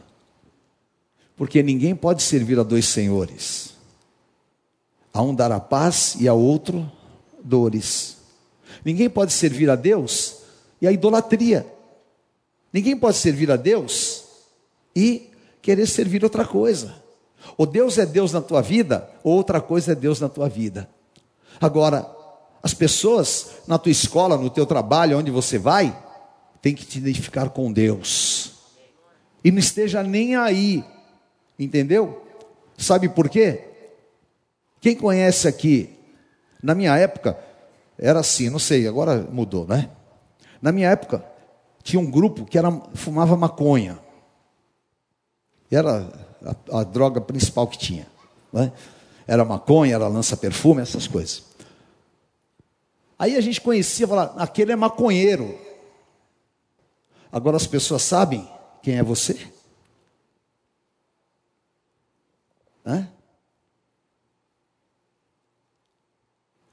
Porque 1.41 1.63
ninguém 1.63 1.97
pode 1.97 2.23
servir 2.23 2.59
a 2.59 2.63
dois 2.63 2.85
senhores. 2.85 3.73
A 5.11 5.23
um 5.23 5.35
dar 5.35 5.51
a 5.51 5.59
paz 5.59 6.15
e 6.21 6.29
a 6.29 6.35
outro 6.35 6.87
dores. 7.43 8.19
Ninguém 8.85 9.09
pode 9.09 9.33
servir 9.33 9.71
a 9.71 9.75
Deus 9.75 10.41
e 10.83 10.87
a 10.87 10.93
idolatria. 10.93 11.67
Ninguém 12.71 12.95
pode 12.95 13.17
servir 13.17 13.51
a 13.51 13.57
Deus 13.57 14.25
e 14.95 15.31
querer 15.63 15.87
servir 15.87 16.23
outra 16.23 16.45
coisa. 16.45 16.95
Ou 17.57 17.65
Deus 17.65 17.97
é 17.97 18.05
Deus 18.05 18.35
na 18.35 18.43
tua 18.43 18.61
vida, 18.61 19.09
ou 19.25 19.33
outra 19.33 19.63
coisa 19.63 19.93
é 19.93 19.95
Deus 19.95 20.21
na 20.21 20.29
tua 20.29 20.47
vida. 20.47 20.91
Agora, 21.59 22.07
as 22.63 22.75
pessoas 22.75 23.53
na 23.67 23.79
tua 23.79 23.93
escola, 23.93 24.37
no 24.37 24.51
teu 24.51 24.67
trabalho, 24.67 25.17
onde 25.17 25.31
você 25.31 25.57
vai, 25.57 25.99
tem 26.61 26.75
que 26.75 26.85
te 26.85 26.99
identificar 26.99 27.49
com 27.49 27.73
Deus. 27.73 28.53
E 29.43 29.51
não 29.51 29.59
esteja 29.59 30.03
nem 30.03 30.37
aí. 30.37 30.85
Entendeu? 31.61 32.25
Sabe 32.79 33.07
por 33.11 33.29
quê? 33.29 33.69
Quem 34.81 34.97
conhece 34.97 35.47
aqui, 35.47 35.95
na 36.63 36.75
minha 36.75 36.97
época, 36.97 37.39
era 37.99 38.21
assim, 38.21 38.49
não 38.49 38.59
sei, 38.59 38.89
agora 38.89 39.29
mudou, 39.31 39.67
né? 39.67 39.91
Na 40.63 40.73
minha 40.73 40.89
época, 40.89 41.23
tinha 41.83 42.01
um 42.01 42.11
grupo 42.11 42.47
que 42.47 42.57
era, 42.57 42.71
fumava 42.95 43.37
maconha. 43.37 43.99
Era 45.71 46.11
a, 46.73 46.81
a 46.81 46.83
droga 46.83 47.21
principal 47.21 47.67
que 47.69 47.77
tinha. 47.77 48.07
Né? 48.51 48.73
Era 49.27 49.45
maconha, 49.45 49.95
era 49.95 50.09
lança-perfume, 50.09 50.81
essas 50.81 51.07
coisas. 51.07 51.45
Aí 53.19 53.37
a 53.37 53.41
gente 53.43 53.61
conhecia, 53.61 54.09
falava, 54.09 54.43
aquele 54.43 54.73
é 54.73 54.77
maconheiro. 54.77 55.59
Agora 57.31 57.59
as 57.59 57.67
pessoas 57.67 58.01
sabem 58.01 58.51
quem 58.83 58.97
é 58.97 59.03
você? 59.03 59.39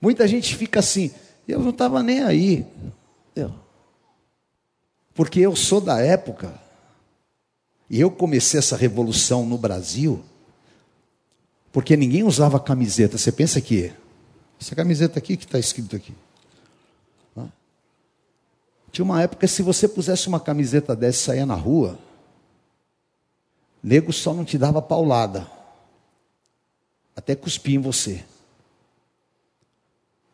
Muita 0.02 0.28
gente 0.28 0.56
fica 0.56 0.80
assim, 0.80 1.12
eu 1.48 1.60
não 1.60 1.70
estava 1.72 2.02
nem 2.04 2.24
aí. 2.24 2.66
Eu, 3.36 3.54
porque 5.14 5.40
eu 5.40 5.56
sou 5.56 5.82
da 5.82 6.00
época 6.00 6.54
e 7.90 8.00
eu 8.00 8.12
comecei 8.12 8.60
essa 8.60 8.76
revolução 8.76 9.46
no 9.46 9.58
Brasil, 9.58 10.24
porque 11.72 11.98
ninguém 11.98 12.24
usava 12.24 12.60
camiseta. 12.60 13.18
Você 13.18 13.32
pensa 13.32 13.60
que 13.60 13.94
essa 14.60 14.76
camiseta 14.76 15.20
aqui 15.20 15.38
que 15.38 15.46
está 15.46 15.60
escrito 15.60 15.96
aqui. 15.96 16.14
Tinha 18.92 19.06
uma 19.06 19.22
época 19.22 19.48
se 19.48 19.62
você 19.62 19.88
pusesse 19.88 20.28
uma 20.28 20.40
camiseta 20.40 20.96
dessa 20.96 21.18
e 21.18 21.26
saia 21.26 21.46
na 21.46 21.54
rua, 21.54 22.00
nego 23.84 24.12
só 24.12 24.34
não 24.34 24.44
te 24.44 24.58
dava 24.58 24.82
paulada, 24.82 25.48
até 27.18 27.36
cuspir 27.36 27.74
em 27.74 27.80
você. 27.80 28.24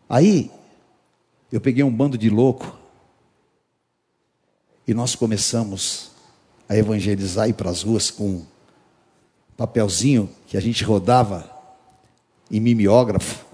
Aí, 0.09 0.51
eu 1.49 1.61
peguei 1.61 1.81
um 1.81 1.95
bando 1.95 2.17
de 2.17 2.29
louco 2.29 2.77
e 4.85 4.93
nós 4.93 5.15
começamos 5.15 6.11
a 6.67 6.75
evangelizar 6.75 7.47
e 7.47 7.53
para 7.53 7.69
as 7.69 7.83
ruas 7.83 8.11
com 8.11 8.27
um 8.27 8.45
papelzinho 9.55 10.29
que 10.45 10.57
a 10.57 10.59
gente 10.59 10.83
rodava 10.83 11.49
em 12.51 12.59
mimeógrafo 12.59 13.45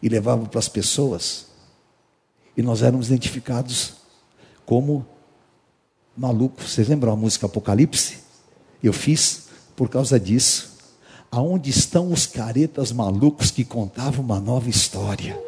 e 0.00 0.08
levava 0.08 0.46
para 0.46 0.60
as 0.60 0.68
pessoas. 0.68 1.46
E 2.56 2.62
nós 2.62 2.80
éramos 2.80 3.08
identificados 3.08 3.94
como 4.64 5.04
malucos. 6.16 6.70
Vocês 6.70 6.86
lembram 6.86 7.12
a 7.12 7.16
música 7.16 7.46
Apocalipse? 7.46 8.18
Eu 8.80 8.92
fiz 8.92 9.48
por 9.74 9.88
causa 9.88 10.20
disso. 10.20 10.75
Aonde 11.30 11.70
estão 11.70 12.12
os 12.12 12.26
caretas 12.26 12.92
malucos 12.92 13.50
que 13.50 13.64
contavam 13.64 14.24
uma 14.24 14.40
nova 14.40 14.68
história? 14.70 15.38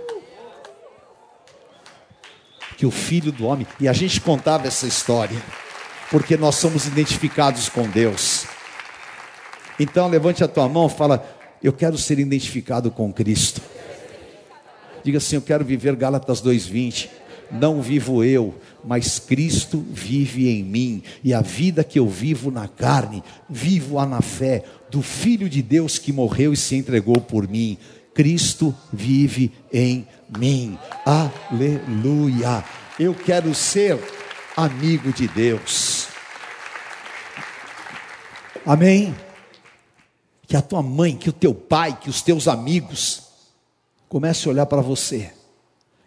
Que 2.77 2.87
o 2.87 2.91
filho 2.91 3.33
do 3.33 3.47
homem, 3.47 3.67
e 3.81 3.89
a 3.89 3.93
gente 3.93 4.21
contava 4.21 4.67
essa 4.67 4.87
história 4.87 5.41
porque 6.11 6.37
nós 6.37 6.57
somos 6.57 6.87
identificados 6.87 7.69
com 7.69 7.89
Deus. 7.89 8.47
Então 9.79 10.09
levante 10.09 10.43
a 10.43 10.49
tua 10.49 10.69
mão 10.69 10.87
e 10.87 10.91
fala: 10.91 11.25
Eu 11.63 11.73
quero 11.73 11.97
ser 11.97 12.19
identificado 12.19 12.91
com 12.91 13.13
Cristo. 13.13 13.61
Diga 15.05 15.19
assim: 15.19 15.37
Eu 15.37 15.43
quero 15.43 15.65
viver 15.65 15.95
Gálatas 15.97 16.43
2:20. 16.43 17.09
Não 17.51 17.81
vivo 17.81 18.23
eu, 18.23 18.55
mas 18.85 19.19
Cristo 19.19 19.83
vive 19.91 20.51
em 20.51 20.63
mim, 20.63 21.03
e 21.25 21.33
a 21.33 21.41
vida 21.41 21.83
que 21.83 21.99
eu 21.99 22.07
vivo 22.07 22.51
na 22.51 22.69
carne, 22.69 23.25
vivo-a 23.49 24.05
na 24.05 24.21
fé 24.21 24.65
do 24.91 25.03
Filho 25.03 25.49
de 25.49 25.63
Deus 25.63 25.99
que 25.99 26.13
morreu 26.13 26.53
e 26.53 26.57
se 26.57 26.77
entregou 26.77 27.21
por 27.21 27.49
mim. 27.49 27.79
Cristo 28.15 28.75
vive 28.93 29.53
em 29.73 30.07
mim. 30.37 30.79
Aleluia. 31.05 32.65
Eu 32.99 33.15
quero 33.15 33.55
ser 33.55 33.99
amigo 34.57 35.13
de 35.13 35.29
Deus. 35.29 36.09
Amém? 38.67 39.15
Que 40.47 40.57
a 40.57 40.63
tua 40.63 40.83
mãe, 40.83 41.17
que 41.17 41.31
o 41.31 41.33
teu 41.33 41.55
pai, 41.55 41.97
que 42.01 42.11
os 42.11 42.23
teus 42.23 42.49
amigos 42.49 43.23
comece 44.09 44.49
a 44.49 44.51
olhar 44.51 44.67
para 44.67 44.83
você 44.83 45.33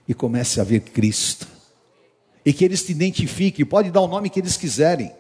e 0.08 0.14
comece 0.14 0.60
a 0.60 0.64
ver 0.64 0.82
Cristo. 0.82 1.48
E 2.44 2.52
que 2.52 2.66
eles 2.66 2.84
te 2.84 2.92
identifiquem, 2.92 3.66
pode 3.66 3.92
dar 3.92 4.02
o 4.02 4.08
nome 4.08 4.30
que 4.30 4.40
eles 4.40 4.58
quiserem. 4.58 5.12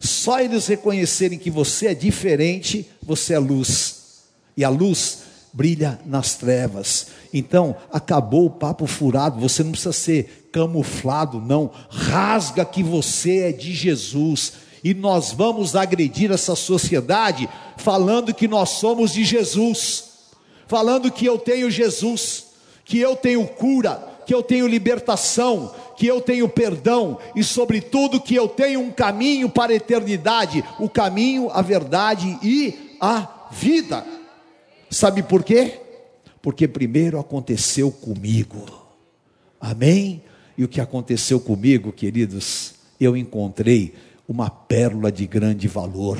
Só 0.00 0.40
eles 0.40 0.66
reconhecerem 0.66 1.38
que 1.38 1.50
você 1.50 1.88
é 1.88 1.94
diferente, 1.94 2.88
você 3.02 3.34
é 3.34 3.38
luz. 3.38 4.22
E 4.56 4.64
a 4.64 4.68
luz 4.68 5.18
brilha 5.52 5.98
nas 6.04 6.34
trevas. 6.34 7.06
Então, 7.32 7.74
acabou 7.90 8.44
o 8.46 8.50
papo 8.50 8.86
furado, 8.86 9.40
você 9.40 9.62
não 9.62 9.70
precisa 9.70 9.92
ser 9.92 10.50
camuflado, 10.52 11.40
não. 11.40 11.70
Rasga 11.88 12.64
que 12.64 12.82
você 12.82 13.38
é 13.40 13.52
de 13.52 13.72
Jesus. 13.74 14.52
E 14.84 14.92
nós 14.92 15.32
vamos 15.32 15.74
agredir 15.74 16.30
essa 16.30 16.54
sociedade 16.54 17.48
falando 17.76 18.34
que 18.34 18.46
nós 18.46 18.70
somos 18.70 19.12
de 19.12 19.24
Jesus, 19.24 20.04
falando 20.66 21.10
que 21.10 21.24
eu 21.24 21.38
tenho 21.38 21.70
Jesus, 21.70 22.48
que 22.84 22.98
eu 22.98 23.16
tenho 23.16 23.46
cura, 23.46 24.00
que 24.26 24.34
eu 24.34 24.42
tenho 24.42 24.66
libertação, 24.66 25.74
que 25.96 26.06
eu 26.06 26.20
tenho 26.20 26.48
perdão 26.48 27.18
e, 27.34 27.42
sobretudo, 27.42 28.20
que 28.20 28.34
eu 28.34 28.48
tenho 28.48 28.80
um 28.80 28.90
caminho 28.90 29.48
para 29.48 29.72
a 29.72 29.76
eternidade 29.76 30.62
o 30.78 30.88
caminho, 30.88 31.50
a 31.50 31.62
verdade 31.62 32.38
e 32.42 32.96
a 33.00 33.48
vida. 33.50 34.04
Sabe 34.90 35.22
por 35.22 35.42
quê? 35.42 35.80
Porque 36.40 36.68
primeiro 36.68 37.18
aconteceu 37.18 37.90
comigo. 37.90 38.64
Amém? 39.60 40.22
E 40.56 40.64
o 40.64 40.68
que 40.68 40.80
aconteceu 40.80 41.40
comigo, 41.40 41.92
queridos, 41.92 42.74
eu 43.00 43.16
encontrei 43.16 43.94
uma 44.28 44.48
pérola 44.48 45.10
de 45.10 45.26
grande 45.26 45.68
valor. 45.68 46.18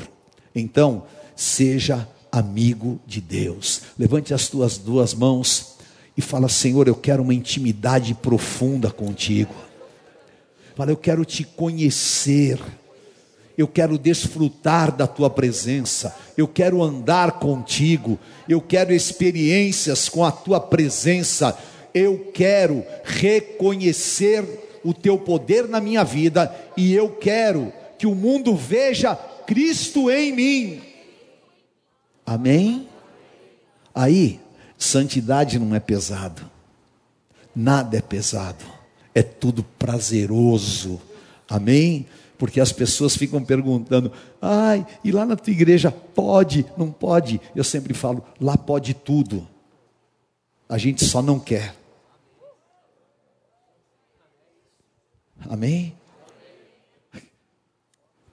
Então, 0.53 1.03
seja 1.35 2.07
amigo 2.31 2.99
de 3.05 3.21
Deus. 3.21 3.81
Levante 3.97 4.33
as 4.33 4.47
tuas 4.47 4.77
duas 4.77 5.13
mãos 5.13 5.77
e 6.15 6.21
fala: 6.21 6.49
Senhor, 6.49 6.87
eu 6.87 6.95
quero 6.95 7.23
uma 7.23 7.33
intimidade 7.33 8.13
profunda 8.13 8.91
contigo. 8.91 9.53
Fala, 10.77 10.91
eu 10.91 10.97
quero 10.97 11.25
te 11.25 11.43
conhecer. 11.43 12.59
eu 13.57 13.67
quero 13.67 13.97
desfrutar 13.97 14.95
da 14.95 15.07
tua 15.07 15.31
presença, 15.31 16.15
eu 16.37 16.47
quero 16.47 16.83
andar 16.83 17.39
contigo, 17.39 18.19
eu 18.47 18.61
quero 18.61 18.93
experiências 18.93 20.07
com 20.07 20.23
a 20.23 20.31
tua 20.31 20.59
presença, 20.59 21.57
eu 21.91 22.29
quero 22.31 22.85
reconhecer 23.03 24.79
o 24.83 24.93
teu 24.93 25.17
poder 25.17 25.67
na 25.67 25.81
minha 25.81 26.03
vida 26.03 26.55
e 26.77 26.93
eu 26.93 27.09
quero 27.09 27.73
que 27.97 28.05
o 28.05 28.13
mundo 28.13 28.55
veja 28.55 29.15
Cristo 29.15 30.11
em 30.11 30.31
mim. 30.31 30.81
Amém? 32.23 32.87
Aí, 33.95 34.39
santidade 34.77 35.57
não 35.57 35.73
é 35.73 35.79
pesado, 35.79 36.43
nada 37.55 37.97
é 37.97 38.01
pesado, 38.01 38.76
é 39.19 39.23
tudo 39.23 39.63
prazeroso. 39.63 40.99
Amém? 41.49 42.05
porque 42.37 42.59
as 42.59 42.71
pessoas 42.71 43.15
ficam 43.15 43.43
perguntando: 43.43 44.11
ai, 44.41 44.85
e 45.03 45.11
lá 45.11 45.25
na 45.25 45.35
tua 45.35 45.51
igreja 45.51 45.91
pode, 45.91 46.65
não 46.77 46.91
pode? 46.91 47.41
Eu 47.55 47.63
sempre 47.63 47.93
falo: 47.93 48.23
lá 48.39 48.55
pode 48.57 48.93
tudo, 48.93 49.47
a 50.69 50.77
gente 50.77 51.03
só 51.03 51.21
não 51.21 51.39
quer. 51.39 51.75
Amém? 55.49 55.95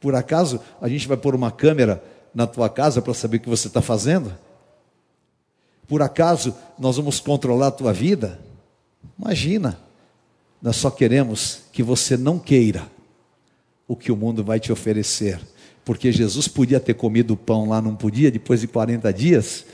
Por 0.01 0.14
acaso 0.14 0.61
a 0.80 0.89
gente 0.89 1.09
vai 1.09 1.16
pôr 1.16 1.35
uma 1.35 1.51
câmera 1.51 2.03
na 2.35 2.47
tua 2.47 2.68
casa 2.68 3.01
para 3.01 3.14
saber 3.14 3.39
o 3.39 3.41
que 3.41 3.49
você 3.49 3.68
está 3.68 3.80
fazendo? 3.80 4.37
Por 5.87 6.03
acaso 6.03 6.55
nós 6.78 6.97
vamos 6.97 7.20
controlar 7.20 7.68
a 7.68 7.72
tua 7.72 7.93
vida? 7.93 8.41
Imagina, 9.18 9.78
nós 10.64 10.76
só 10.76 10.90
queremos 10.90 11.58
que 11.70 11.82
você 11.82 12.16
não 12.16 12.38
queira 12.38 12.90
o 13.86 13.94
que 13.94 14.10
o 14.10 14.16
mundo 14.16 14.42
vai 14.42 14.58
te 14.58 14.72
oferecer. 14.72 15.38
Porque 15.84 16.10
Jesus 16.10 16.48
podia 16.48 16.80
ter 16.80 16.94
comido 16.94 17.34
o 17.34 17.36
pão 17.36 17.68
lá, 17.68 17.82
não 17.82 17.94
podia, 17.94 18.30
depois 18.30 18.62
de 18.62 18.66
40 18.66 19.12
dias, 19.12 19.66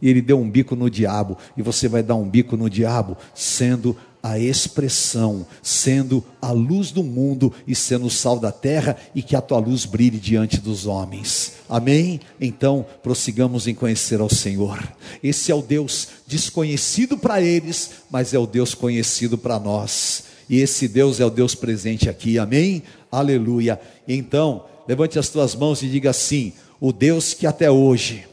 e 0.00 0.08
ele 0.08 0.22
deu 0.22 0.40
um 0.40 0.48
bico 0.48 0.74
no 0.74 0.88
diabo, 0.88 1.36
e 1.54 1.60
você 1.60 1.86
vai 1.86 2.02
dar 2.02 2.14
um 2.14 2.26
bico 2.26 2.56
no 2.56 2.70
diabo, 2.70 3.14
sendo 3.34 3.94
a 4.22 4.38
expressão, 4.38 5.46
sendo 5.62 6.24
a 6.40 6.50
luz 6.50 6.92
do 6.92 7.02
mundo 7.02 7.52
e 7.66 7.74
sendo 7.74 8.06
o 8.06 8.10
sal 8.10 8.40
da 8.40 8.50
terra, 8.50 8.96
e 9.14 9.22
que 9.22 9.36
a 9.36 9.42
tua 9.42 9.58
luz 9.58 9.84
brilhe 9.84 10.16
diante 10.16 10.62
dos 10.62 10.86
homens. 10.86 11.56
Amém? 11.68 12.20
Então, 12.40 12.86
prossigamos 13.02 13.66
em 13.66 13.74
conhecer 13.74 14.18
ao 14.18 14.30
Senhor. 14.30 14.82
Esse 15.22 15.52
é 15.52 15.54
o 15.54 15.60
Deus 15.60 16.08
desconhecido 16.26 17.18
para 17.18 17.42
eles, 17.42 17.90
mas 18.10 18.32
é 18.32 18.38
o 18.38 18.46
Deus 18.46 18.74
conhecido 18.74 19.36
para 19.36 19.60
nós. 19.60 20.27
E 20.48 20.60
esse 20.60 20.88
Deus 20.88 21.20
é 21.20 21.24
o 21.24 21.30
Deus 21.30 21.54
presente 21.54 22.08
aqui. 22.08 22.38
Amém? 22.38 22.82
Aleluia. 23.10 23.80
Então, 24.06 24.64
levante 24.86 25.18
as 25.18 25.28
tuas 25.28 25.54
mãos 25.54 25.82
e 25.82 25.88
diga 25.88 26.10
assim: 26.10 26.52
o 26.80 26.92
Deus 26.92 27.34
que 27.34 27.46
até 27.46 27.70
hoje 27.70 28.26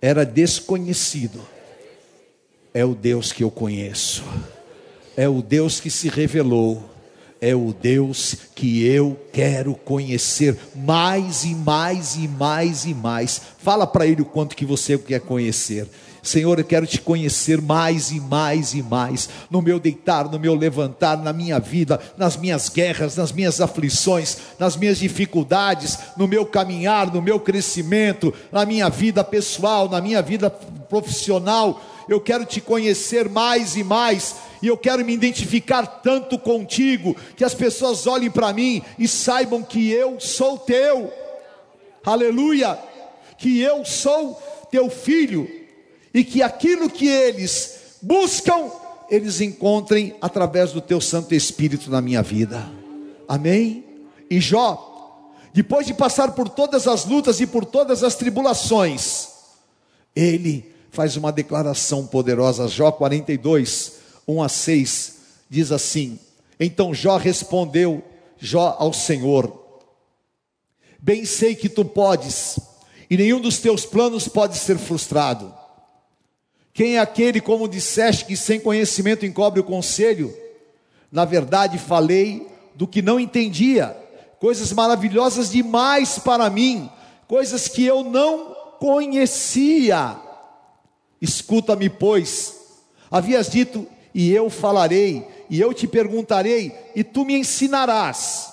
era 0.00 0.24
desconhecido, 0.26 1.40
é 2.74 2.84
o 2.84 2.94
Deus 2.94 3.32
que 3.32 3.44
eu 3.44 3.50
conheço, 3.50 4.24
é 5.16 5.28
o 5.28 5.40
Deus 5.40 5.78
que 5.78 5.90
se 5.90 6.08
revelou, 6.08 6.90
é 7.40 7.54
o 7.54 7.72
Deus 7.72 8.36
que 8.54 8.84
eu 8.84 9.16
quero 9.32 9.74
conhecer 9.74 10.58
mais 10.74 11.44
e 11.44 11.54
mais 11.54 12.16
e 12.16 12.26
mais 12.26 12.84
e 12.84 12.94
mais. 12.94 13.40
Fala 13.58 13.86
para 13.86 14.06
ele 14.06 14.22
o 14.22 14.26
quanto 14.26 14.56
que 14.56 14.64
você 14.64 14.98
quer 14.98 15.20
conhecer. 15.20 15.88
Senhor, 16.22 16.56
eu 16.56 16.64
quero 16.64 16.86
te 16.86 17.00
conhecer 17.00 17.60
mais 17.60 18.12
e 18.12 18.20
mais 18.20 18.74
e 18.74 18.82
mais, 18.82 19.28
no 19.50 19.60
meu 19.60 19.80
deitar, 19.80 20.30
no 20.30 20.38
meu 20.38 20.54
levantar, 20.54 21.16
na 21.16 21.32
minha 21.32 21.58
vida, 21.58 22.00
nas 22.16 22.36
minhas 22.36 22.68
guerras, 22.68 23.16
nas 23.16 23.32
minhas 23.32 23.60
aflições, 23.60 24.38
nas 24.56 24.76
minhas 24.76 24.98
dificuldades, 24.98 25.98
no 26.16 26.28
meu 26.28 26.46
caminhar, 26.46 27.12
no 27.12 27.20
meu 27.20 27.40
crescimento, 27.40 28.32
na 28.52 28.64
minha 28.64 28.88
vida 28.88 29.24
pessoal, 29.24 29.88
na 29.88 30.00
minha 30.00 30.22
vida 30.22 30.48
profissional. 30.48 31.82
Eu 32.08 32.20
quero 32.20 32.44
te 32.44 32.60
conhecer 32.60 33.28
mais 33.28 33.74
e 33.74 33.82
mais, 33.82 34.36
e 34.62 34.68
eu 34.68 34.76
quero 34.76 35.04
me 35.04 35.12
identificar 35.12 35.84
tanto 35.84 36.38
contigo, 36.38 37.16
que 37.36 37.42
as 37.42 37.52
pessoas 37.52 38.06
olhem 38.06 38.30
para 38.30 38.52
mim 38.52 38.80
e 38.96 39.08
saibam 39.08 39.60
que 39.60 39.90
eu 39.90 40.20
sou 40.20 40.56
teu, 40.56 41.12
aleluia, 42.06 42.78
que 43.36 43.60
eu 43.60 43.84
sou 43.84 44.40
teu 44.70 44.88
filho 44.88 45.61
e 46.12 46.24
que 46.24 46.42
aquilo 46.42 46.90
que 46.90 47.06
eles 47.06 47.98
buscam, 48.02 48.70
eles 49.10 49.40
encontrem 49.40 50.14
através 50.20 50.72
do 50.72 50.80
teu 50.80 51.00
Santo 51.00 51.34
Espírito 51.34 51.90
na 51.90 52.00
minha 52.00 52.22
vida. 52.22 52.70
Amém? 53.28 53.84
E 54.30 54.40
Jó, 54.40 55.30
depois 55.52 55.86
de 55.86 55.94
passar 55.94 56.32
por 56.32 56.48
todas 56.48 56.86
as 56.86 57.04
lutas 57.04 57.40
e 57.40 57.46
por 57.46 57.64
todas 57.64 58.02
as 58.02 58.14
tribulações, 58.14 59.28
ele 60.14 60.72
faz 60.90 61.16
uma 61.16 61.32
declaração 61.32 62.06
poderosa. 62.06 62.68
Jó 62.68 62.92
42, 62.92 63.92
1 64.26 64.42
a 64.42 64.48
6, 64.48 65.16
diz 65.48 65.72
assim: 65.72 66.18
Então 66.58 66.94
Jó 66.94 67.16
respondeu, 67.16 68.02
Jó 68.38 68.76
ao 68.78 68.92
Senhor: 68.92 69.60
Bem 71.00 71.24
sei 71.24 71.54
que 71.54 71.68
tu 71.68 71.84
podes, 71.84 72.58
e 73.10 73.16
nenhum 73.16 73.40
dos 73.40 73.58
teus 73.58 73.84
planos 73.84 74.28
pode 74.28 74.56
ser 74.56 74.78
frustrado. 74.78 75.61
Quem 76.72 76.96
é 76.96 77.00
aquele, 77.00 77.40
como 77.40 77.68
disseste, 77.68 78.24
que 78.24 78.36
sem 78.36 78.58
conhecimento 78.58 79.26
encobre 79.26 79.60
o 79.60 79.64
conselho? 79.64 80.34
Na 81.10 81.24
verdade, 81.24 81.78
falei 81.78 82.46
do 82.74 82.86
que 82.86 83.02
não 83.02 83.20
entendia, 83.20 83.94
coisas 84.40 84.72
maravilhosas 84.72 85.50
demais 85.50 86.18
para 86.18 86.48
mim, 86.48 86.90
coisas 87.28 87.68
que 87.68 87.84
eu 87.84 88.02
não 88.02 88.54
conhecia. 88.78 90.16
Escuta-me, 91.20 91.90
pois, 91.90 92.54
havias 93.10 93.50
dito, 93.50 93.86
e 94.14 94.32
eu 94.32 94.48
falarei, 94.48 95.26
e 95.50 95.60
eu 95.60 95.74
te 95.74 95.86
perguntarei, 95.86 96.74
e 96.96 97.04
tu 97.04 97.24
me 97.24 97.34
ensinarás. 97.34 98.50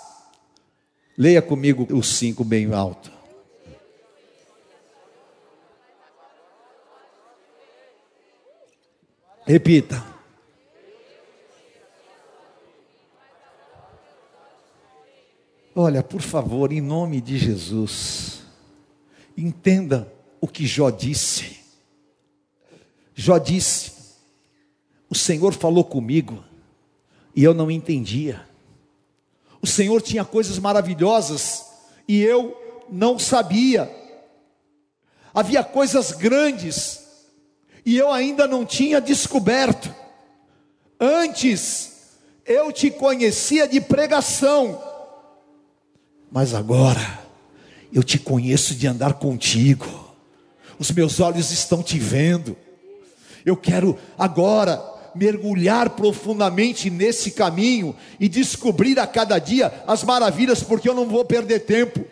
Leia 1.17 1.41
comigo 1.41 1.87
os 1.91 2.07
cinco 2.17 2.43
bem 2.43 2.73
alto. 2.73 3.18
Repita. 9.49 10.05
Olha, 15.75 16.03
por 16.03 16.21
favor, 16.21 16.71
em 16.71 16.79
nome 16.79 17.19
de 17.19 17.35
Jesus, 17.35 18.43
entenda 19.35 20.13
o 20.39 20.47
que 20.47 20.67
Jó 20.67 20.91
disse. 20.91 21.61
Jó 23.15 23.39
disse: 23.39 23.91
O 25.09 25.15
Senhor 25.15 25.51
falou 25.55 25.83
comigo 25.83 26.43
e 27.35 27.43
eu 27.43 27.55
não 27.55 27.71
entendia. 27.71 28.47
O 29.59 29.65
Senhor 29.65 29.99
tinha 30.03 30.23
coisas 30.23 30.59
maravilhosas 30.59 31.65
e 32.07 32.21
eu 32.21 32.55
não 32.87 33.17
sabia. 33.17 33.91
Havia 35.33 35.63
coisas 35.63 36.11
grandes 36.11 37.08
e 37.89 37.97
eu 37.97 38.11
ainda 38.11 38.47
não 38.47 38.63
tinha 38.63 39.01
descoberto. 39.01 39.91
Antes 40.99 42.19
eu 42.45 42.71
te 42.71 42.91
conhecia 42.91 43.67
de 43.67 43.81
pregação, 43.81 44.79
mas 46.31 46.53
agora 46.53 47.19
eu 47.91 48.03
te 48.03 48.19
conheço 48.19 48.75
de 48.75 48.85
andar 48.85 49.13
contigo. 49.15 49.87
Os 50.77 50.91
meus 50.91 51.19
olhos 51.19 51.49
estão 51.49 51.81
te 51.81 51.97
vendo. 51.97 52.55
Eu 53.43 53.57
quero 53.57 53.97
agora 54.19 54.79
mergulhar 55.15 55.89
profundamente 55.89 56.91
nesse 56.91 57.31
caminho 57.31 57.95
e 58.19 58.29
descobrir 58.29 58.99
a 58.99 59.07
cada 59.07 59.39
dia 59.39 59.83
as 59.87 60.03
maravilhas, 60.03 60.61
porque 60.61 60.87
eu 60.87 60.93
não 60.93 61.07
vou 61.07 61.25
perder 61.25 61.61
tempo. 61.61 62.05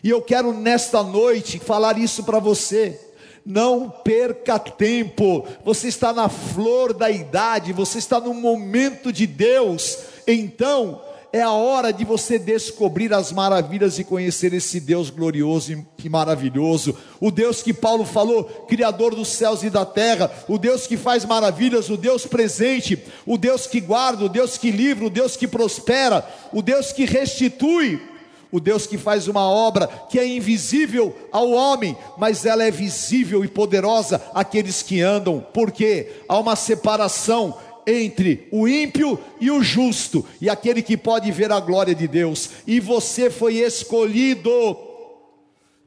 E 0.00 0.10
eu 0.10 0.22
quero 0.22 0.52
nesta 0.52 1.02
noite 1.02 1.58
falar 1.58 1.98
isso 1.98 2.22
para 2.22 2.38
você. 2.38 3.07
Não 3.50 3.88
perca 3.88 4.58
tempo. 4.58 5.46
Você 5.64 5.88
está 5.88 6.12
na 6.12 6.28
flor 6.28 6.92
da 6.92 7.10
idade, 7.10 7.72
você 7.72 7.96
está 7.96 8.20
no 8.20 8.34
momento 8.34 9.10
de 9.10 9.26
Deus. 9.26 10.00
Então, 10.26 11.00
é 11.32 11.40
a 11.40 11.52
hora 11.52 11.90
de 11.90 12.04
você 12.04 12.38
descobrir 12.38 13.10
as 13.14 13.32
maravilhas 13.32 13.98
e 13.98 14.04
conhecer 14.04 14.52
esse 14.52 14.78
Deus 14.78 15.08
glorioso 15.08 15.82
e 16.04 16.08
maravilhoso, 16.10 16.94
o 17.18 17.30
Deus 17.30 17.62
que 17.62 17.72
Paulo 17.72 18.04
falou, 18.04 18.44
Criador 18.68 19.14
dos 19.14 19.28
céus 19.28 19.62
e 19.62 19.70
da 19.70 19.86
terra, 19.86 20.30
o 20.46 20.58
Deus 20.58 20.86
que 20.86 20.98
faz 20.98 21.24
maravilhas, 21.24 21.88
o 21.88 21.96
Deus 21.96 22.26
presente, 22.26 23.02
o 23.24 23.38
Deus 23.38 23.66
que 23.66 23.80
guarda, 23.80 24.26
o 24.26 24.28
Deus 24.28 24.58
que 24.58 24.70
livra, 24.70 25.06
o 25.06 25.10
Deus 25.10 25.38
que 25.38 25.48
prospera, 25.48 26.22
o 26.52 26.60
Deus 26.60 26.92
que 26.92 27.06
restitui 27.06 28.17
o 28.50 28.58
Deus 28.60 28.86
que 28.86 28.96
faz 28.96 29.28
uma 29.28 29.48
obra 29.48 29.86
que 30.08 30.18
é 30.18 30.26
invisível 30.26 31.14
ao 31.30 31.50
homem, 31.50 31.96
mas 32.16 32.46
ela 32.46 32.64
é 32.64 32.70
visível 32.70 33.44
e 33.44 33.48
poderosa 33.48 34.22
àqueles 34.34 34.82
que 34.82 35.00
andam, 35.00 35.44
porque 35.52 36.22
há 36.28 36.38
uma 36.38 36.56
separação 36.56 37.56
entre 37.86 38.48
o 38.50 38.68
ímpio 38.68 39.18
e 39.40 39.50
o 39.50 39.62
justo, 39.62 40.24
e 40.40 40.48
aquele 40.48 40.82
que 40.82 40.96
pode 40.96 41.30
ver 41.32 41.50
a 41.50 41.60
glória 41.60 41.94
de 41.94 42.06
Deus, 42.06 42.50
e 42.66 42.80
você 42.80 43.30
foi 43.30 43.56
escolhido. 43.56 44.76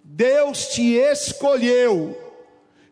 Deus 0.03 0.67
te 0.67 0.95
escolheu 0.95 2.17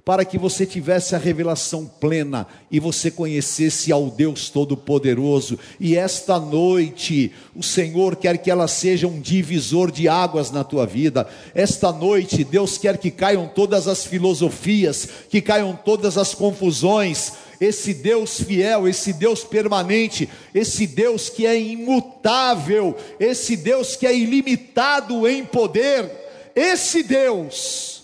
para 0.04 0.26
que 0.26 0.38
você 0.38 0.66
tivesse 0.66 1.14
a 1.14 1.20
revelação 1.20 1.86
plena 1.86 2.48
e 2.72 2.80
você 2.80 3.12
conhecesse 3.12 3.92
ao 3.92 4.10
Deus 4.10 4.50
Todo-Poderoso. 4.50 5.60
E 5.80 5.96
esta 5.96 6.40
noite, 6.40 7.32
o 7.56 7.62
Senhor 7.62 8.16
quer 8.16 8.38
que 8.38 8.50
ela 8.50 8.68
seja 8.68 9.08
um 9.08 9.20
divisor 9.20 9.92
de 9.92 10.08
águas 10.08 10.52
na 10.52 10.64
tua 10.64 10.86
vida. 10.86 11.28
Esta 11.54 11.92
noite, 11.92 12.44
Deus 12.44 12.78
quer 12.78 12.98
que 12.98 13.12
caiam 13.12 13.48
todas 13.48 13.88
as 13.88 14.06
filosofias, 14.06 15.08
que 15.30 15.42
caiam 15.42 15.78
todas 15.86 16.18
as 16.18 16.34
confusões. 16.34 17.34
Esse 17.62 17.94
Deus 17.94 18.42
fiel, 18.42 18.88
esse 18.88 19.12
Deus 19.12 19.44
permanente, 19.44 20.30
esse 20.56 20.88
Deus 20.88 21.28
que 21.30 21.46
é 21.46 21.60
imutável, 21.60 22.96
esse 23.20 23.58
Deus 23.58 23.98
que 23.98 24.08
é 24.08 24.18
ilimitado 24.18 25.28
em 25.28 25.44
poder, 25.44 26.10
esse 26.56 27.04
Deus, 27.04 28.04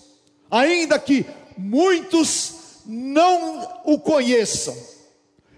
ainda 0.52 1.00
que 1.00 1.26
muitos 1.58 2.82
não 2.86 3.82
o 3.84 4.00
conheçam, 4.00 4.76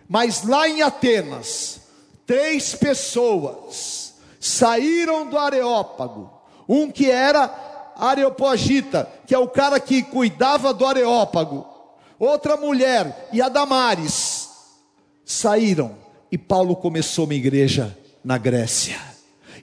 mas 0.08 0.44
lá 0.44 0.68
em 0.68 0.82
Atenas, 0.82 1.82
três 2.26 2.74
pessoas 2.76 4.14
saíram 4.40 5.28
do 5.28 5.38
Areópago, 5.38 6.32
um 6.68 6.90
que 6.90 7.10
era 7.10 7.94
Areopagita, 7.98 9.10
que 9.26 9.34
é 9.34 9.40
o 9.40 9.48
cara 9.48 9.80
que 9.80 10.04
cuidava 10.04 10.74
do 10.74 10.86
Areópago, 10.86 11.66
outra 12.20 12.56
mulher 12.56 13.30
e 13.34 13.42
a 13.42 13.50
Damares, 13.50 14.50
saíram 15.26 15.98
e 16.32 16.38
Paulo 16.38 16.76
começou 16.76 17.26
uma 17.26 17.34
igreja 17.34 17.98
na 18.24 18.38
Grécia. 18.38 19.00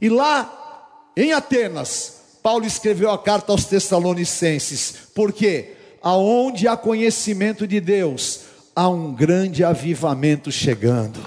E 0.01 0.09
lá 0.09 1.11
em 1.17 1.33
Atenas, 1.33 2.39
Paulo 2.43 2.67
escreveu 2.67 3.11
a 3.11 3.19
carta 3.19 3.53
aos 3.53 3.65
Tessalonicenses, 3.65 4.95
por 5.15 5.33
quê? 5.33 5.77
Aonde 6.05 6.69
há 6.69 6.77
conhecimento 6.77 7.67
de 7.67 7.81
Deus, 7.81 8.41
há 8.77 8.87
um 8.91 9.15
grande 9.15 9.65
avivamento 9.65 10.53
chegando. 10.53 11.19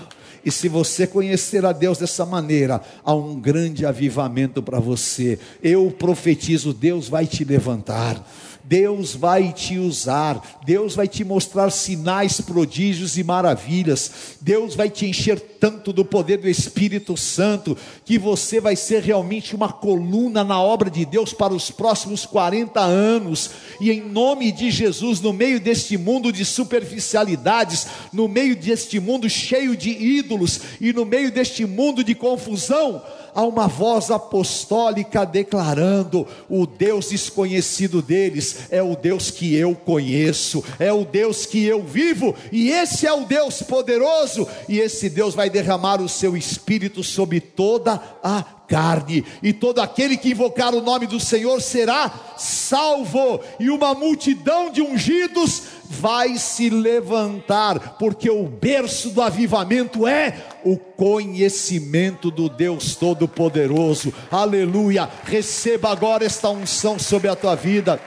E 0.45 0.51
se 0.51 0.69
você 0.69 1.07
conhecer 1.07 1.65
a 1.65 1.73
Deus 1.73 1.97
dessa 1.97 2.25
maneira, 2.25 2.79
há 3.03 3.13
um 3.13 3.37
grande 3.37 3.85
avivamento 3.87 4.61
para 4.61 4.79
você. 4.79 5.39
Eu 5.63 5.89
profetizo: 5.91 6.73
Deus 6.73 7.09
vai 7.09 7.25
te 7.25 7.43
levantar. 7.43 8.23
Deus 8.67 9.15
vai 9.15 9.53
te 9.53 9.77
usar, 9.77 10.59
Deus 10.65 10.93
vai 10.93 11.07
te 11.07 11.23
mostrar 11.23 11.71
sinais, 11.71 12.41
prodígios 12.41 13.17
e 13.17 13.23
maravilhas, 13.23 14.35
Deus 14.41 14.75
vai 14.75 14.89
te 14.89 15.05
encher 15.05 15.39
tanto 15.39 15.93
do 15.93 16.03
poder 16.03 16.37
do 16.39 16.49
Espírito 16.49 17.15
Santo, 17.15 17.77
que 18.03 18.19
você 18.19 18.59
vai 18.59 18.75
ser 18.75 19.01
realmente 19.01 19.55
uma 19.55 19.71
coluna 19.71 20.43
na 20.43 20.61
obra 20.61 20.89
de 20.89 21.05
Deus 21.05 21.31
para 21.31 21.53
os 21.53 21.71
próximos 21.71 22.25
40 22.25 22.77
anos, 22.81 23.51
e 23.79 23.89
em 23.89 24.01
nome 24.01 24.51
de 24.51 24.69
Jesus, 24.69 25.21
no 25.21 25.31
meio 25.31 25.61
deste 25.61 25.97
mundo 25.97 26.29
de 26.29 26.43
superficialidades, 26.43 27.87
no 28.11 28.27
meio 28.27 28.53
deste 28.53 28.99
mundo 28.99 29.29
cheio 29.29 29.77
de 29.77 29.91
ídolos, 29.91 30.59
e 30.81 30.91
no 30.91 31.05
meio 31.05 31.31
deste 31.31 31.65
mundo 31.65 32.03
de 32.03 32.13
confusão, 32.13 33.01
há 33.37 33.43
uma 33.43 33.67
voz 33.67 34.09
apostólica 34.09 35.23
declarando: 35.23 36.27
o 36.49 36.65
Deus 36.65 37.09
desconhecido 37.09 38.01
deles 38.01 38.63
é 38.71 38.81
o 38.81 38.95
Deus 38.95 39.29
que 39.29 39.53
eu 39.55 39.75
conheço, 39.75 40.63
é 40.79 40.91
o 40.91 41.05
Deus 41.05 41.45
que 41.45 41.63
eu 41.63 41.83
vivo, 41.83 42.33
e 42.51 42.71
esse 42.71 43.05
é 43.05 43.13
o 43.13 43.25
Deus 43.25 43.61
poderoso, 43.61 44.47
e 44.67 44.79
esse 44.79 45.07
Deus 45.07 45.35
vai 45.35 45.51
derramar 45.51 46.01
o 46.01 46.09
seu 46.09 46.35
espírito 46.35 47.03
sobre 47.03 47.39
toda 47.39 48.01
a 48.23 48.56
carne, 48.67 49.23
e 49.41 49.53
todo 49.53 49.79
aquele 49.79 50.17
que 50.17 50.31
invocar 50.31 50.75
o 50.75 50.81
nome 50.81 51.07
do 51.07 51.19
Senhor 51.19 51.61
será 51.61 52.11
salvo, 52.37 53.39
e 53.59 53.69
uma 53.69 53.93
multidão 53.93 54.69
de 54.69 54.81
ungidos 54.81 55.63
vai 55.89 56.37
se 56.37 56.69
levantar, 56.69 57.97
porque 57.97 58.29
o 58.29 58.43
berço 58.43 59.09
do 59.09 59.21
avivamento 59.21 60.05
é 60.05 60.35
o 60.63 60.77
conhecimento 60.77 62.29
do 62.29 62.49
Deus 62.49 62.95
Todo-Poderoso. 62.95 64.13
Aleluia! 64.29 65.09
Receba 65.23 65.89
agora 65.89 66.25
esta 66.25 66.49
unção 66.49 66.99
sobre 66.99 67.29
a 67.29 67.35
tua 67.35 67.55
vida. 67.55 67.99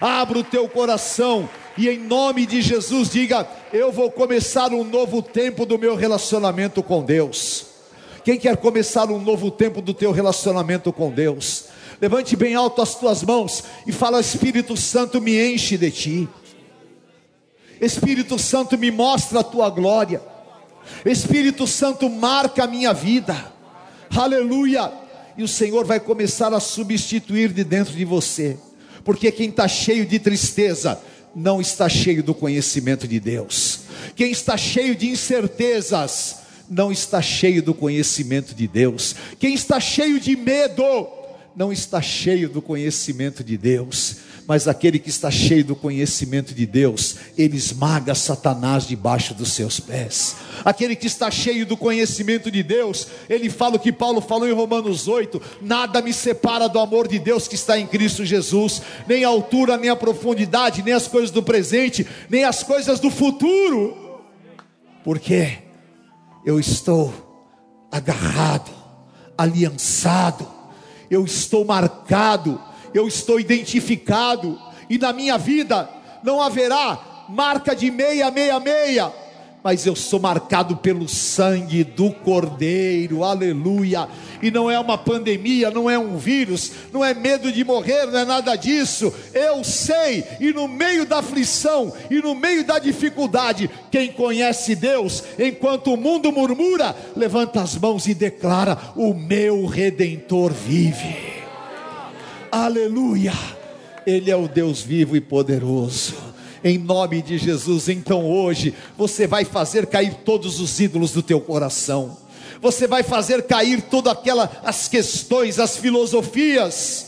Abra 0.00 0.38
o 0.38 0.44
teu 0.44 0.68
coração 0.68 1.48
e 1.76 1.88
em 1.88 1.98
nome 1.98 2.46
de 2.46 2.60
Jesus 2.60 3.10
diga: 3.10 3.46
Eu 3.72 3.92
vou 3.92 4.10
começar 4.10 4.72
um 4.72 4.82
novo 4.82 5.22
tempo 5.22 5.64
do 5.64 5.78
meu 5.78 5.94
relacionamento 5.94 6.82
com 6.82 7.02
Deus. 7.02 7.69
Quem 8.24 8.38
quer 8.38 8.56
começar 8.56 9.10
um 9.10 9.18
novo 9.18 9.50
tempo 9.50 9.80
do 9.80 9.94
teu 9.94 10.12
relacionamento 10.12 10.92
com 10.92 11.10
Deus? 11.10 11.66
Levante 12.00 12.36
bem 12.36 12.54
alto 12.54 12.82
as 12.82 12.94
tuas 12.94 13.22
mãos 13.22 13.64
e 13.86 13.92
fala: 13.92 14.20
Espírito 14.20 14.76
Santo, 14.76 15.20
me 15.20 15.52
enche 15.52 15.76
de 15.76 15.90
ti. 15.90 16.28
Espírito 17.80 18.38
Santo, 18.38 18.76
me 18.76 18.90
mostra 18.90 19.40
a 19.40 19.44
tua 19.44 19.70
glória. 19.70 20.20
Espírito 21.04 21.66
Santo, 21.66 22.10
marca 22.10 22.64
a 22.64 22.66
minha 22.66 22.92
vida. 22.92 23.52
Aleluia. 24.14 24.92
E 25.36 25.42
o 25.42 25.48
Senhor 25.48 25.84
vai 25.84 25.98
começar 25.98 26.52
a 26.52 26.60
substituir 26.60 27.52
de 27.52 27.64
dentro 27.64 27.94
de 27.94 28.04
você, 28.04 28.58
porque 29.04 29.32
quem 29.32 29.48
está 29.48 29.66
cheio 29.66 30.04
de 30.04 30.18
tristeza 30.18 31.00
não 31.34 31.60
está 31.60 31.88
cheio 31.88 32.22
do 32.22 32.34
conhecimento 32.34 33.08
de 33.08 33.18
Deus. 33.18 33.80
Quem 34.14 34.30
está 34.30 34.56
cheio 34.56 34.94
de 34.94 35.08
incertezas 35.08 36.40
não 36.70 36.92
está 36.92 37.20
cheio 37.20 37.62
do 37.62 37.74
conhecimento 37.74 38.54
de 38.54 38.68
Deus. 38.68 39.14
Quem 39.38 39.52
está 39.52 39.80
cheio 39.80 40.20
de 40.20 40.36
medo 40.36 41.08
não 41.56 41.72
está 41.72 42.00
cheio 42.00 42.48
do 42.48 42.62
conhecimento 42.62 43.42
de 43.42 43.58
Deus 43.58 44.30
mas 44.50 44.66
aquele 44.66 44.98
que 44.98 45.10
está 45.10 45.30
cheio 45.30 45.64
do 45.64 45.76
conhecimento 45.76 46.52
de 46.52 46.66
Deus, 46.66 47.14
ele 47.38 47.56
esmaga 47.56 48.16
Satanás 48.16 48.84
debaixo 48.84 49.32
dos 49.32 49.52
seus 49.52 49.78
pés. 49.78 50.34
Aquele 50.64 50.96
que 50.96 51.06
está 51.06 51.30
cheio 51.30 51.64
do 51.64 51.76
conhecimento 51.76 52.50
de 52.50 52.60
Deus, 52.60 53.06
ele 53.28 53.48
fala 53.48 53.76
o 53.76 53.78
que 53.78 53.92
Paulo 53.92 54.20
falou 54.20 54.48
em 54.48 54.52
Romanos 54.52 55.06
8: 55.06 55.40
nada 55.62 56.02
me 56.02 56.12
separa 56.12 56.68
do 56.68 56.80
amor 56.80 57.06
de 57.06 57.20
Deus 57.20 57.46
que 57.46 57.54
está 57.54 57.78
em 57.78 57.86
Cristo 57.86 58.24
Jesus, 58.24 58.82
nem 59.06 59.22
a 59.22 59.28
altura, 59.28 59.76
nem 59.76 59.88
a 59.88 59.94
profundidade, 59.94 60.82
nem 60.82 60.94
as 60.94 61.06
coisas 61.06 61.30
do 61.30 61.44
presente, 61.44 62.04
nem 62.28 62.42
as 62.42 62.64
coisas 62.64 62.98
do 62.98 63.08
futuro, 63.08 64.20
porque 65.04 65.58
eu 66.44 66.58
estou 66.58 67.12
agarrado, 67.90 68.70
aliançado, 69.36 70.46
eu 71.10 71.24
estou 71.24 71.64
marcado 71.64 72.60
eu 72.92 73.06
estou 73.06 73.38
identificado, 73.38 74.58
e 74.88 74.98
na 74.98 75.12
minha 75.12 75.38
vida 75.38 75.88
não 76.22 76.42
haverá 76.42 77.26
marca 77.28 77.74
de 77.74 77.90
meia, 77.90 78.30
meia, 78.30 78.58
meia, 78.58 79.12
mas 79.62 79.86
eu 79.86 79.94
sou 79.94 80.18
marcado 80.18 80.76
pelo 80.76 81.08
sangue 81.08 81.84
do 81.84 82.10
Cordeiro, 82.10 83.24
aleluia. 83.24 84.08
E 84.42 84.50
não 84.50 84.70
é 84.70 84.78
uma 84.78 84.96
pandemia, 84.96 85.70
não 85.70 85.88
é 85.88 85.98
um 85.98 86.16
vírus, 86.16 86.72
não 86.92 87.04
é 87.04 87.12
medo 87.12 87.52
de 87.52 87.64
morrer, 87.64 88.06
não 88.06 88.18
é 88.18 88.24
nada 88.24 88.56
disso. 88.56 89.12
Eu 89.34 89.62
sei, 89.62 90.24
e 90.40 90.52
no 90.52 90.66
meio 90.66 91.04
da 91.04 91.18
aflição, 91.18 91.92
e 92.10 92.20
no 92.20 92.34
meio 92.34 92.64
da 92.64 92.78
dificuldade, 92.78 93.70
quem 93.90 94.12
conhece 94.12 94.74
Deus, 94.74 95.22
enquanto 95.38 95.92
o 95.92 95.96
mundo 95.96 96.32
murmura, 96.32 96.96
levanta 97.16 97.60
as 97.60 97.76
mãos 97.76 98.06
e 98.06 98.14
declara: 98.14 98.78
O 98.96 99.12
meu 99.12 99.66
redentor 99.66 100.52
vive 100.52 101.40
aleluia. 102.50 103.32
Ele 104.06 104.30
é 104.30 104.36
o 104.36 104.48
Deus 104.48 104.82
vivo 104.82 105.16
e 105.16 105.20
poderoso. 105.20 106.29
Em 106.62 106.76
nome 106.76 107.22
de 107.22 107.38
Jesus, 107.38 107.88
então 107.88 108.30
hoje 108.30 108.74
você 108.96 109.26
vai 109.26 109.44
fazer 109.44 109.86
cair 109.86 110.14
todos 110.24 110.60
os 110.60 110.78
ídolos 110.78 111.12
do 111.12 111.22
teu 111.22 111.40
coração. 111.40 112.16
Você 112.60 112.86
vai 112.86 113.02
fazer 113.02 113.42
cair 113.46 113.80
todas 113.82 114.12
aquelas 114.12 114.50
as 114.62 114.86
questões, 114.86 115.58
as 115.58 115.76
filosofias. 115.76 117.06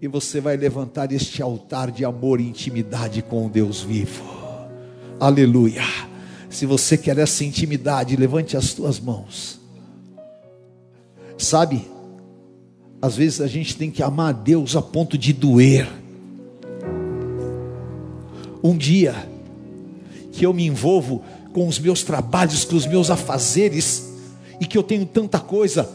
E 0.00 0.08
você 0.08 0.40
vai 0.40 0.56
levantar 0.56 1.12
este 1.12 1.42
altar 1.42 1.90
de 1.90 2.04
amor 2.04 2.40
e 2.40 2.48
intimidade 2.48 3.22
com 3.22 3.46
o 3.46 3.50
Deus 3.50 3.82
vivo. 3.82 4.24
Aleluia. 5.20 5.82
Se 6.48 6.64
você 6.64 6.96
quer 6.96 7.18
essa 7.18 7.44
intimidade, 7.44 8.16
levante 8.16 8.56
as 8.56 8.72
tuas 8.72 8.98
mãos. 8.98 9.60
Sabe? 11.36 11.86
Às 13.00 13.16
vezes 13.16 13.42
a 13.42 13.46
gente 13.46 13.76
tem 13.76 13.90
que 13.90 14.02
amar 14.02 14.30
a 14.30 14.32
Deus 14.32 14.74
a 14.74 14.80
ponto 14.80 15.18
de 15.18 15.32
doer. 15.32 15.86
Um 18.66 18.76
dia 18.76 19.14
que 20.32 20.44
eu 20.44 20.52
me 20.52 20.66
envolvo 20.66 21.22
com 21.52 21.68
os 21.68 21.78
meus 21.78 22.02
trabalhos, 22.02 22.64
com 22.64 22.74
os 22.74 22.84
meus 22.84 23.10
afazeres, 23.10 24.08
e 24.60 24.66
que 24.66 24.76
eu 24.76 24.82
tenho 24.82 25.06
tanta 25.06 25.38
coisa, 25.38 25.88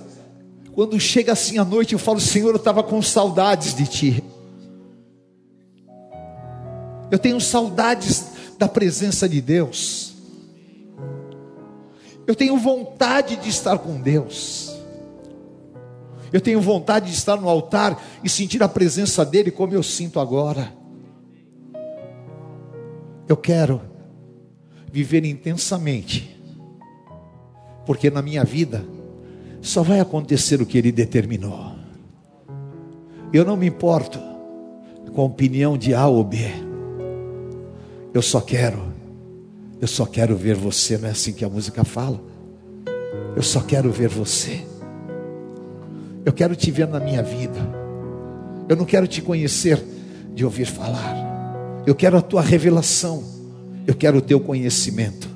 quando 0.71 0.97
chega 0.97 1.33
assim 1.33 1.57
à 1.57 1.65
noite, 1.65 1.91
eu 1.91 1.99
falo: 1.99 2.21
Senhor, 2.21 2.51
eu 2.51 2.55
estava 2.55 2.81
com 2.81 3.01
saudades 3.01 3.75
de 3.75 3.85
Ti. 3.85 4.23
Eu 7.11 7.19
tenho 7.19 7.41
saudades 7.41 8.27
da 8.57 8.69
presença 8.69 9.27
de 9.27 9.41
Deus. 9.41 10.13
Eu 12.25 12.33
tenho 12.33 12.57
vontade 12.57 13.35
de 13.35 13.49
estar 13.49 13.77
com 13.79 13.99
Deus. 13.99 14.73
Eu 16.31 16.39
tenho 16.39 16.61
vontade 16.61 17.07
de 17.07 17.17
estar 17.17 17.35
no 17.35 17.49
altar 17.49 18.01
e 18.23 18.29
sentir 18.29 18.63
a 18.63 18.69
presença 18.69 19.25
dEle 19.25 19.51
como 19.51 19.73
eu 19.73 19.83
sinto 19.83 20.21
agora. 20.21 20.80
Eu 23.31 23.37
quero 23.37 23.79
viver 24.91 25.23
intensamente, 25.23 26.37
porque 27.85 28.09
na 28.09 28.21
minha 28.21 28.43
vida 28.43 28.83
só 29.61 29.81
vai 29.81 30.01
acontecer 30.01 30.61
o 30.61 30.65
que 30.65 30.77
Ele 30.77 30.91
determinou. 30.91 31.71
Eu 33.31 33.45
não 33.45 33.55
me 33.55 33.65
importo 33.65 34.19
com 35.15 35.21
a 35.21 35.23
opinião 35.23 35.77
de 35.77 35.93
A 35.93 36.07
ou 36.07 36.25
B. 36.25 36.39
Eu 38.13 38.21
só 38.21 38.41
quero, 38.41 38.91
eu 39.79 39.87
só 39.87 40.05
quero 40.05 40.35
ver 40.35 40.57
você, 40.57 40.97
não 40.97 41.07
é 41.07 41.11
assim 41.11 41.31
que 41.31 41.45
a 41.45 41.49
música 41.49 41.85
fala? 41.85 42.21
Eu 43.33 43.43
só 43.43 43.61
quero 43.61 43.93
ver 43.93 44.09
você. 44.09 44.59
Eu 46.25 46.33
quero 46.33 46.53
te 46.53 46.69
ver 46.69 46.89
na 46.89 46.99
minha 46.99 47.23
vida. 47.23 47.61
Eu 48.67 48.75
não 48.75 48.83
quero 48.83 49.07
te 49.07 49.21
conhecer 49.21 49.81
de 50.35 50.43
ouvir 50.43 50.65
falar. 50.65 51.20
Eu 51.85 51.95
quero 51.95 52.17
a 52.17 52.21
tua 52.21 52.41
revelação. 52.41 53.23
Eu 53.87 53.95
quero 53.95 54.19
o 54.19 54.21
teu 54.21 54.39
conhecimento. 54.39 55.27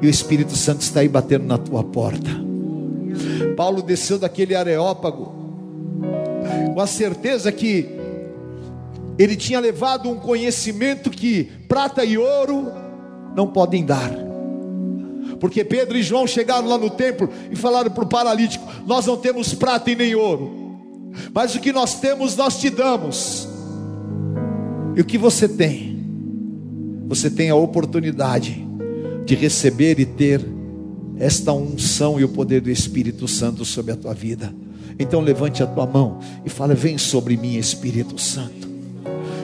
E 0.00 0.06
o 0.06 0.10
Espírito 0.10 0.56
Santo 0.56 0.82
está 0.82 1.00
aí 1.00 1.08
batendo 1.08 1.44
na 1.44 1.58
tua 1.58 1.82
porta. 1.82 2.30
Paulo 3.56 3.82
desceu 3.82 4.18
daquele 4.18 4.54
areópago 4.54 5.40
com 6.74 6.80
a 6.80 6.86
certeza 6.86 7.52
que 7.52 7.86
ele 9.18 9.36
tinha 9.36 9.60
levado 9.60 10.08
um 10.08 10.16
conhecimento 10.16 11.10
que 11.10 11.44
prata 11.68 12.04
e 12.04 12.16
ouro 12.16 12.72
não 13.36 13.46
podem 13.46 13.84
dar. 13.84 14.10
Porque 15.38 15.64
Pedro 15.64 15.98
e 15.98 16.02
João 16.02 16.26
chegaram 16.26 16.68
lá 16.68 16.78
no 16.78 16.90
templo 16.90 17.28
e 17.50 17.56
falaram 17.56 17.90
para 17.90 18.04
o 18.04 18.08
paralítico: 18.08 18.64
Nós 18.86 19.06
não 19.06 19.16
temos 19.16 19.52
prata 19.52 19.90
e 19.90 19.96
nem 19.96 20.14
ouro, 20.14 21.10
mas 21.34 21.54
o 21.54 21.60
que 21.60 21.72
nós 21.72 22.00
temos 22.00 22.36
nós 22.36 22.58
te 22.58 22.70
damos. 22.70 23.49
E 24.96 25.00
o 25.00 25.04
que 25.04 25.18
você 25.18 25.48
tem? 25.48 25.98
Você 27.08 27.30
tem 27.30 27.50
a 27.50 27.54
oportunidade 27.54 28.66
de 29.24 29.34
receber 29.34 29.98
e 29.98 30.06
ter 30.06 30.44
esta 31.18 31.52
unção 31.52 32.18
e 32.18 32.24
o 32.24 32.28
poder 32.28 32.60
do 32.60 32.70
Espírito 32.70 33.28
Santo 33.28 33.64
sobre 33.64 33.92
a 33.92 33.96
tua 33.96 34.14
vida. 34.14 34.52
Então 34.98 35.20
levante 35.20 35.62
a 35.62 35.66
tua 35.66 35.86
mão 35.86 36.18
e 36.44 36.50
fala: 36.50 36.74
Vem 36.74 36.98
sobre 36.98 37.36
mim, 37.36 37.56
Espírito 37.56 38.18
Santo. 38.18 38.68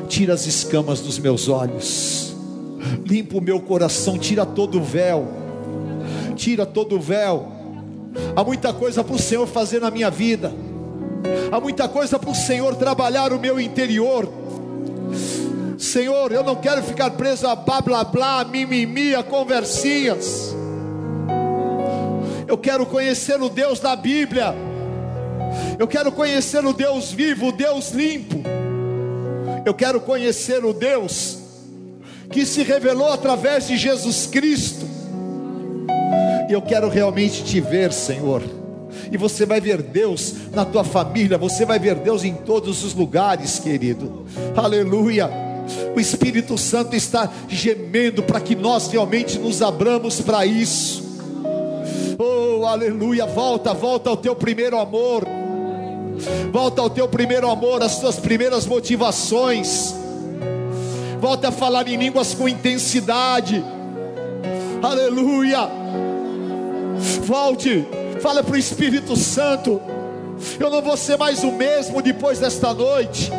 Tira 0.08 0.34
as 0.34 0.46
escamas 0.46 1.00
dos 1.00 1.18
meus 1.18 1.48
olhos. 1.48 2.34
Limpa 3.04 3.38
o 3.38 3.40
meu 3.40 3.60
coração, 3.60 4.18
tira 4.18 4.46
todo 4.46 4.78
o 4.78 4.82
véu 4.82 5.46
tira 6.36 6.64
todo 6.64 6.96
o 6.96 7.00
véu. 7.00 7.48
Há 8.36 8.44
muita 8.44 8.72
coisa 8.72 9.02
para 9.02 9.14
o 9.14 9.18
Senhor 9.18 9.46
fazer 9.46 9.80
na 9.80 9.90
minha 9.90 10.10
vida. 10.10 10.52
Há 11.50 11.60
muita 11.60 11.88
coisa 11.88 12.18
para 12.18 12.30
o 12.30 12.34
Senhor 12.34 12.76
trabalhar 12.76 13.32
o 13.32 13.40
meu 13.40 13.58
interior. 13.58 14.28
Senhor, 15.76 16.32
eu 16.32 16.42
não 16.42 16.56
quero 16.56 16.82
ficar 16.82 17.10
preso 17.10 17.46
a 17.46 17.54
blá 17.54 17.80
blá 17.80 18.04
blá, 18.04 18.44
mimimi, 18.44 19.14
a 19.14 19.22
conversinhas. 19.22 20.54
Eu 22.48 22.56
quero 22.56 22.86
conhecer 22.86 23.40
o 23.40 23.48
Deus 23.48 23.80
da 23.80 23.94
Bíblia. 23.94 24.54
Eu 25.78 25.86
quero 25.86 26.10
conhecer 26.12 26.64
o 26.64 26.72
Deus 26.72 27.12
vivo, 27.12 27.48
o 27.48 27.52
Deus 27.52 27.90
limpo. 27.90 28.42
Eu 29.64 29.74
quero 29.74 30.00
conhecer 30.00 30.64
o 30.64 30.72
Deus 30.72 31.38
que 32.30 32.46
se 32.46 32.62
revelou 32.62 33.12
através 33.12 33.66
de 33.66 33.76
Jesus 33.76 34.26
Cristo 34.26 34.96
e 36.48 36.52
eu 36.52 36.62
quero 36.62 36.88
realmente 36.88 37.42
te 37.42 37.60
ver, 37.60 37.92
Senhor. 37.92 38.42
E 39.10 39.16
você 39.16 39.44
vai 39.44 39.60
ver 39.60 39.82
Deus 39.82 40.34
na 40.52 40.64
tua 40.64 40.84
família, 40.84 41.36
você 41.36 41.64
vai 41.64 41.78
ver 41.78 41.96
Deus 41.96 42.24
em 42.24 42.34
todos 42.34 42.84
os 42.84 42.94
lugares, 42.94 43.58
querido. 43.58 44.24
Aleluia. 44.56 45.45
O 45.96 46.00
Espírito 46.00 46.58
Santo 46.58 46.94
está 46.94 47.32
gemendo 47.48 48.22
para 48.22 48.38
que 48.38 48.54
nós 48.54 48.88
realmente 48.88 49.38
nos 49.38 49.62
abramos 49.62 50.20
para 50.20 50.44
isso. 50.44 51.02
Oh, 52.18 52.66
aleluia. 52.66 53.24
Volta, 53.24 53.72
volta 53.72 54.10
ao 54.10 54.16
teu 54.16 54.36
primeiro 54.36 54.78
amor. 54.78 55.26
Volta 56.52 56.82
ao 56.82 56.90
teu 56.90 57.08
primeiro 57.08 57.48
amor, 57.48 57.82
às 57.82 57.98
tuas 57.98 58.18
primeiras 58.18 58.66
motivações. 58.66 59.94
Volta 61.18 61.48
a 61.48 61.52
falar 61.52 61.88
em 61.88 61.96
línguas 61.96 62.34
com 62.34 62.46
intensidade. 62.46 63.64
Aleluia 64.82 65.86
Volte, 67.22 67.86
fala 68.20 68.42
para 68.42 68.54
o 68.54 68.58
Espírito 68.58 69.16
Santo. 69.16 69.80
Eu 70.60 70.70
não 70.70 70.82
vou 70.82 70.96
ser 70.96 71.16
mais 71.16 71.42
o 71.42 71.52
mesmo 71.52 72.02
depois 72.02 72.38
desta 72.38 72.72
noite. 72.74 73.30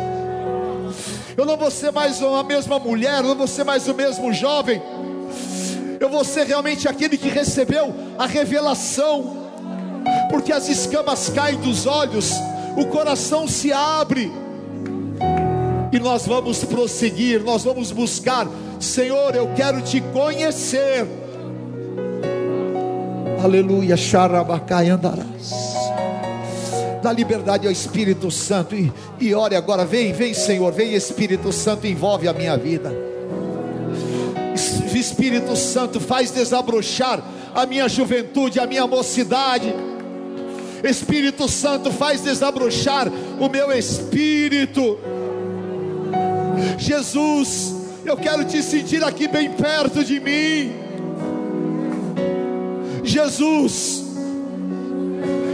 Eu 1.38 1.46
não 1.46 1.56
vou 1.56 1.70
ser 1.70 1.92
mais 1.92 2.20
a 2.20 2.42
mesma 2.42 2.80
mulher, 2.80 3.18
eu 3.18 3.28
não 3.28 3.36
vou 3.36 3.46
ser 3.46 3.62
mais 3.62 3.86
o 3.86 3.94
mesmo 3.94 4.32
jovem. 4.32 4.82
Eu 6.00 6.10
vou 6.10 6.24
ser 6.24 6.44
realmente 6.46 6.88
aquele 6.88 7.16
que 7.16 7.28
recebeu 7.28 7.94
a 8.18 8.26
revelação, 8.26 9.48
porque 10.30 10.52
as 10.52 10.68
escamas 10.68 11.28
caem 11.28 11.56
dos 11.58 11.86
olhos, 11.86 12.32
o 12.76 12.86
coração 12.86 13.46
se 13.46 13.72
abre, 13.72 14.32
e 15.92 15.98
nós 16.00 16.26
vamos 16.26 16.64
prosseguir, 16.64 17.44
nós 17.44 17.62
vamos 17.62 17.92
buscar. 17.92 18.48
Senhor, 18.80 19.34
eu 19.36 19.52
quero 19.54 19.80
te 19.80 20.00
conhecer 20.00 21.06
Aleluia, 23.42 23.96
xarabacai 23.96 24.90
andarás. 24.90 25.54
Dá 27.02 27.12
liberdade 27.12 27.66
ao 27.66 27.72
Espírito 27.72 28.30
Santo 28.30 28.74
e, 28.74 28.92
e 29.20 29.34
ore 29.34 29.54
agora. 29.54 29.84
Vem, 29.84 30.12
vem, 30.12 30.34
Senhor, 30.34 30.72
vem, 30.72 30.94
Espírito 30.94 31.52
Santo, 31.52 31.86
envolve 31.86 32.26
a 32.26 32.32
minha 32.32 32.56
vida. 32.56 32.92
Espírito 34.98 35.54
Santo, 35.56 36.00
faz 36.00 36.30
desabrochar 36.30 37.22
a 37.54 37.66
minha 37.66 37.88
juventude, 37.88 38.58
a 38.58 38.66
minha 38.66 38.86
mocidade. 38.86 39.72
Espírito 40.82 41.48
Santo, 41.48 41.90
faz 41.90 42.20
desabrochar 42.22 43.08
o 43.38 43.48
meu 43.48 43.72
espírito. 43.72 44.98
Jesus, 46.76 47.74
eu 48.04 48.16
quero 48.16 48.44
te 48.44 48.62
sentir 48.62 49.02
aqui 49.02 49.28
bem 49.28 49.50
perto 49.50 50.04
de 50.04 50.20
mim. 50.20 50.72
Jesus, 53.04 54.07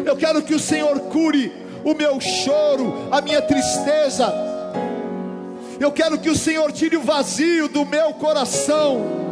eu 0.05 0.17
quero 0.17 0.43
que 0.43 0.55
o 0.55 0.59
Senhor 0.59 0.99
cure 1.01 1.53
o 1.85 1.95
meu 1.95 2.21
choro, 2.21 3.09
a 3.11 3.21
minha 3.21 3.43
tristeza. 3.43 4.33
Eu 5.79 5.91
quero 5.93 6.19
que 6.19 6.31
o 6.31 6.37
Senhor 6.37 6.71
tire 6.73 6.97
o 6.97 7.03
vazio 7.03 7.69
do 7.69 7.85
meu 7.85 8.13
coração. 8.15 9.25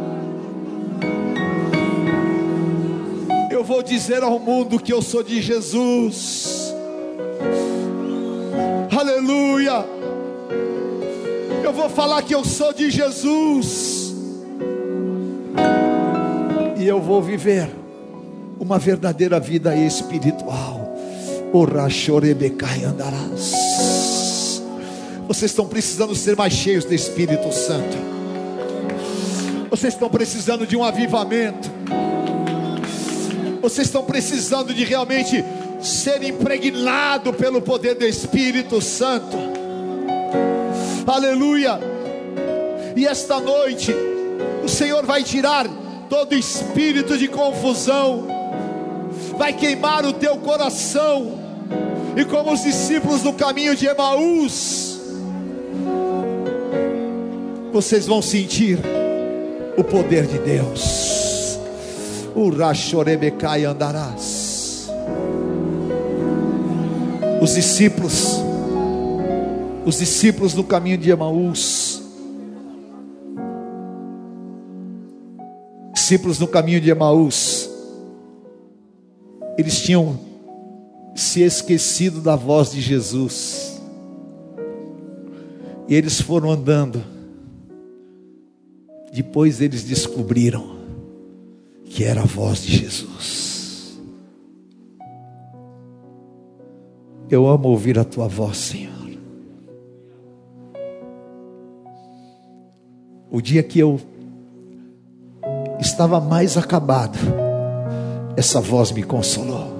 Eu 3.51 3.63
vou 3.63 3.81
dizer 3.81 4.23
ao 4.23 4.39
mundo 4.39 4.79
que 4.79 4.91
eu 4.91 5.01
sou 5.01 5.23
de 5.23 5.41
Jesus. 5.41 6.73
Aleluia. 8.95 9.85
Eu 11.63 11.71
vou 11.71 11.89
falar 11.89 12.21
que 12.23 12.35
eu 12.35 12.43
sou 12.43 12.73
de 12.73 12.91
Jesus. 12.91 14.13
E 16.77 16.85
eu 16.85 16.99
vou 16.99 17.21
viver 17.21 17.82
uma 18.63 18.79
verdadeira 18.79 19.39
vida 19.41 19.75
espiritual. 19.75 20.95
Vocês 25.27 25.51
estão 25.51 25.67
precisando 25.67 26.15
ser 26.15 26.35
mais 26.35 26.53
cheios 26.53 26.85
do 26.85 26.93
Espírito 26.93 27.51
Santo. 27.51 27.97
Vocês 29.69 29.93
estão 29.93 30.09
precisando 30.09 30.65
de 30.65 30.77
um 30.77 30.83
avivamento. 30.83 31.69
Vocês 33.61 33.87
estão 33.87 34.03
precisando 34.03 34.73
de 34.73 34.85
realmente 34.85 35.43
ser 35.81 36.23
impregnado 36.23 37.33
pelo 37.33 37.61
poder 37.61 37.95
do 37.95 38.05
Espírito 38.05 38.81
Santo. 38.81 39.37
Aleluia. 41.05 41.79
E 42.95 43.05
esta 43.05 43.39
noite 43.39 43.93
o 44.63 44.69
Senhor 44.69 45.05
vai 45.05 45.21
tirar 45.21 45.67
todo 46.09 46.33
espírito 46.33 47.17
de 47.17 47.27
confusão 47.27 48.42
vai 49.43 49.51
queimar 49.51 50.05
o 50.05 50.13
teu 50.13 50.37
coração, 50.37 51.37
e 52.15 52.23
como 52.23 52.53
os 52.53 52.63
discípulos 52.63 53.23
no 53.23 53.33
caminho 53.33 53.75
de 53.75 53.85
Emaús, 53.85 55.01
vocês 57.73 58.07
vão 58.07 58.21
sentir 58.21 58.79
o 59.75 59.83
poder 59.83 60.27
de 60.27 60.37
Deus. 60.39 61.59
O 62.33 62.51
Rachorebecai 62.51 63.65
andarás. 63.65 64.87
Os 67.41 67.55
discípulos, 67.55 68.39
os 69.85 69.97
discípulos 69.97 70.53
no 70.53 70.63
caminho 70.63 70.97
de 70.97 71.11
Emaús, 71.11 72.01
discípulos 75.93 76.39
no 76.39 76.47
caminho 76.47 76.79
de 76.79 76.89
Emaús, 76.89 77.62
eles 79.57 79.81
tinham 79.81 80.19
se 81.15 81.41
esquecido 81.41 82.21
da 82.21 82.35
voz 82.35 82.71
de 82.71 82.81
Jesus. 82.81 83.81
E 85.87 85.95
eles 85.95 86.19
foram 86.19 86.51
andando. 86.51 87.03
Depois 89.11 89.61
eles 89.61 89.83
descobriram 89.83 90.77
que 91.85 92.03
era 92.03 92.21
a 92.21 92.25
voz 92.25 92.63
de 92.63 92.77
Jesus. 92.77 93.99
Eu 97.29 97.47
amo 97.47 97.69
ouvir 97.69 97.99
a 97.99 98.03
tua 98.03 98.27
voz, 98.27 98.57
Senhor. 98.57 98.93
O 103.29 103.41
dia 103.41 103.63
que 103.63 103.79
eu 103.79 103.99
estava 105.79 106.19
mais 106.19 106.57
acabado, 106.57 107.17
essa 108.35 108.59
voz 108.59 108.91
me 108.91 109.03
consolou. 109.03 109.71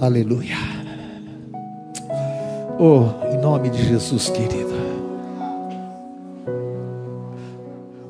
Aleluia. 0.00 0.56
Oh, 2.78 3.32
em 3.32 3.38
nome 3.38 3.70
de 3.70 3.82
Jesus, 3.84 4.28
querido. 4.28 4.74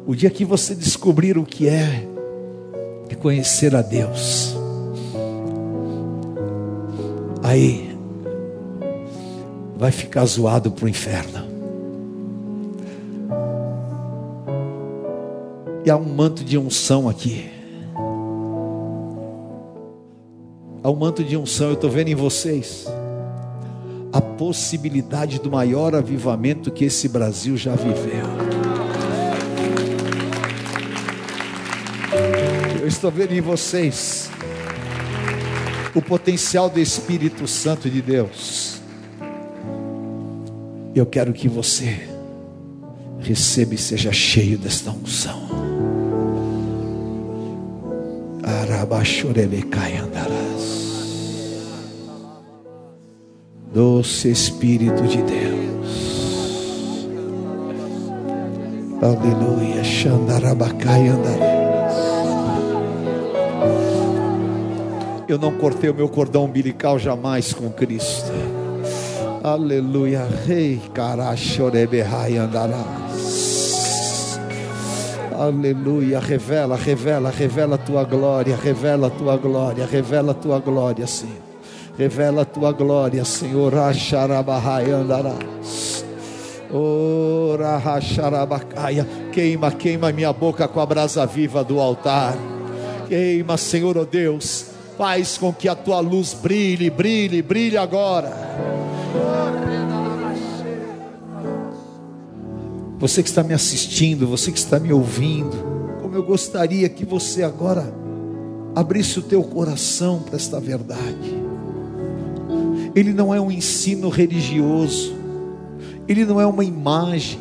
O 0.07 0.15
dia 0.15 0.31
que 0.31 0.45
você 0.45 0.75
descobrir 0.75 1.39
o 1.39 1.45
que 1.45 1.69
é 1.69 2.09
conhecer 3.25 3.75
a 3.75 3.81
Deus, 3.81 4.55
aí 7.43 7.97
vai 9.79 9.91
ficar 9.91 10.27
zoado 10.27 10.71
para 10.71 10.85
o 10.85 10.89
inferno. 10.91 11.54
E 15.85 15.91
há 15.91 15.97
um 15.97 16.15
manto 16.15 16.43
de 16.43 16.57
unção 16.57 17.09
aqui. 17.09 17.51
Há 20.83 20.91
um 20.91 20.97
manto 20.97 21.23
de 21.23 21.37
unção, 21.37 21.69
eu 21.69 21.75
estou 21.75 21.91
vendo 21.91 22.09
em 22.09 22.15
vocês 22.15 22.87
a 24.13 24.21
possibilidade 24.21 25.41
do 25.41 25.51
maior 25.51 25.95
avivamento 25.95 26.71
que 26.71 26.85
esse 26.85 27.09
Brasil 27.09 27.57
já 27.57 27.75
viveu. 27.75 28.25
Eu 32.81 32.87
estou 32.87 33.11
vendo 33.11 33.33
em 33.33 33.41
vocês 33.41 34.31
o 35.95 36.01
potencial 36.01 36.71
do 36.71 36.79
Espírito 36.79 37.47
Santo 37.49 37.91
de 37.91 38.01
Deus. 38.01 38.81
Eu 40.95 41.05
quero 41.05 41.33
que 41.33 41.49
você 41.49 42.09
receba 43.19 43.75
e 43.75 43.79
seja 43.79 44.13
cheio 44.13 44.57
desta 44.57 44.91
unção. 44.91 45.64
Doce 53.73 54.31
Espírito 54.31 55.03
de 55.03 55.23
Deus. 55.23 57.09
Aleluia. 59.03 59.83
Xandarabacai. 59.83 61.09
Eu 65.27 65.39
não 65.39 65.53
cortei 65.59 65.91
o 65.91 65.95
meu 65.95 66.09
cordão 66.09 66.45
umbilical 66.45 66.99
jamais 66.99 67.53
com 67.53 67.69
Cristo. 67.71 68.33
Aleluia. 69.43 70.27
Rei 70.47 70.81
carachorebehai 70.95 72.37
andarás. 72.37 73.04
Aleluia. 75.45 76.19
Revela, 76.21 76.77
revela, 76.77 77.31
revela 77.31 77.75
a 77.75 77.79
tua 77.79 78.05
glória, 78.05 78.57
revela 78.57 79.09
a 79.09 79.11
tua 79.11 79.37
glória, 79.37 79.87
revela 79.87 80.33
a 80.33 80.35
tua 80.35 80.59
glória, 80.59 81.07
Senhor. 81.07 81.43
Revela 81.99 82.43
a 82.43 82.45
tua 82.45 82.73
glória, 82.73 83.25
Senhor. 83.25 83.75
Acharabahai 83.75 84.91
andarás. 84.91 86.05
Ora, 86.73 87.77
racharabacaia. 87.77 89.07
Queima, 89.33 89.71
queima 89.71 90.11
minha 90.13 90.33
boca 90.33 90.67
com 90.67 90.81
a 90.81 90.87
brasa 90.87 91.25
viva 91.27 91.63
do 91.63 91.79
altar. 91.79 92.37
Queima, 93.07 93.57
Senhor, 93.57 93.97
oh 93.97 94.05
Deus. 94.05 94.71
Faz 94.97 95.37
com 95.39 95.53
que 95.53 95.69
a 95.69 95.75
tua 95.75 96.01
luz 96.01 96.35
brilhe, 96.35 96.89
brilhe, 96.89 97.43
brilhe 97.43 97.77
agora. 97.77 98.33
Você 103.05 103.23
que 103.23 103.29
está 103.29 103.43
me 103.43 103.53
assistindo, 103.53 104.27
você 104.27 104.51
que 104.51 104.57
está 104.57 104.81
me 104.81 104.91
ouvindo, 104.91 105.55
como 106.01 106.15
eu 106.15 106.23
gostaria 106.23 106.89
que 106.89 107.05
você 107.05 107.43
agora 107.43 107.95
abrisse 108.75 109.19
o 109.19 109.23
teu 109.23 109.43
coração 109.43 110.21
para 110.21 110.37
esta 110.37 110.59
verdade. 110.59 111.37
Ele 112.95 113.13
não 113.13 113.35
é 113.35 113.39
um 113.39 113.51
ensino 113.51 114.09
religioso, 114.09 115.15
ele 116.09 116.25
não 116.25 116.41
é 116.41 116.47
uma 116.47 116.65
imagem, 116.65 117.41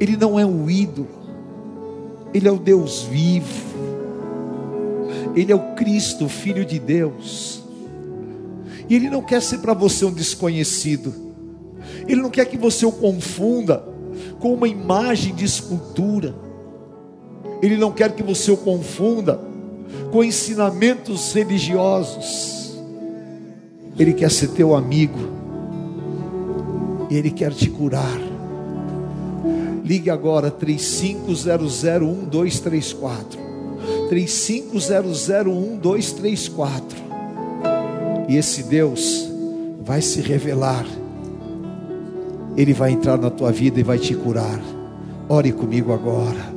ele 0.00 0.16
não 0.16 0.36
é 0.36 0.44
um 0.44 0.68
ídolo, 0.68 1.06
ele 2.34 2.48
é 2.48 2.50
o 2.50 2.58
Deus 2.58 3.04
vivo, 3.04 3.54
ele 5.36 5.52
é 5.52 5.54
o 5.54 5.76
Cristo, 5.76 6.28
Filho 6.28 6.64
de 6.64 6.80
Deus, 6.80 7.62
e 8.88 8.96
ele 8.96 9.08
não 9.08 9.22
quer 9.22 9.40
ser 9.40 9.58
para 9.58 9.74
você 9.74 10.04
um 10.04 10.12
desconhecido, 10.12 11.14
ele 12.08 12.20
não 12.20 12.30
quer 12.30 12.46
que 12.46 12.58
você 12.58 12.84
o 12.84 12.90
confunda 12.90 13.91
com 14.42 14.52
uma 14.54 14.66
imagem 14.66 15.32
de 15.34 15.44
escultura. 15.44 16.34
Ele 17.62 17.76
não 17.76 17.92
quer 17.92 18.12
que 18.12 18.24
você 18.24 18.50
o 18.50 18.56
confunda 18.56 19.38
com 20.10 20.24
ensinamentos 20.24 21.32
religiosos. 21.32 22.76
Ele 23.96 24.12
quer 24.12 24.32
ser 24.32 24.48
teu 24.48 24.74
amigo. 24.74 25.20
Ele 27.08 27.30
quer 27.30 27.52
te 27.52 27.70
curar. 27.70 28.20
Ligue 29.84 30.10
agora 30.10 30.50
35001234. 30.50 33.38
35001234. 34.10 36.82
E 38.28 38.36
esse 38.36 38.64
Deus 38.64 39.30
vai 39.84 40.02
se 40.02 40.20
revelar 40.20 40.84
ele 42.56 42.72
vai 42.72 42.92
entrar 42.92 43.18
na 43.18 43.30
tua 43.30 43.50
vida 43.50 43.80
e 43.80 43.82
vai 43.82 43.98
te 43.98 44.14
curar. 44.14 44.60
Ore 45.28 45.52
comigo 45.52 45.92
agora. 45.92 46.52